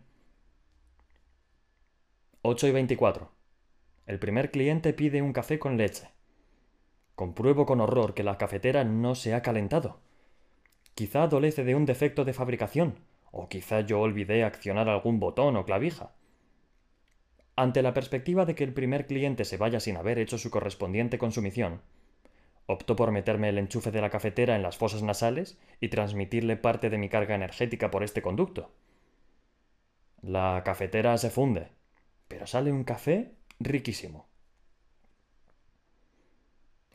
8 2.43 2.66
y 2.66 2.70
24. 2.72 3.33
El 4.05 4.18
primer 4.18 4.51
cliente 4.51 4.93
pide 4.93 5.22
un 5.22 5.33
café 5.33 5.59
con 5.59 5.78
leche. 5.78 6.11
Compruebo 7.15 7.67
con 7.67 7.81
horror 7.81 8.15
que 8.15 8.23
la 8.23 8.39
cafetera 8.39 8.85
no 8.85 9.15
se 9.15 9.35
ha 9.35 9.43
calentado. 9.43 10.01
Quizá 10.95 11.25
adolece 11.25 11.65
de 11.65 11.75
un 11.75 11.87
defecto 11.87 12.25
de 12.25 12.33
fabricación, 12.33 13.01
o 13.31 13.49
quizá 13.49 13.81
yo 13.81 14.01
olvidé 14.01 14.45
accionar 14.45 14.89
algún 14.89 15.21
botón 15.21 15.57
o 15.57 15.65
clavija. 15.65 16.13
Ante 17.55 17.83
la 17.83 17.93
perspectiva 17.93 18.47
de 18.47 18.55
que 18.55 18.65
el 18.65 18.73
primer 18.73 19.07
cliente 19.07 19.45
se 19.45 19.57
vaya 19.57 19.81
sin 19.81 19.97
haber 19.97 20.19
hecho 20.19 20.39
su 20.39 20.51
correspondiente 20.51 21.19
consumición, 21.19 21.83
opto 22.67 22.97
por 22.97 23.11
meterme 23.11 23.51
el 23.51 23.59
enchufe 23.59 23.91
de 23.91 24.01
la 24.01 24.11
cafetera 24.11 24.57
en 24.57 24.63
las 24.63 24.77
fosas 24.77 25.03
nasales 25.03 25.59
y 25.81 25.89
transmitirle 25.89 26.57
parte 26.57 26.89
de 26.89 26.99
mi 26.99 27.09
carga 27.09 27.35
energética 27.35 27.91
por 27.91 28.03
este 28.03 28.23
conducto. 28.23 28.71
La 30.23 30.63
cafetera 30.65 31.19
se 31.19 31.31
funde, 31.31 31.69
pero 32.29 32.47
sale 32.47 32.73
un 32.73 32.85
café 32.85 33.33
riquísimo. 33.61 34.32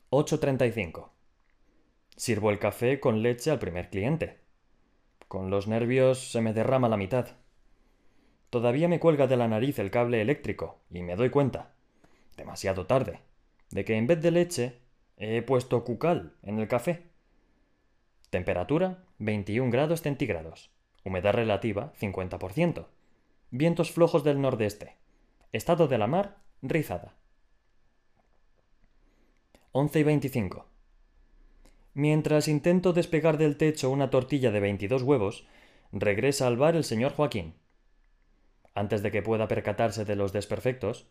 8.35. 0.10 1.10
Sirvo 2.16 2.50
el 2.50 2.60
café 2.60 3.02
con 3.02 3.22
leche 3.22 3.52
al 3.52 3.60
primer 3.60 3.90
cliente. 3.90 4.40
Con 5.28 5.50
los 5.50 5.68
nervios 5.68 6.32
se 6.32 6.40
me 6.40 6.54
derrama 6.54 6.88
la 6.88 6.96
mitad. 6.96 7.28
Todavía 8.50 8.88
me 8.88 9.02
cuelga 9.02 9.28
de 9.28 9.36
la 9.36 9.50
nariz 9.50 9.80
el 9.80 9.92
cable 9.92 10.22
eléctrico 10.22 10.80
y 10.90 11.02
me 11.02 11.18
doy 11.18 11.30
cuenta, 11.30 11.74
demasiado 12.38 12.86
tarde, 12.86 13.20
de 13.72 13.84
que 13.84 13.98
en 13.98 14.08
vez 14.08 14.22
de 14.22 14.32
leche 14.32 14.80
he 15.18 15.42
puesto 15.42 15.84
cucal 15.84 16.38
en 16.42 16.60
el 16.60 16.70
café. 16.70 17.04
Temperatura 18.30 19.04
21 19.20 19.72
grados 19.72 20.02
centígrados. 20.02 20.72
Humedad 21.04 21.34
relativa 21.34 21.92
50%. 22.00 22.86
Vientos 23.52 23.92
flojos 23.92 24.24
del 24.24 24.40
nordeste. 24.40 24.96
Estado 25.52 25.90
de 25.90 25.98
la 25.98 26.08
mar 26.08 26.38
rizada. 26.62 27.16
11 29.80 30.00
y 30.00 30.04
25. 30.04 30.66
Mientras 31.94 32.48
intento 32.48 32.94
despegar 32.94 33.38
del 33.38 33.58
techo 33.58 33.92
una 33.92 34.10
tortilla 34.10 34.50
de 34.50 34.60
22 34.60 35.04
huevos, 35.04 35.46
regresa 35.92 36.48
al 36.48 36.58
bar 36.58 36.76
el 36.76 36.84
señor 36.84 37.14
Joaquín. 37.14 37.54
Antes 38.74 39.04
de 39.04 39.12
que 39.12 39.22
pueda 39.22 39.48
percatarse 39.48 40.04
de 40.04 40.16
los 40.16 40.34
desperfectos, 40.34 41.06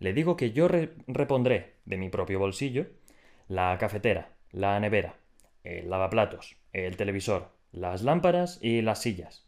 le 0.00 0.14
digo 0.14 0.36
que 0.36 0.50
yo 0.50 0.66
repondré 0.66 1.76
de 1.84 1.96
mi 1.96 2.08
propio 2.08 2.40
bolsillo 2.40 2.88
la 3.46 3.78
cafetera, 3.78 4.32
la 4.50 4.80
nevera, 4.80 5.14
el 5.62 5.88
lavaplatos, 5.88 6.56
el 6.72 6.96
televisor, 6.96 7.52
las 7.70 8.02
lámparas 8.02 8.58
y 8.60 8.82
las 8.82 9.00
sillas. 9.00 9.46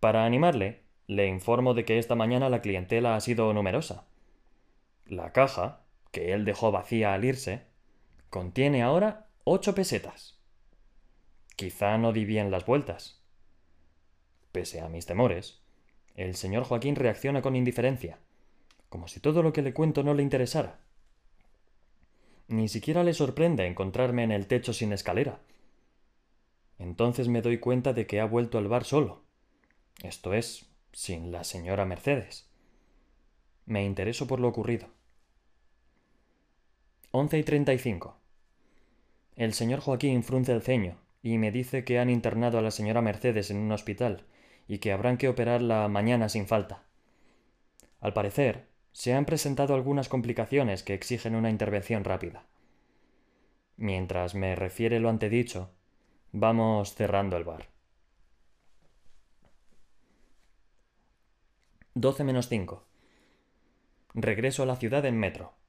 Para 0.00 0.24
animarle, 0.24 0.84
le 1.06 1.26
informo 1.26 1.74
de 1.74 1.84
que 1.84 1.98
esta 1.98 2.14
mañana 2.14 2.48
la 2.48 2.62
clientela 2.62 3.14
ha 3.14 3.20
sido 3.20 3.52
numerosa. 3.52 4.06
La 5.06 5.32
caja, 5.32 5.80
que 6.10 6.32
él 6.32 6.44
dejó 6.44 6.72
vacía 6.72 7.14
al 7.14 7.24
irse, 7.24 7.66
contiene 8.28 8.82
ahora 8.82 9.28
ocho 9.44 9.74
pesetas. 9.74 10.38
Quizá 11.56 11.98
no 11.98 12.12
di 12.12 12.24
bien 12.24 12.50
las 12.50 12.66
vueltas. 12.66 13.22
Pese 14.52 14.80
a 14.80 14.88
mis 14.88 15.06
temores, 15.06 15.60
el 16.14 16.34
señor 16.34 16.64
Joaquín 16.64 16.96
reacciona 16.96 17.42
con 17.42 17.56
indiferencia, 17.56 18.18
como 18.88 19.08
si 19.08 19.20
todo 19.20 19.42
lo 19.42 19.52
que 19.52 19.62
le 19.62 19.72
cuento 19.72 20.02
no 20.02 20.14
le 20.14 20.22
interesara. 20.22 20.80
Ni 22.48 22.68
siquiera 22.68 23.04
le 23.04 23.14
sorprende 23.14 23.66
encontrarme 23.66 24.24
en 24.24 24.32
el 24.32 24.48
techo 24.48 24.72
sin 24.72 24.92
escalera. 24.92 25.40
Entonces 26.78 27.28
me 27.28 27.42
doy 27.42 27.58
cuenta 27.58 27.92
de 27.92 28.06
que 28.06 28.20
ha 28.20 28.24
vuelto 28.24 28.58
al 28.58 28.66
bar 28.66 28.84
solo. 28.84 29.22
Esto 30.02 30.34
es, 30.34 30.66
sin 30.92 31.30
la 31.30 31.44
señora 31.44 31.84
Mercedes. 31.84 32.50
Me 33.66 33.84
intereso 33.84 34.26
por 34.26 34.40
lo 34.40 34.48
ocurrido. 34.48 34.88
Once 37.12 37.36
y 37.36 37.42
treinta 37.42 37.74
y 37.74 37.78
cinco. 37.78 38.18
El 39.34 39.52
señor 39.52 39.80
Joaquín 39.80 40.22
frunce 40.22 40.52
el 40.52 40.62
ceño 40.62 40.96
y 41.24 41.38
me 41.38 41.50
dice 41.50 41.82
que 41.82 41.98
han 41.98 42.08
internado 42.08 42.58
a 42.58 42.62
la 42.62 42.70
señora 42.70 43.02
Mercedes 43.02 43.50
en 43.50 43.56
un 43.56 43.72
hospital 43.72 44.26
y 44.68 44.78
que 44.78 44.92
habrán 44.92 45.16
que 45.16 45.28
operarla 45.28 45.88
mañana 45.88 46.28
sin 46.28 46.46
falta. 46.46 46.84
Al 48.00 48.12
parecer, 48.12 48.68
se 48.92 49.12
han 49.12 49.24
presentado 49.24 49.74
algunas 49.74 50.08
complicaciones 50.08 50.84
que 50.84 50.94
exigen 50.94 51.34
una 51.34 51.50
intervención 51.50 52.04
rápida. 52.04 52.44
Mientras 53.76 54.36
me 54.36 54.54
refiere 54.54 55.00
lo 55.00 55.08
antedicho, 55.08 55.70
vamos 56.30 56.94
cerrando 56.94 57.36
el 57.36 57.42
bar. 57.42 57.66
12 61.94 62.22
menos 62.22 62.48
5. 62.48 62.84
Regreso 64.14 64.62
a 64.62 64.66
la 64.66 64.76
ciudad 64.76 65.04
en 65.06 65.18
metro. 65.18 65.59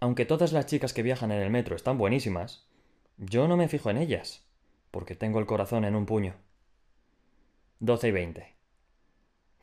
Aunque 0.00 0.24
todas 0.24 0.52
las 0.52 0.64
chicas 0.64 0.94
que 0.94 1.02
viajan 1.02 1.30
en 1.30 1.42
el 1.42 1.50
metro 1.50 1.76
están 1.76 1.98
buenísimas, 1.98 2.66
yo 3.18 3.46
no 3.46 3.58
me 3.58 3.68
fijo 3.68 3.90
en 3.90 3.98
ellas, 3.98 4.42
porque 4.90 5.14
tengo 5.14 5.38
el 5.38 5.46
corazón 5.46 5.84
en 5.84 5.94
un 5.94 6.06
puño. 6.06 6.36
12 7.80 8.08
y 8.08 8.10
20. 8.10 8.56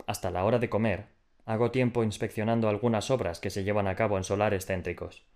Hasta 0.06 0.30
la 0.30 0.44
hora 0.44 0.60
de 0.60 0.70
comer, 0.70 1.06
hago 1.44 1.72
tiempo 1.72 2.04
inspeccionando 2.04 2.68
algunas 2.68 3.10
obras 3.10 3.40
que 3.40 3.50
se 3.50 3.64
llevan 3.64 3.88
a 3.88 3.96
cabo 3.96 4.16
en 4.16 4.22
solares 4.22 4.64
céntricos. 4.64 5.26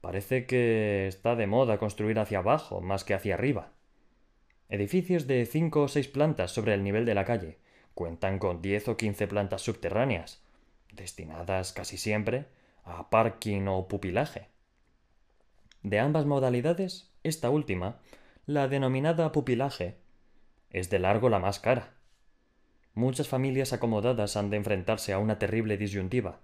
Parece 0.00 0.46
que 0.46 1.06
está 1.06 1.36
de 1.36 1.46
moda 1.46 1.76
construir 1.76 2.18
hacia 2.18 2.38
abajo 2.38 2.80
más 2.80 3.04
que 3.04 3.12
hacia 3.12 3.34
arriba. 3.34 3.72
Edificios 4.70 5.26
de 5.26 5.44
cinco 5.44 5.82
o 5.82 5.88
seis 5.88 6.08
plantas 6.08 6.52
sobre 6.52 6.72
el 6.72 6.82
nivel 6.82 7.04
de 7.04 7.14
la 7.14 7.26
calle, 7.26 7.58
cuentan 7.92 8.38
con 8.38 8.62
10 8.62 8.88
o 8.88 8.96
15 8.96 9.26
plantas 9.26 9.60
subterráneas, 9.60 10.42
destinadas 10.90 11.74
casi 11.74 11.98
siempre 11.98 12.46
a 12.98 13.10
parking 13.10 13.66
o 13.68 13.88
pupilaje. 13.88 14.48
De 15.82 15.98
ambas 15.98 16.26
modalidades, 16.26 17.10
esta 17.22 17.50
última, 17.50 17.98
la 18.46 18.68
denominada 18.68 19.32
pupilaje, 19.32 19.96
es 20.70 20.90
de 20.90 20.98
largo 20.98 21.28
la 21.28 21.38
más 21.38 21.58
cara. 21.58 21.94
Muchas 22.94 23.28
familias 23.28 23.72
acomodadas 23.72 24.36
han 24.36 24.50
de 24.50 24.56
enfrentarse 24.56 25.12
a 25.12 25.18
una 25.18 25.38
terrible 25.38 25.76
disyuntiva, 25.76 26.40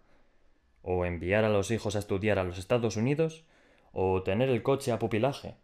o 0.83 1.05
enviar 1.05 1.45
a 1.45 1.49
los 1.49 1.71
hijos 1.71 1.97
a 1.97 1.99
estudiar 1.99 2.39
a 2.39 2.45
los 2.45 2.59
Estados 2.59 2.97
Unidos, 2.97 3.45
o 3.93 4.23
tener 4.23 4.49
el 4.49 4.63
coche 4.63 4.93
a 4.93 4.99
pupilaje. 4.99 5.57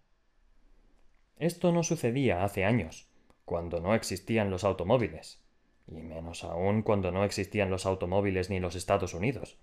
Esto 1.39 1.73
no 1.73 1.83
sucedía 1.83 2.45
hace 2.45 2.65
años, 2.65 3.09
cuando 3.45 3.81
no 3.81 3.95
existían 3.95 4.51
los 4.51 4.65
automóviles, 4.65 5.41
y 5.87 6.03
menos 6.03 6.45
aún 6.45 6.83
cuando 6.83 7.11
no 7.11 7.25
existían 7.25 7.71
los 7.71 7.87
automóviles 7.87 8.51
ni 8.51 8.61
los 8.61 8.75
Estados 8.75 9.15
Unidos. 9.15 9.59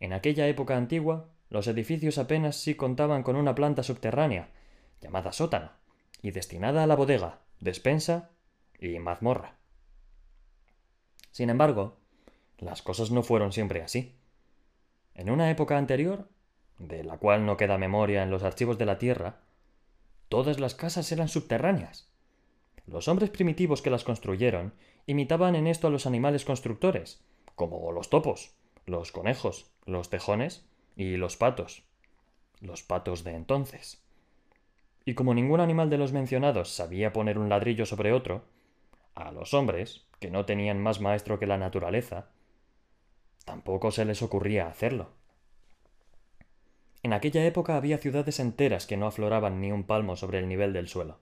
En 0.00 0.14
aquella 0.14 0.48
época 0.48 0.76
antigua, 0.76 1.28
los 1.50 1.66
edificios 1.66 2.16
apenas 2.16 2.56
sí 2.56 2.74
contaban 2.74 3.22
con 3.22 3.36
una 3.36 3.54
planta 3.54 3.82
subterránea, 3.82 4.48
llamada 5.00 5.32
sótano, 5.32 5.72
y 6.22 6.30
destinada 6.30 6.82
a 6.82 6.86
la 6.86 6.96
bodega, 6.96 7.40
despensa 7.60 8.30
y 8.78 8.98
mazmorra. 8.98 9.56
Sin 11.30 11.50
embargo, 11.50 11.98
las 12.58 12.82
cosas 12.82 13.10
no 13.10 13.22
fueron 13.22 13.52
siempre 13.52 13.82
así. 13.82 14.16
En 15.14 15.30
una 15.30 15.50
época 15.50 15.76
anterior, 15.76 16.28
de 16.78 17.04
la 17.04 17.18
cual 17.18 17.44
no 17.44 17.56
queda 17.56 17.78
memoria 17.78 18.22
en 18.22 18.30
los 18.30 18.42
archivos 18.42 18.78
de 18.78 18.86
la 18.86 18.98
Tierra, 18.98 19.40
todas 20.28 20.60
las 20.60 20.74
casas 20.74 21.12
eran 21.12 21.28
subterráneas. 21.28 22.08
Los 22.86 23.06
hombres 23.08 23.30
primitivos 23.30 23.82
que 23.82 23.90
las 23.90 24.04
construyeron 24.04 24.72
imitaban 25.06 25.56
en 25.56 25.66
esto 25.66 25.88
a 25.88 25.90
los 25.90 26.06
animales 26.06 26.44
constructores, 26.44 27.22
como 27.54 27.92
los 27.92 28.08
topos, 28.08 28.54
los 28.86 29.12
conejos, 29.12 29.70
los 29.86 30.10
tejones 30.10 30.66
y 30.96 31.16
los 31.16 31.36
patos. 31.36 31.84
Los 32.60 32.82
patos 32.82 33.24
de 33.24 33.34
entonces. 33.34 34.02
Y 35.04 35.14
como 35.14 35.34
ningún 35.34 35.60
animal 35.60 35.90
de 35.90 35.98
los 35.98 36.12
mencionados 36.12 36.70
sabía 36.70 37.12
poner 37.12 37.38
un 37.38 37.48
ladrillo 37.48 37.86
sobre 37.86 38.12
otro, 38.12 38.44
a 39.14 39.32
los 39.32 39.54
hombres, 39.54 40.06
que 40.18 40.30
no 40.30 40.44
tenían 40.44 40.80
más 40.80 41.00
maestro 41.00 41.38
que 41.38 41.46
la 41.46 41.58
naturaleza, 41.58 42.28
tampoco 43.44 43.90
se 43.90 44.04
les 44.04 44.22
ocurría 44.22 44.68
hacerlo. 44.68 45.10
En 47.02 47.14
aquella 47.14 47.44
época 47.46 47.76
había 47.76 47.98
ciudades 47.98 48.40
enteras 48.40 48.86
que 48.86 48.96
no 48.96 49.06
afloraban 49.06 49.60
ni 49.60 49.72
un 49.72 49.84
palmo 49.84 50.16
sobre 50.16 50.38
el 50.38 50.48
nivel 50.48 50.72
del 50.72 50.88
suelo. 50.88 51.18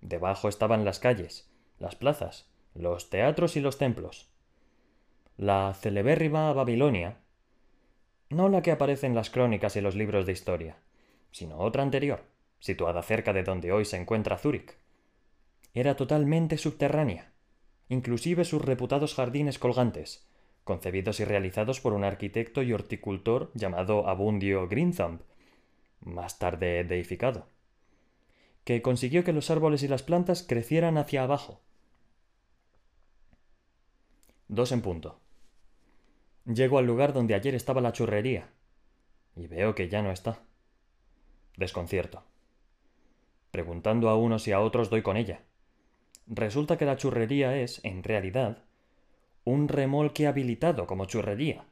Debajo 0.00 0.48
estaban 0.48 0.84
las 0.84 0.98
calles, 0.98 1.48
las 1.78 1.94
plazas, 1.94 2.50
los 2.74 3.08
teatros 3.08 3.56
y 3.56 3.60
los 3.60 3.78
templos. 3.78 4.28
La 5.36 5.74
celebérrima 5.74 6.52
Babilonia, 6.52 7.16
no 8.30 8.48
la 8.48 8.62
que 8.62 8.70
aparece 8.70 9.06
en 9.06 9.16
las 9.16 9.30
crónicas 9.30 9.74
y 9.74 9.80
los 9.80 9.96
libros 9.96 10.26
de 10.26 10.32
historia, 10.32 10.76
sino 11.32 11.58
otra 11.58 11.82
anterior, 11.82 12.22
situada 12.60 13.02
cerca 13.02 13.32
de 13.32 13.42
donde 13.42 13.72
hoy 13.72 13.84
se 13.84 13.96
encuentra 13.96 14.38
Zúrich, 14.38 14.76
era 15.72 15.96
totalmente 15.96 16.56
subterránea, 16.56 17.32
inclusive 17.88 18.44
sus 18.44 18.62
reputados 18.62 19.14
jardines 19.14 19.58
colgantes, 19.58 20.24
concebidos 20.62 21.18
y 21.18 21.24
realizados 21.24 21.80
por 21.80 21.94
un 21.94 22.04
arquitecto 22.04 22.62
y 22.62 22.72
horticultor 22.72 23.50
llamado 23.54 24.08
Abundio 24.08 24.68
Greenthumb, 24.68 25.20
más 26.00 26.38
tarde 26.38 26.84
deificado, 26.84 27.48
que 28.62 28.82
consiguió 28.82 29.24
que 29.24 29.32
los 29.32 29.50
árboles 29.50 29.82
y 29.82 29.88
las 29.88 30.04
plantas 30.04 30.44
crecieran 30.44 30.96
hacia 30.96 31.24
abajo. 31.24 31.60
Dos 34.46 34.70
en 34.70 34.80
punto. 34.80 35.23
Llego 36.46 36.78
al 36.78 36.86
lugar 36.86 37.14
donde 37.14 37.34
ayer 37.34 37.54
estaba 37.54 37.80
la 37.80 37.92
churrería, 37.92 38.50
y 39.34 39.46
veo 39.46 39.74
que 39.74 39.88
ya 39.88 40.02
no 40.02 40.10
está. 40.10 40.40
Desconcierto. 41.56 42.22
Preguntando 43.50 44.10
a 44.10 44.16
unos 44.16 44.46
y 44.46 44.52
a 44.52 44.60
otros 44.60 44.90
doy 44.90 45.02
con 45.02 45.16
ella. 45.16 45.40
Resulta 46.26 46.76
que 46.76 46.84
la 46.84 46.96
churrería 46.96 47.56
es, 47.56 47.82
en 47.84 48.02
realidad, 48.02 48.64
un 49.44 49.68
remolque 49.68 50.26
habilitado 50.26 50.86
como 50.86 51.06
churrería. 51.06 51.64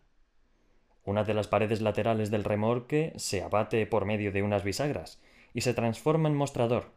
Una 1.04 1.24
de 1.24 1.34
las 1.34 1.48
paredes 1.48 1.80
laterales 1.82 2.30
del 2.30 2.44
remolque 2.44 3.12
se 3.16 3.42
abate 3.42 3.86
por 3.86 4.04
medio 4.04 4.32
de 4.32 4.42
unas 4.42 4.62
bisagras 4.62 5.20
y 5.52 5.62
se 5.62 5.74
transforma 5.74 6.28
en 6.28 6.36
mostrador. 6.36 6.92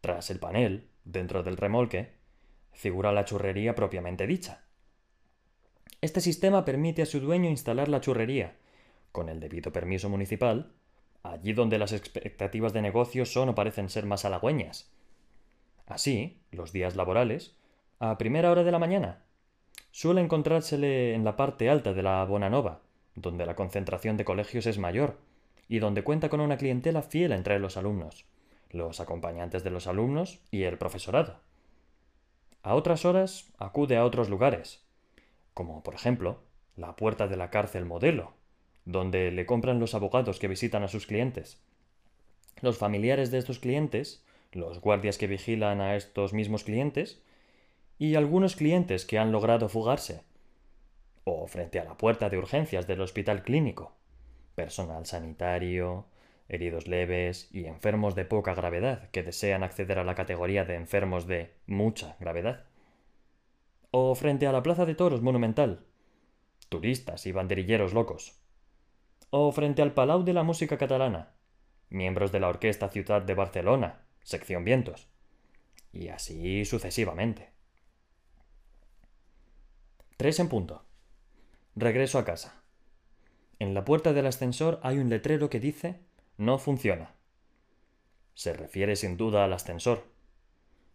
Tras 0.00 0.30
el 0.30 0.38
panel, 0.38 0.88
dentro 1.04 1.42
del 1.42 1.56
remolque, 1.56 2.12
figura 2.72 3.10
la 3.10 3.24
churrería 3.24 3.74
propiamente 3.74 4.26
dicha. 4.26 4.67
Este 6.00 6.20
sistema 6.20 6.64
permite 6.64 7.02
a 7.02 7.06
su 7.06 7.18
dueño 7.18 7.50
instalar 7.50 7.88
la 7.88 8.00
churrería, 8.00 8.56
con 9.10 9.28
el 9.28 9.40
debido 9.40 9.72
permiso 9.72 10.08
municipal, 10.08 10.70
allí 11.24 11.52
donde 11.52 11.76
las 11.76 11.92
expectativas 11.92 12.72
de 12.72 12.82
negocio 12.82 13.26
son 13.26 13.48
o 13.48 13.54
parecen 13.56 13.88
ser 13.88 14.06
más 14.06 14.24
halagüeñas. 14.24 14.92
Así, 15.86 16.40
los 16.52 16.72
días 16.72 16.94
laborales, 16.94 17.56
a 17.98 18.16
primera 18.16 18.52
hora 18.52 18.62
de 18.62 18.70
la 18.70 18.78
mañana, 18.78 19.24
suele 19.90 20.20
encontrársele 20.20 21.14
en 21.14 21.24
la 21.24 21.34
parte 21.34 21.68
alta 21.68 21.92
de 21.92 22.04
la 22.04 22.24
Bonanova, 22.24 22.82
donde 23.16 23.44
la 23.44 23.56
concentración 23.56 24.16
de 24.16 24.24
colegios 24.24 24.66
es 24.66 24.78
mayor, 24.78 25.18
y 25.66 25.80
donde 25.80 26.04
cuenta 26.04 26.28
con 26.28 26.40
una 26.40 26.58
clientela 26.58 27.02
fiel 27.02 27.32
entre 27.32 27.58
los 27.58 27.76
alumnos, 27.76 28.24
los 28.70 29.00
acompañantes 29.00 29.64
de 29.64 29.70
los 29.70 29.88
alumnos 29.88 30.38
y 30.52 30.62
el 30.62 30.78
profesorado. 30.78 31.40
A 32.62 32.76
otras 32.76 33.04
horas 33.04 33.52
acude 33.58 33.96
a 33.96 34.04
otros 34.04 34.28
lugares, 34.28 34.87
como 35.58 35.82
por 35.82 35.96
ejemplo 35.96 36.38
la 36.76 36.94
puerta 36.94 37.26
de 37.26 37.36
la 37.36 37.50
cárcel 37.50 37.84
modelo, 37.84 38.32
donde 38.84 39.32
le 39.32 39.44
compran 39.44 39.80
los 39.80 39.92
abogados 39.92 40.38
que 40.38 40.46
visitan 40.46 40.84
a 40.84 40.88
sus 40.88 41.04
clientes. 41.04 41.60
Los 42.60 42.78
familiares 42.78 43.32
de 43.32 43.38
estos 43.38 43.58
clientes, 43.58 44.24
los 44.52 44.80
guardias 44.80 45.18
que 45.18 45.26
vigilan 45.26 45.80
a 45.80 45.96
estos 45.96 46.32
mismos 46.32 46.62
clientes, 46.62 47.20
y 47.98 48.14
algunos 48.14 48.54
clientes 48.54 49.04
que 49.04 49.18
han 49.18 49.32
logrado 49.32 49.68
fugarse, 49.68 50.22
o 51.24 51.48
frente 51.48 51.80
a 51.80 51.84
la 51.84 51.96
puerta 51.96 52.28
de 52.30 52.38
urgencias 52.38 52.86
del 52.86 53.00
hospital 53.00 53.42
clínico, 53.42 53.96
personal 54.54 55.06
sanitario, 55.06 56.06
heridos 56.48 56.86
leves 56.86 57.48
y 57.50 57.66
enfermos 57.66 58.14
de 58.14 58.24
poca 58.24 58.54
gravedad 58.54 59.10
que 59.10 59.24
desean 59.24 59.64
acceder 59.64 59.98
a 59.98 60.04
la 60.04 60.14
categoría 60.14 60.64
de 60.64 60.76
enfermos 60.76 61.26
de 61.26 61.50
mucha 61.66 62.14
gravedad. 62.20 62.67
O 63.90 64.14
frente 64.14 64.46
a 64.46 64.52
la 64.52 64.62
Plaza 64.62 64.84
de 64.84 64.94
Toros 64.94 65.22
Monumental, 65.22 65.86
turistas 66.68 67.24
y 67.26 67.32
banderilleros 67.32 67.94
locos. 67.94 68.38
O 69.30 69.50
frente 69.52 69.80
al 69.80 69.94
Palau 69.94 70.24
de 70.24 70.34
la 70.34 70.42
Música 70.42 70.76
Catalana, 70.76 71.32
miembros 71.88 72.30
de 72.30 72.40
la 72.40 72.48
Orquesta 72.48 72.90
Ciudad 72.90 73.22
de 73.22 73.34
Barcelona, 73.34 74.02
sección 74.22 74.64
Vientos. 74.64 75.08
Y 75.90 76.08
así 76.08 76.66
sucesivamente. 76.66 77.50
Tres 80.18 80.38
en 80.38 80.50
punto. 80.50 80.84
Regreso 81.74 82.18
a 82.18 82.26
casa. 82.26 82.62
En 83.58 83.72
la 83.72 83.86
puerta 83.86 84.12
del 84.12 84.26
ascensor 84.26 84.80
hay 84.82 84.98
un 84.98 85.08
letrero 85.08 85.48
que 85.48 85.60
dice 85.60 86.00
No 86.36 86.58
funciona. 86.58 87.14
Se 88.34 88.52
refiere 88.52 88.96
sin 88.96 89.16
duda 89.16 89.44
al 89.44 89.52
ascensor. 89.54 90.04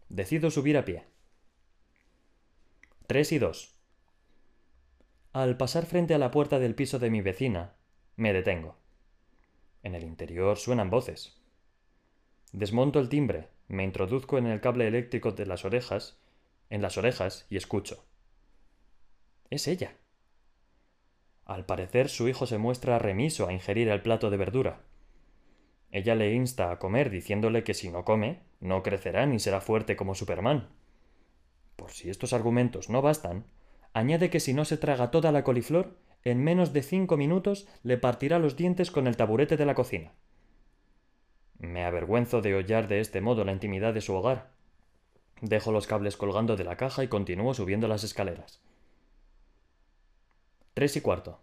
Decido 0.10 0.52
subir 0.52 0.78
a 0.78 0.86
pie. 0.86 1.13
Tres 3.14 3.32
y 3.32 3.38
dos. 3.38 3.76
Al 5.34 5.56
pasar 5.56 5.86
frente 5.86 6.16
a 6.16 6.18
la 6.18 6.32
puerta 6.32 6.58
del 6.58 6.74
piso 6.74 6.98
de 6.98 7.12
mi 7.12 7.22
vecina, 7.22 7.76
me 8.16 8.34
detengo. 8.34 8.76
En 9.84 9.94
el 9.94 10.04
interior 10.04 10.58
suenan 10.58 10.90
voces. 10.90 11.40
Desmonto 12.54 13.00
el 13.00 13.10
timbre, 13.10 13.50
me 13.68 13.84
introduzco 13.84 14.40
en 14.40 14.48
el 14.48 14.62
cable 14.62 14.88
eléctrico 14.88 15.32
de 15.32 15.46
las 15.46 15.64
orejas, 15.64 16.18
en 16.72 16.82
las 16.82 16.98
orejas 16.98 17.46
y 17.52 17.58
escucho. 17.58 18.04
Es 19.52 19.68
ella. 19.68 19.96
Al 21.46 21.68
parecer 21.68 22.10
su 22.10 22.28
hijo 22.28 22.48
se 22.48 22.58
muestra 22.58 22.98
remiso 22.98 23.48
a 23.48 23.54
ingerir 23.54 23.90
el 23.90 24.02
plato 24.02 24.32
de 24.32 24.38
verdura. 24.38 24.82
Ella 25.92 26.16
le 26.16 26.34
insta 26.34 26.72
a 26.72 26.80
comer 26.80 27.12
diciéndole 27.12 27.64
que 27.64 27.76
si 27.76 27.92
no 27.92 28.06
come, 28.06 28.40
no 28.60 28.82
crecerá 28.82 29.28
ni 29.28 29.38
será 29.38 29.62
fuerte 29.62 29.96
como 29.96 30.16
Superman. 30.16 30.68
Por 31.76 31.92
si 31.92 32.10
estos 32.10 32.34
argumentos 32.34 32.90
no 32.90 33.02
bastan, 33.02 33.46
añade 33.94 34.30
que 34.30 34.40
si 34.40 34.54
no 34.54 34.66
se 34.66 34.78
traga 34.78 35.12
toda 35.12 35.32
la 35.32 35.44
coliflor, 35.44 35.98
en 36.24 36.44
menos 36.44 36.74
de 36.74 36.84
cinco 36.84 37.18
minutos 37.18 37.68
le 37.84 37.98
partirá 37.98 38.40
los 38.40 38.56
dientes 38.56 38.92
con 38.92 39.08
el 39.08 39.18
taburete 39.18 39.58
de 39.58 39.66
la 39.66 39.76
cocina. 39.76 40.14
Me 41.60 41.86
avergüenzo 41.86 42.42
de 42.42 42.56
hollar 42.56 42.88
de 42.88 43.00
este 43.00 43.22
modo 43.22 43.44
la 43.44 43.52
intimidad 43.52 43.94
de 43.94 44.02
su 44.02 44.14
hogar. 44.14 44.52
Dejo 45.42 45.72
los 45.72 45.88
cables 45.88 46.18
colgando 46.18 46.56
de 46.56 46.64
la 46.64 46.78
caja 46.78 47.04
y 47.04 47.08
continúo 47.08 47.54
subiendo 47.54 47.88
las 47.88 48.04
escaleras. 48.04 48.62
Tres 50.74 50.96
y 50.96 51.02
cuarto. 51.02 51.40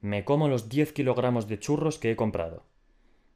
Me 0.00 0.24
como 0.24 0.48
los 0.48 0.68
diez 0.68 0.92
kilogramos 0.92 1.48
de 1.48 1.58
churros 1.58 1.98
que 1.98 2.10
he 2.10 2.16
comprado. 2.16 2.64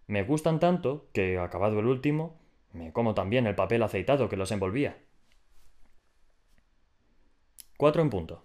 Me 0.06 0.22
gustan 0.22 0.60
tanto 0.60 1.08
que, 1.12 1.38
acabado 1.38 1.80
el 1.80 1.86
último, 1.86 2.38
me 2.72 2.92
como 2.92 3.14
también 3.14 3.46
el 3.46 3.54
papel 3.54 3.82
aceitado 3.82 4.28
que 4.28 4.36
los 4.36 4.52
envolvía. 4.52 4.98
Cuatro 7.78 8.02
en 8.02 8.10
punto. 8.10 8.42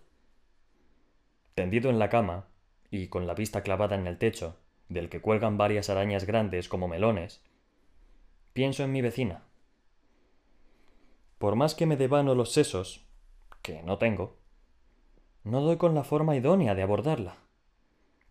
Tendido 1.55 1.89
en 1.89 1.97
la 1.97 2.09
cama, 2.09 2.45
y 2.91 3.07
con 3.07 3.25
la 3.25 3.33
vista 3.33 3.63
clavada 3.63 3.95
en 3.95 4.05
el 4.05 4.19
techo, 4.19 4.57
del 4.89 5.09
que 5.09 5.21
cuelgan 5.21 5.57
varias 5.57 5.89
arañas 5.89 6.25
grandes 6.25 6.69
como 6.69 6.87
melones, 6.87 7.41
pienso 8.53 8.83
en 8.83 8.91
mi 8.91 9.01
vecina. 9.01 9.41
Por 11.39 11.55
más 11.55 11.73
que 11.73 11.87
me 11.87 11.97
devano 11.97 12.35
los 12.35 12.51
sesos, 12.51 13.07
que 13.63 13.81
no 13.81 13.97
tengo, 13.97 14.37
no 15.43 15.61
doy 15.61 15.77
con 15.77 15.95
la 15.95 16.03
forma 16.03 16.35
idónea 16.35 16.75
de 16.75 16.83
abordarla. 16.83 17.37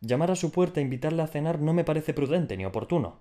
Llamar 0.03 0.30
a 0.30 0.36
su 0.36 0.53
puerta 0.53 0.78
e 0.78 0.84
invitarla 0.84 1.24
a 1.24 1.26
cenar 1.26 1.59
no 1.59 1.74
me 1.74 1.82
parece 1.82 2.14
prudente 2.14 2.57
ni 2.57 2.64
oportuno. 2.64 3.18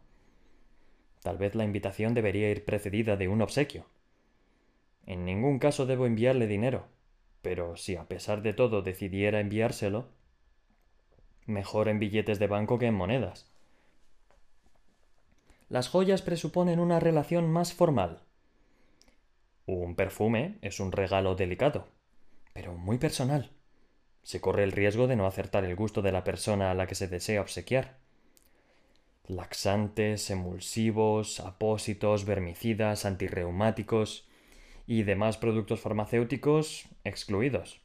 Tal 1.23 1.39
vez 1.39 1.55
la 1.55 1.63
invitación 1.63 2.13
debería 2.13 2.51
ir 2.51 2.63
precedida 2.63 3.17
de 3.17 3.27
un 3.27 3.41
obsequio. 3.41 3.87
En 5.07 5.25
ningún 5.25 5.57
caso 5.57 5.87
debo 5.87 6.05
enviarle 6.05 6.45
dinero, 6.45 6.85
pero 7.41 7.75
si 7.75 7.95
a 7.95 8.05
pesar 8.05 8.41
de 8.41 8.53
todo 8.53 8.81
decidiera 8.81 9.39
enviárselo, 9.39 10.09
mejor 11.45 11.87
en 11.87 11.99
billetes 11.99 12.39
de 12.39 12.47
banco 12.47 12.77
que 12.77 12.87
en 12.87 12.93
monedas. 12.93 13.49
Las 15.69 15.87
joyas 15.87 16.21
presuponen 16.21 16.79
una 16.79 16.99
relación 16.99 17.49
más 17.49 17.73
formal. 17.73 18.23
Un 19.65 19.95
perfume 19.95 20.57
es 20.61 20.79
un 20.79 20.91
regalo 20.91 21.35
delicado, 21.35 21.87
pero 22.53 22.73
muy 22.73 22.97
personal. 22.97 23.51
Se 24.23 24.41
corre 24.41 24.63
el 24.63 24.71
riesgo 24.71 25.07
de 25.07 25.15
no 25.15 25.25
acertar 25.25 25.63
el 25.63 25.75
gusto 25.75 26.01
de 26.01 26.11
la 26.11 26.23
persona 26.23 26.71
a 26.71 26.73
la 26.73 26.87
que 26.87 26.95
se 26.95 27.07
desea 27.07 27.41
obsequiar. 27.41 27.97
Laxantes, 29.27 30.29
emulsivos, 30.29 31.39
apósitos, 31.39 32.25
vermicidas, 32.25 33.05
antirreumáticos 33.05 34.27
y 34.91 35.03
demás 35.03 35.37
productos 35.37 35.79
farmacéuticos 35.79 36.89
excluidos. 37.05 37.79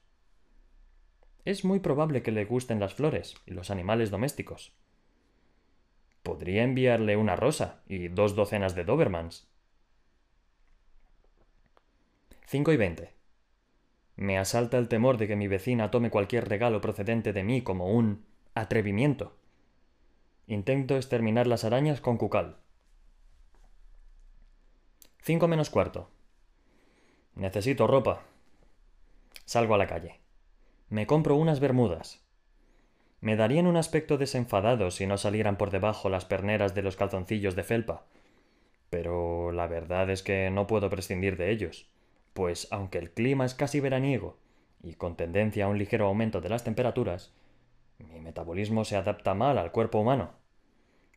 Es 1.44 1.64
muy 1.64 1.78
probable 1.78 2.24
que 2.24 2.32
le 2.32 2.44
gusten 2.44 2.80
las 2.80 2.94
flores 2.94 3.36
y 3.46 3.52
los 3.52 3.70
animales 3.70 4.10
domésticos. 4.10 4.72
Podría 6.24 6.64
enviarle 6.64 7.16
una 7.16 7.36
rosa 7.36 7.80
y 7.86 8.08
dos 8.08 8.34
docenas 8.34 8.74
de 8.74 8.82
Dobermans. 8.82 9.46
5 12.46 12.72
y 12.72 12.76
20. 12.76 13.12
Me 14.16 14.36
asalta 14.36 14.76
el 14.76 14.88
temor 14.88 15.16
de 15.16 15.28
que 15.28 15.36
mi 15.36 15.46
vecina 15.46 15.92
tome 15.92 16.10
cualquier 16.10 16.48
regalo 16.48 16.80
procedente 16.80 17.32
de 17.32 17.44
mí 17.44 17.62
como 17.62 17.92
un 17.92 18.24
atrevimiento. 18.52 19.36
Intento 20.48 20.96
exterminar 20.96 21.46
las 21.46 21.62
arañas 21.62 22.00
con 22.00 22.16
cucal. 22.16 22.56
5 25.22 25.46
menos 25.46 25.70
cuarto. 25.70 26.10
Necesito 27.36 27.86
ropa. 27.86 28.24
Salgo 29.44 29.74
a 29.74 29.78
la 29.78 29.86
calle. 29.86 30.20
Me 30.88 31.06
compro 31.06 31.36
unas 31.36 31.60
bermudas. 31.60 32.26
Me 33.20 33.36
darían 33.36 33.68
un 33.68 33.76
aspecto 33.76 34.18
desenfadado 34.18 34.90
si 34.90 35.06
no 35.06 35.16
salieran 35.16 35.56
por 35.56 35.70
debajo 35.70 36.08
las 36.08 36.24
perneras 36.24 36.74
de 36.74 36.82
los 36.82 36.96
calzoncillos 36.96 37.54
de 37.54 37.62
felpa. 37.62 38.04
Pero 38.90 39.52
la 39.52 39.68
verdad 39.68 40.10
es 40.10 40.24
que 40.24 40.50
no 40.50 40.66
puedo 40.66 40.90
prescindir 40.90 41.36
de 41.36 41.50
ellos 41.52 41.88
pues 42.36 42.68
aunque 42.70 42.98
el 42.98 43.12
clima 43.12 43.46
es 43.46 43.54
casi 43.54 43.80
veraniego 43.80 44.36
y 44.82 44.92
con 44.92 45.16
tendencia 45.16 45.64
a 45.64 45.68
un 45.68 45.78
ligero 45.78 46.06
aumento 46.06 46.42
de 46.42 46.50
las 46.50 46.64
temperaturas, 46.64 47.32
mi 47.98 48.20
metabolismo 48.20 48.84
se 48.84 48.94
adapta 48.94 49.32
mal 49.32 49.56
al 49.56 49.72
cuerpo 49.72 49.98
humano. 49.98 50.32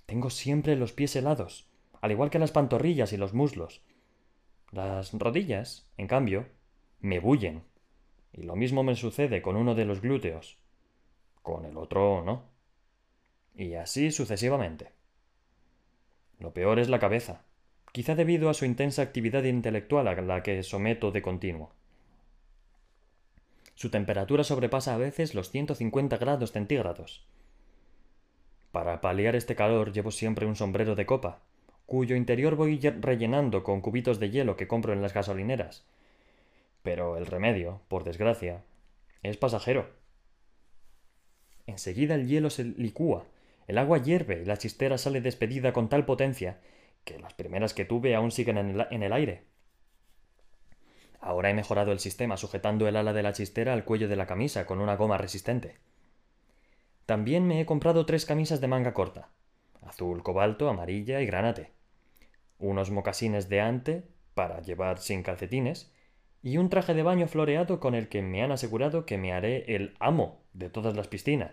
Tengo 0.05 0.29
siempre 0.29 0.77
los 0.77 0.93
pies 0.93 1.17
helados, 1.17 1.67
al 1.99 2.11
igual 2.11 2.29
que 2.29 2.39
las 2.39 2.53
pantorrillas 2.53 3.11
y 3.11 3.17
los 3.17 3.33
muslos. 3.33 3.83
Las 4.71 5.13
rodillas, 5.13 5.89
en 5.97 6.07
cambio, 6.07 6.47
me 6.99 7.19
bullen. 7.19 7.63
Y 8.33 8.43
lo 8.43 8.55
mismo 8.55 8.83
me 8.83 8.95
sucede 8.95 9.41
con 9.41 9.55
uno 9.55 9.75
de 9.75 9.85
los 9.85 10.01
glúteos. 10.01 10.57
Con 11.41 11.65
el 11.65 11.77
otro 11.77 12.23
no. 12.23 12.43
Y 13.55 13.73
así 13.73 14.11
sucesivamente. 14.11 14.91
Lo 16.39 16.53
peor 16.53 16.79
es 16.79 16.89
la 16.89 16.99
cabeza 16.99 17.43
quizá 17.91 18.15
debido 18.15 18.49
a 18.49 18.53
su 18.53 18.65
intensa 18.65 19.01
actividad 19.01 19.43
intelectual 19.43 20.07
a 20.07 20.21
la 20.21 20.43
que 20.43 20.61
someto 20.63 21.11
de 21.11 21.21
continuo. 21.21 21.71
Su 23.75 23.89
temperatura 23.89 24.43
sobrepasa 24.43 24.93
a 24.93 24.97
veces 24.97 25.33
los 25.33 25.49
150 25.51 26.17
grados 26.17 26.51
centígrados. 26.51 27.25
Para 28.71 29.01
paliar 29.01 29.35
este 29.35 29.55
calor 29.55 29.91
llevo 29.91 30.11
siempre 30.11 30.45
un 30.45 30.55
sombrero 30.55 30.95
de 30.95 31.05
copa, 31.05 31.39
cuyo 31.89 32.15
interior 32.15 32.55
voy 32.55 32.79
rellenando 32.79 33.63
con 33.63 33.81
cubitos 33.81 34.19
de 34.19 34.29
hielo 34.29 34.55
que 34.55 34.67
compro 34.67 34.93
en 34.93 35.01
las 35.01 35.13
gasolineras. 35.13 35.85
Pero 36.83 37.17
el 37.17 37.25
remedio, 37.25 37.81
por 37.87 38.03
desgracia, 38.03 38.63
es 39.23 39.37
pasajero. 39.37 39.89
Enseguida 41.65 42.13
el 42.13 42.27
hielo 42.27 42.51
se 42.51 42.63
licúa, 42.63 43.25
el 43.67 43.79
agua 43.79 43.97
hierve 43.97 44.41
y 44.41 44.45
la 44.45 44.57
chistera 44.57 44.99
sale 44.99 45.19
despedida 45.19 45.73
con 45.73 45.89
tal 45.89 46.05
potencia 46.05 46.59
que 47.03 47.17
las 47.17 47.33
primeras 47.33 47.73
que 47.73 47.85
tuve 47.85 48.13
aún 48.13 48.29
siguen 48.29 48.59
en 48.59 49.03
el, 49.03 49.13
aire. 49.13 49.45
Ahora 51.19 51.49
he 51.49 51.55
mejorado 51.55 51.91
el 51.91 51.99
sistema 51.99 52.37
sujetando 52.37 52.87
el 52.87 52.97
ala 52.97 53.13
de 53.13 53.23
la 53.23 53.33
chistera 53.33 53.73
al 53.73 53.83
cuello 53.83 54.07
de 54.07 54.15
la 54.15 54.27
camisa 54.27 54.67
con 54.67 54.79
una 54.79 54.95
goma 54.95 55.17
resistente. 55.17 55.77
También 57.07 57.47
me 57.47 57.59
he 57.59 57.65
comprado 57.65 58.05
tres 58.05 58.27
camisas 58.27 58.61
de 58.61 58.67
manga 58.67 58.93
corta, 58.93 59.29
azul 59.81 60.21
cobalto, 60.21 60.69
amarilla 60.69 61.19
y 61.21 61.25
granate, 61.25 61.78
unos 62.59 62.91
mocasines 62.91 63.49
de 63.49 63.61
ante 63.61 64.03
para 64.35 64.61
llevar 64.61 64.99
sin 64.99 65.23
calcetines 65.23 65.91
y 66.41 66.57
un 66.57 66.69
traje 66.69 66.93
de 66.93 67.03
baño 67.03 67.27
floreado 67.27 67.79
con 67.79 67.95
el 67.95 68.07
que 68.07 68.21
me 68.21 68.43
han 68.43 68.51
asegurado 68.51 69.05
que 69.05 69.17
me 69.17 69.33
haré 69.33 69.75
el 69.75 69.95
amo 69.99 70.43
de 70.53 70.69
todas 70.69 70.95
las 70.95 71.07
piscinas. 71.07 71.51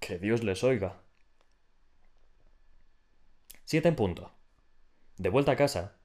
Que 0.00 0.18
Dios 0.18 0.42
les 0.42 0.64
oiga. 0.64 1.00
Siete 3.64 3.88
en 3.88 3.96
punto. 3.96 4.32
De 5.18 5.28
vuelta 5.28 5.52
a 5.52 5.56
casa, 5.56 5.96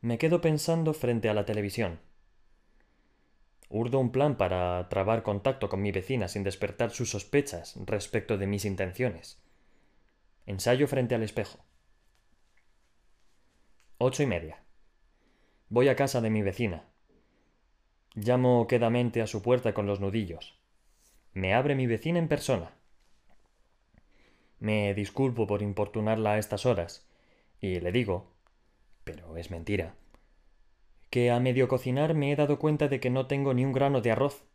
me 0.00 0.18
quedo 0.18 0.40
pensando 0.40 0.94
frente 0.94 1.28
a 1.28 1.34
la 1.34 1.44
televisión. 1.44 1.98
Urdo 3.68 3.98
un 3.98 4.12
plan 4.12 4.36
para 4.36 4.88
trabar 4.88 5.22
contacto 5.22 5.68
con 5.68 5.80
mi 5.80 5.92
vecina 5.92 6.28
sin 6.28 6.42
despertar 6.42 6.90
sus 6.90 7.10
sospechas 7.10 7.76
respecto 7.86 8.36
de 8.36 8.46
mis 8.46 8.64
intenciones. 8.64 9.40
Ensayo 10.46 10.88
frente 10.88 11.14
al 11.14 11.22
espejo. 11.22 11.58
Ocho 14.02 14.22
y 14.22 14.26
media. 14.26 14.56
Voy 15.68 15.88
a 15.88 15.94
casa 15.94 16.22
de 16.22 16.30
mi 16.30 16.40
vecina. 16.40 16.84
Llamo 18.14 18.66
quedamente 18.66 19.20
a 19.20 19.26
su 19.26 19.42
puerta 19.42 19.74
con 19.74 19.84
los 19.84 20.00
nudillos. 20.00 20.58
Me 21.34 21.52
abre 21.52 21.74
mi 21.74 21.86
vecina 21.86 22.18
en 22.18 22.26
persona. 22.26 22.72
Me 24.58 24.94
disculpo 24.94 25.46
por 25.46 25.60
importunarla 25.60 26.32
a 26.32 26.38
estas 26.38 26.64
horas, 26.64 27.06
y 27.60 27.78
le 27.80 27.92
digo, 27.92 28.32
pero 29.04 29.36
es 29.36 29.50
mentira, 29.50 29.96
que 31.10 31.30
a 31.30 31.38
medio 31.38 31.68
cocinar 31.68 32.14
me 32.14 32.32
he 32.32 32.36
dado 32.36 32.58
cuenta 32.58 32.88
de 32.88 33.00
que 33.00 33.10
no 33.10 33.26
tengo 33.26 33.52
ni 33.52 33.66
un 33.66 33.74
grano 33.74 34.00
de 34.00 34.12
arroz. 34.12 34.46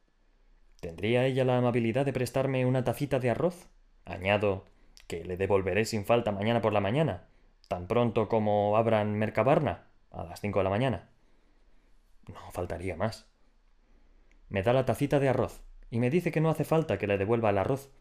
¿Tendría 0.80 1.28
ella 1.28 1.46
la 1.46 1.60
amabilidad 1.60 2.04
de 2.04 2.14
prestarme 2.14 2.66
una 2.66 2.84
tacita 2.84 3.20
de 3.20 3.30
arroz? 3.30 3.70
Añado 4.06 4.66
que 5.06 5.24
le 5.24 5.38
devolveré 5.38 5.86
sin 5.86 6.04
falta 6.04 6.32
mañana 6.32 6.64
por 6.64 6.74
la 6.74 6.82
mañana, 6.82 7.28
tan 7.68 7.88
pronto 7.88 8.28
como 8.28 8.78
abran 8.78 9.14
Mercabarna, 9.16 9.88
a 10.12 10.24
las 10.24 10.42
cinco 10.42 10.60
de 10.60 10.64
la 10.64 10.70
mañana. 10.70 11.10
No 12.28 12.52
faltaría 12.52 12.96
más. 12.96 13.28
Me 14.50 14.64
da 14.64 14.74
la 14.74 14.86
tacita 14.86 15.20
de 15.20 15.30
arroz 15.30 15.62
y 15.90 16.00
me 16.00 16.10
dice 16.10 16.32
que 16.32 16.42
no 16.42 16.50
hace 16.50 16.64
falta 16.64 16.98
que 16.98 17.08
le 17.08 17.18
devuelva 17.18 17.50
el 17.50 17.58
arroz, 17.58 17.92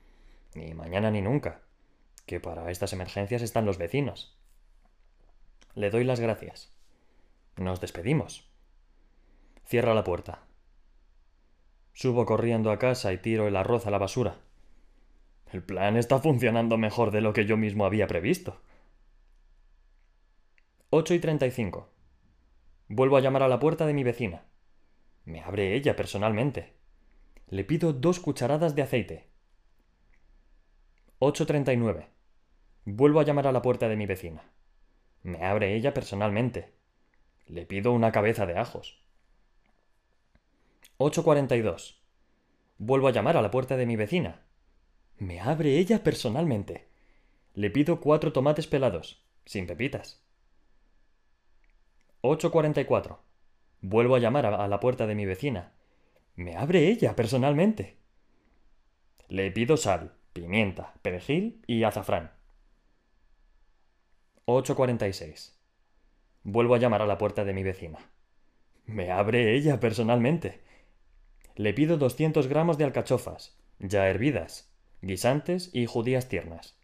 ni 0.55 0.75
mañana 0.75 1.11
ni 1.11 1.21
nunca, 1.21 1.63
que 2.27 2.41
para 2.41 2.71
estas 2.71 2.93
emergencias 2.93 3.43
están 3.43 3.67
los 3.67 3.79
vecinos. 3.79 4.39
Le 5.75 5.91
doy 5.91 6.05
las 6.05 6.21
gracias. 6.21 6.73
Nos 7.57 7.81
despedimos. 7.81 8.49
Cierra 9.67 9.95
la 9.95 10.05
puerta. 10.05 10.43
Subo 11.93 12.27
corriendo 12.27 12.71
a 12.71 12.79
casa 12.79 13.13
y 13.13 13.19
tiro 13.19 13.47
el 13.47 13.57
arroz 13.57 13.87
a 13.87 13.91
la 13.91 13.99
basura. 13.99 14.37
El 15.53 15.63
plan 15.63 15.97
está 15.97 16.19
funcionando 16.19 16.77
mejor 16.77 17.13
de 17.13 17.21
lo 17.21 17.33
que 17.33 17.47
yo 17.47 17.57
mismo 17.57 17.87
había 17.87 18.07
previsto. 18.07 18.61
8 20.97 21.15
y 21.15 21.19
35. 21.19 21.89
Vuelvo 22.87 23.17
a 23.17 23.21
llamar 23.21 23.43
a 23.43 23.49
la 23.49 23.59
puerta 23.59 23.85
de 23.85 23.93
mi 23.93 24.05
vecina. 24.05 24.45
Me 25.25 25.41
abre 25.41 25.75
ella 25.75 25.97
personalmente. 25.97 26.75
Le 27.49 27.65
pido 27.65 27.93
dos 27.93 28.21
cucharadas 28.21 28.77
de 28.77 28.83
aceite. 28.83 29.29
8.39. 31.19 32.07
Vuelvo 32.85 33.19
a 33.19 33.25
llamar 33.25 33.49
a 33.49 33.51
la 33.51 33.61
puerta 33.61 33.89
de 33.89 33.97
mi 33.97 34.07
vecina. 34.07 34.53
Me 35.25 35.45
abre 35.45 35.75
ella 35.75 35.93
personalmente. 35.93 36.75
Le 37.49 37.67
pido 37.67 37.91
una 37.91 38.13
cabeza 38.13 38.47
de 38.47 38.57
ajos. 38.57 39.03
8.42. 40.99 41.97
Vuelvo 42.79 43.09
a 43.09 43.11
llamar 43.11 43.37
a 43.37 43.43
la 43.43 43.51
puerta 43.51 43.77
de 43.77 43.87
mi 43.87 43.97
vecina. 43.97 44.45
Me 45.19 45.41
abre 45.41 45.77
ella 45.77 46.05
personalmente. 46.05 46.87
Le 47.53 47.71
pido 47.71 48.01
cuatro 48.01 48.33
tomates 48.33 48.69
pelados, 48.69 49.27
sin 49.45 49.67
pepitas. 49.67 50.24
8.44. 52.25 53.19
Vuelvo 53.83 54.17
a 54.17 54.19
llamar 54.19 54.47
a 54.47 54.67
la 54.67 54.81
puerta 54.81 55.07
de 55.07 55.15
mi 55.15 55.27
vecina. 55.27 55.75
Me 56.37 56.57
abre 56.57 56.89
ella 56.89 57.15
personalmente. 57.15 57.99
Le 59.29 59.51
pido 59.51 59.77
sal, 59.77 60.15
pimienta, 60.33 60.95
perejil 61.03 61.63
y 61.67 61.85
azafrán. 61.85 62.33
8.46. 64.47 65.53
Vuelvo 66.45 66.75
a 66.75 66.79
llamar 66.79 67.03
a 67.03 67.07
la 67.07 67.19
puerta 67.19 67.45
de 67.45 67.53
mi 67.53 67.63
vecina. 67.63 67.99
Me 68.87 69.11
abre 69.11 69.55
ella 69.55 69.79
personalmente. 69.79 70.63
Le 71.57 71.75
pido 71.75 71.99
200 71.99 72.47
gramos 72.47 72.79
de 72.79 72.85
alcachofas, 72.85 73.59
ya 73.79 74.09
hervidas, 74.09 74.75
guisantes 75.03 75.69
y 75.75 75.85
judías 75.85 76.27
tiernas. 76.31 76.75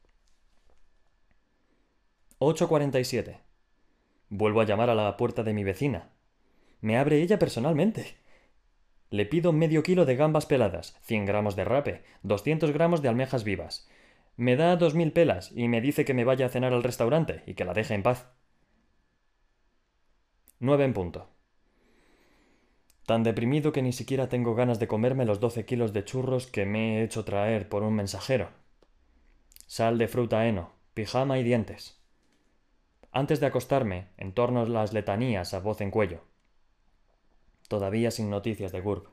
8.47. 2.40 3.49
Vuelvo 4.30 4.60
a 4.60 4.64
llamar 4.64 4.90
a 4.90 4.94
la 4.94 5.16
puerta 5.16 5.42
de 5.42 5.52
mi 5.52 5.64
vecina. 5.64 6.10
Me 6.80 6.96
abre 6.96 7.20
ella 7.20 7.38
personalmente. 7.38 8.16
Le 9.10 9.26
pido 9.26 9.52
medio 9.52 9.82
kilo 9.82 10.04
de 10.04 10.14
gambas 10.14 10.46
peladas, 10.46 10.96
100 11.02 11.26
gramos 11.26 11.56
de 11.56 11.64
rape, 11.64 12.04
200 12.22 12.70
gramos 12.70 13.02
de 13.02 13.08
almejas 13.08 13.42
vivas. 13.42 13.88
Me 14.36 14.54
da 14.54 14.76
dos 14.76 14.94
mil 14.94 15.12
pelas 15.12 15.50
y 15.54 15.66
me 15.66 15.80
dice 15.80 16.04
que 16.04 16.14
me 16.14 16.24
vaya 16.24 16.46
a 16.46 16.48
cenar 16.48 16.72
al 16.72 16.84
restaurante 16.84 17.42
y 17.44 17.54
que 17.54 17.64
la 17.64 17.74
deje 17.74 17.94
en 17.94 18.04
paz. 18.04 18.28
9 20.60 20.84
en 20.84 20.92
punto. 20.92 21.28
Tan 23.04 23.24
deprimido 23.24 23.72
que 23.72 23.82
ni 23.82 23.92
siquiera 23.92 24.28
tengo 24.28 24.54
ganas 24.54 24.78
de 24.78 24.86
comerme 24.86 25.24
los 25.24 25.40
12 25.40 25.64
kilos 25.64 25.92
de 25.92 26.04
churros 26.04 26.46
que 26.46 26.66
me 26.66 26.98
he 27.00 27.02
hecho 27.02 27.24
traer 27.24 27.68
por 27.68 27.82
un 27.82 27.94
mensajero. 27.94 28.50
Sal 29.66 29.98
de 29.98 30.06
fruta 30.06 30.46
heno, 30.46 30.72
pijama 30.94 31.38
y 31.38 31.42
dientes. 31.42 31.99
Antes 33.12 33.40
de 33.40 33.46
acostarme, 33.46 34.08
en 34.18 34.32
torno 34.32 34.60
a 34.60 34.66
las 34.66 34.92
letanías 34.92 35.52
a 35.52 35.58
voz 35.58 35.80
en 35.80 35.90
cuello. 35.90 36.22
Todavía 37.68 38.12
sin 38.12 38.30
noticias 38.30 38.70
de 38.70 38.80
Gurb. 38.80 39.08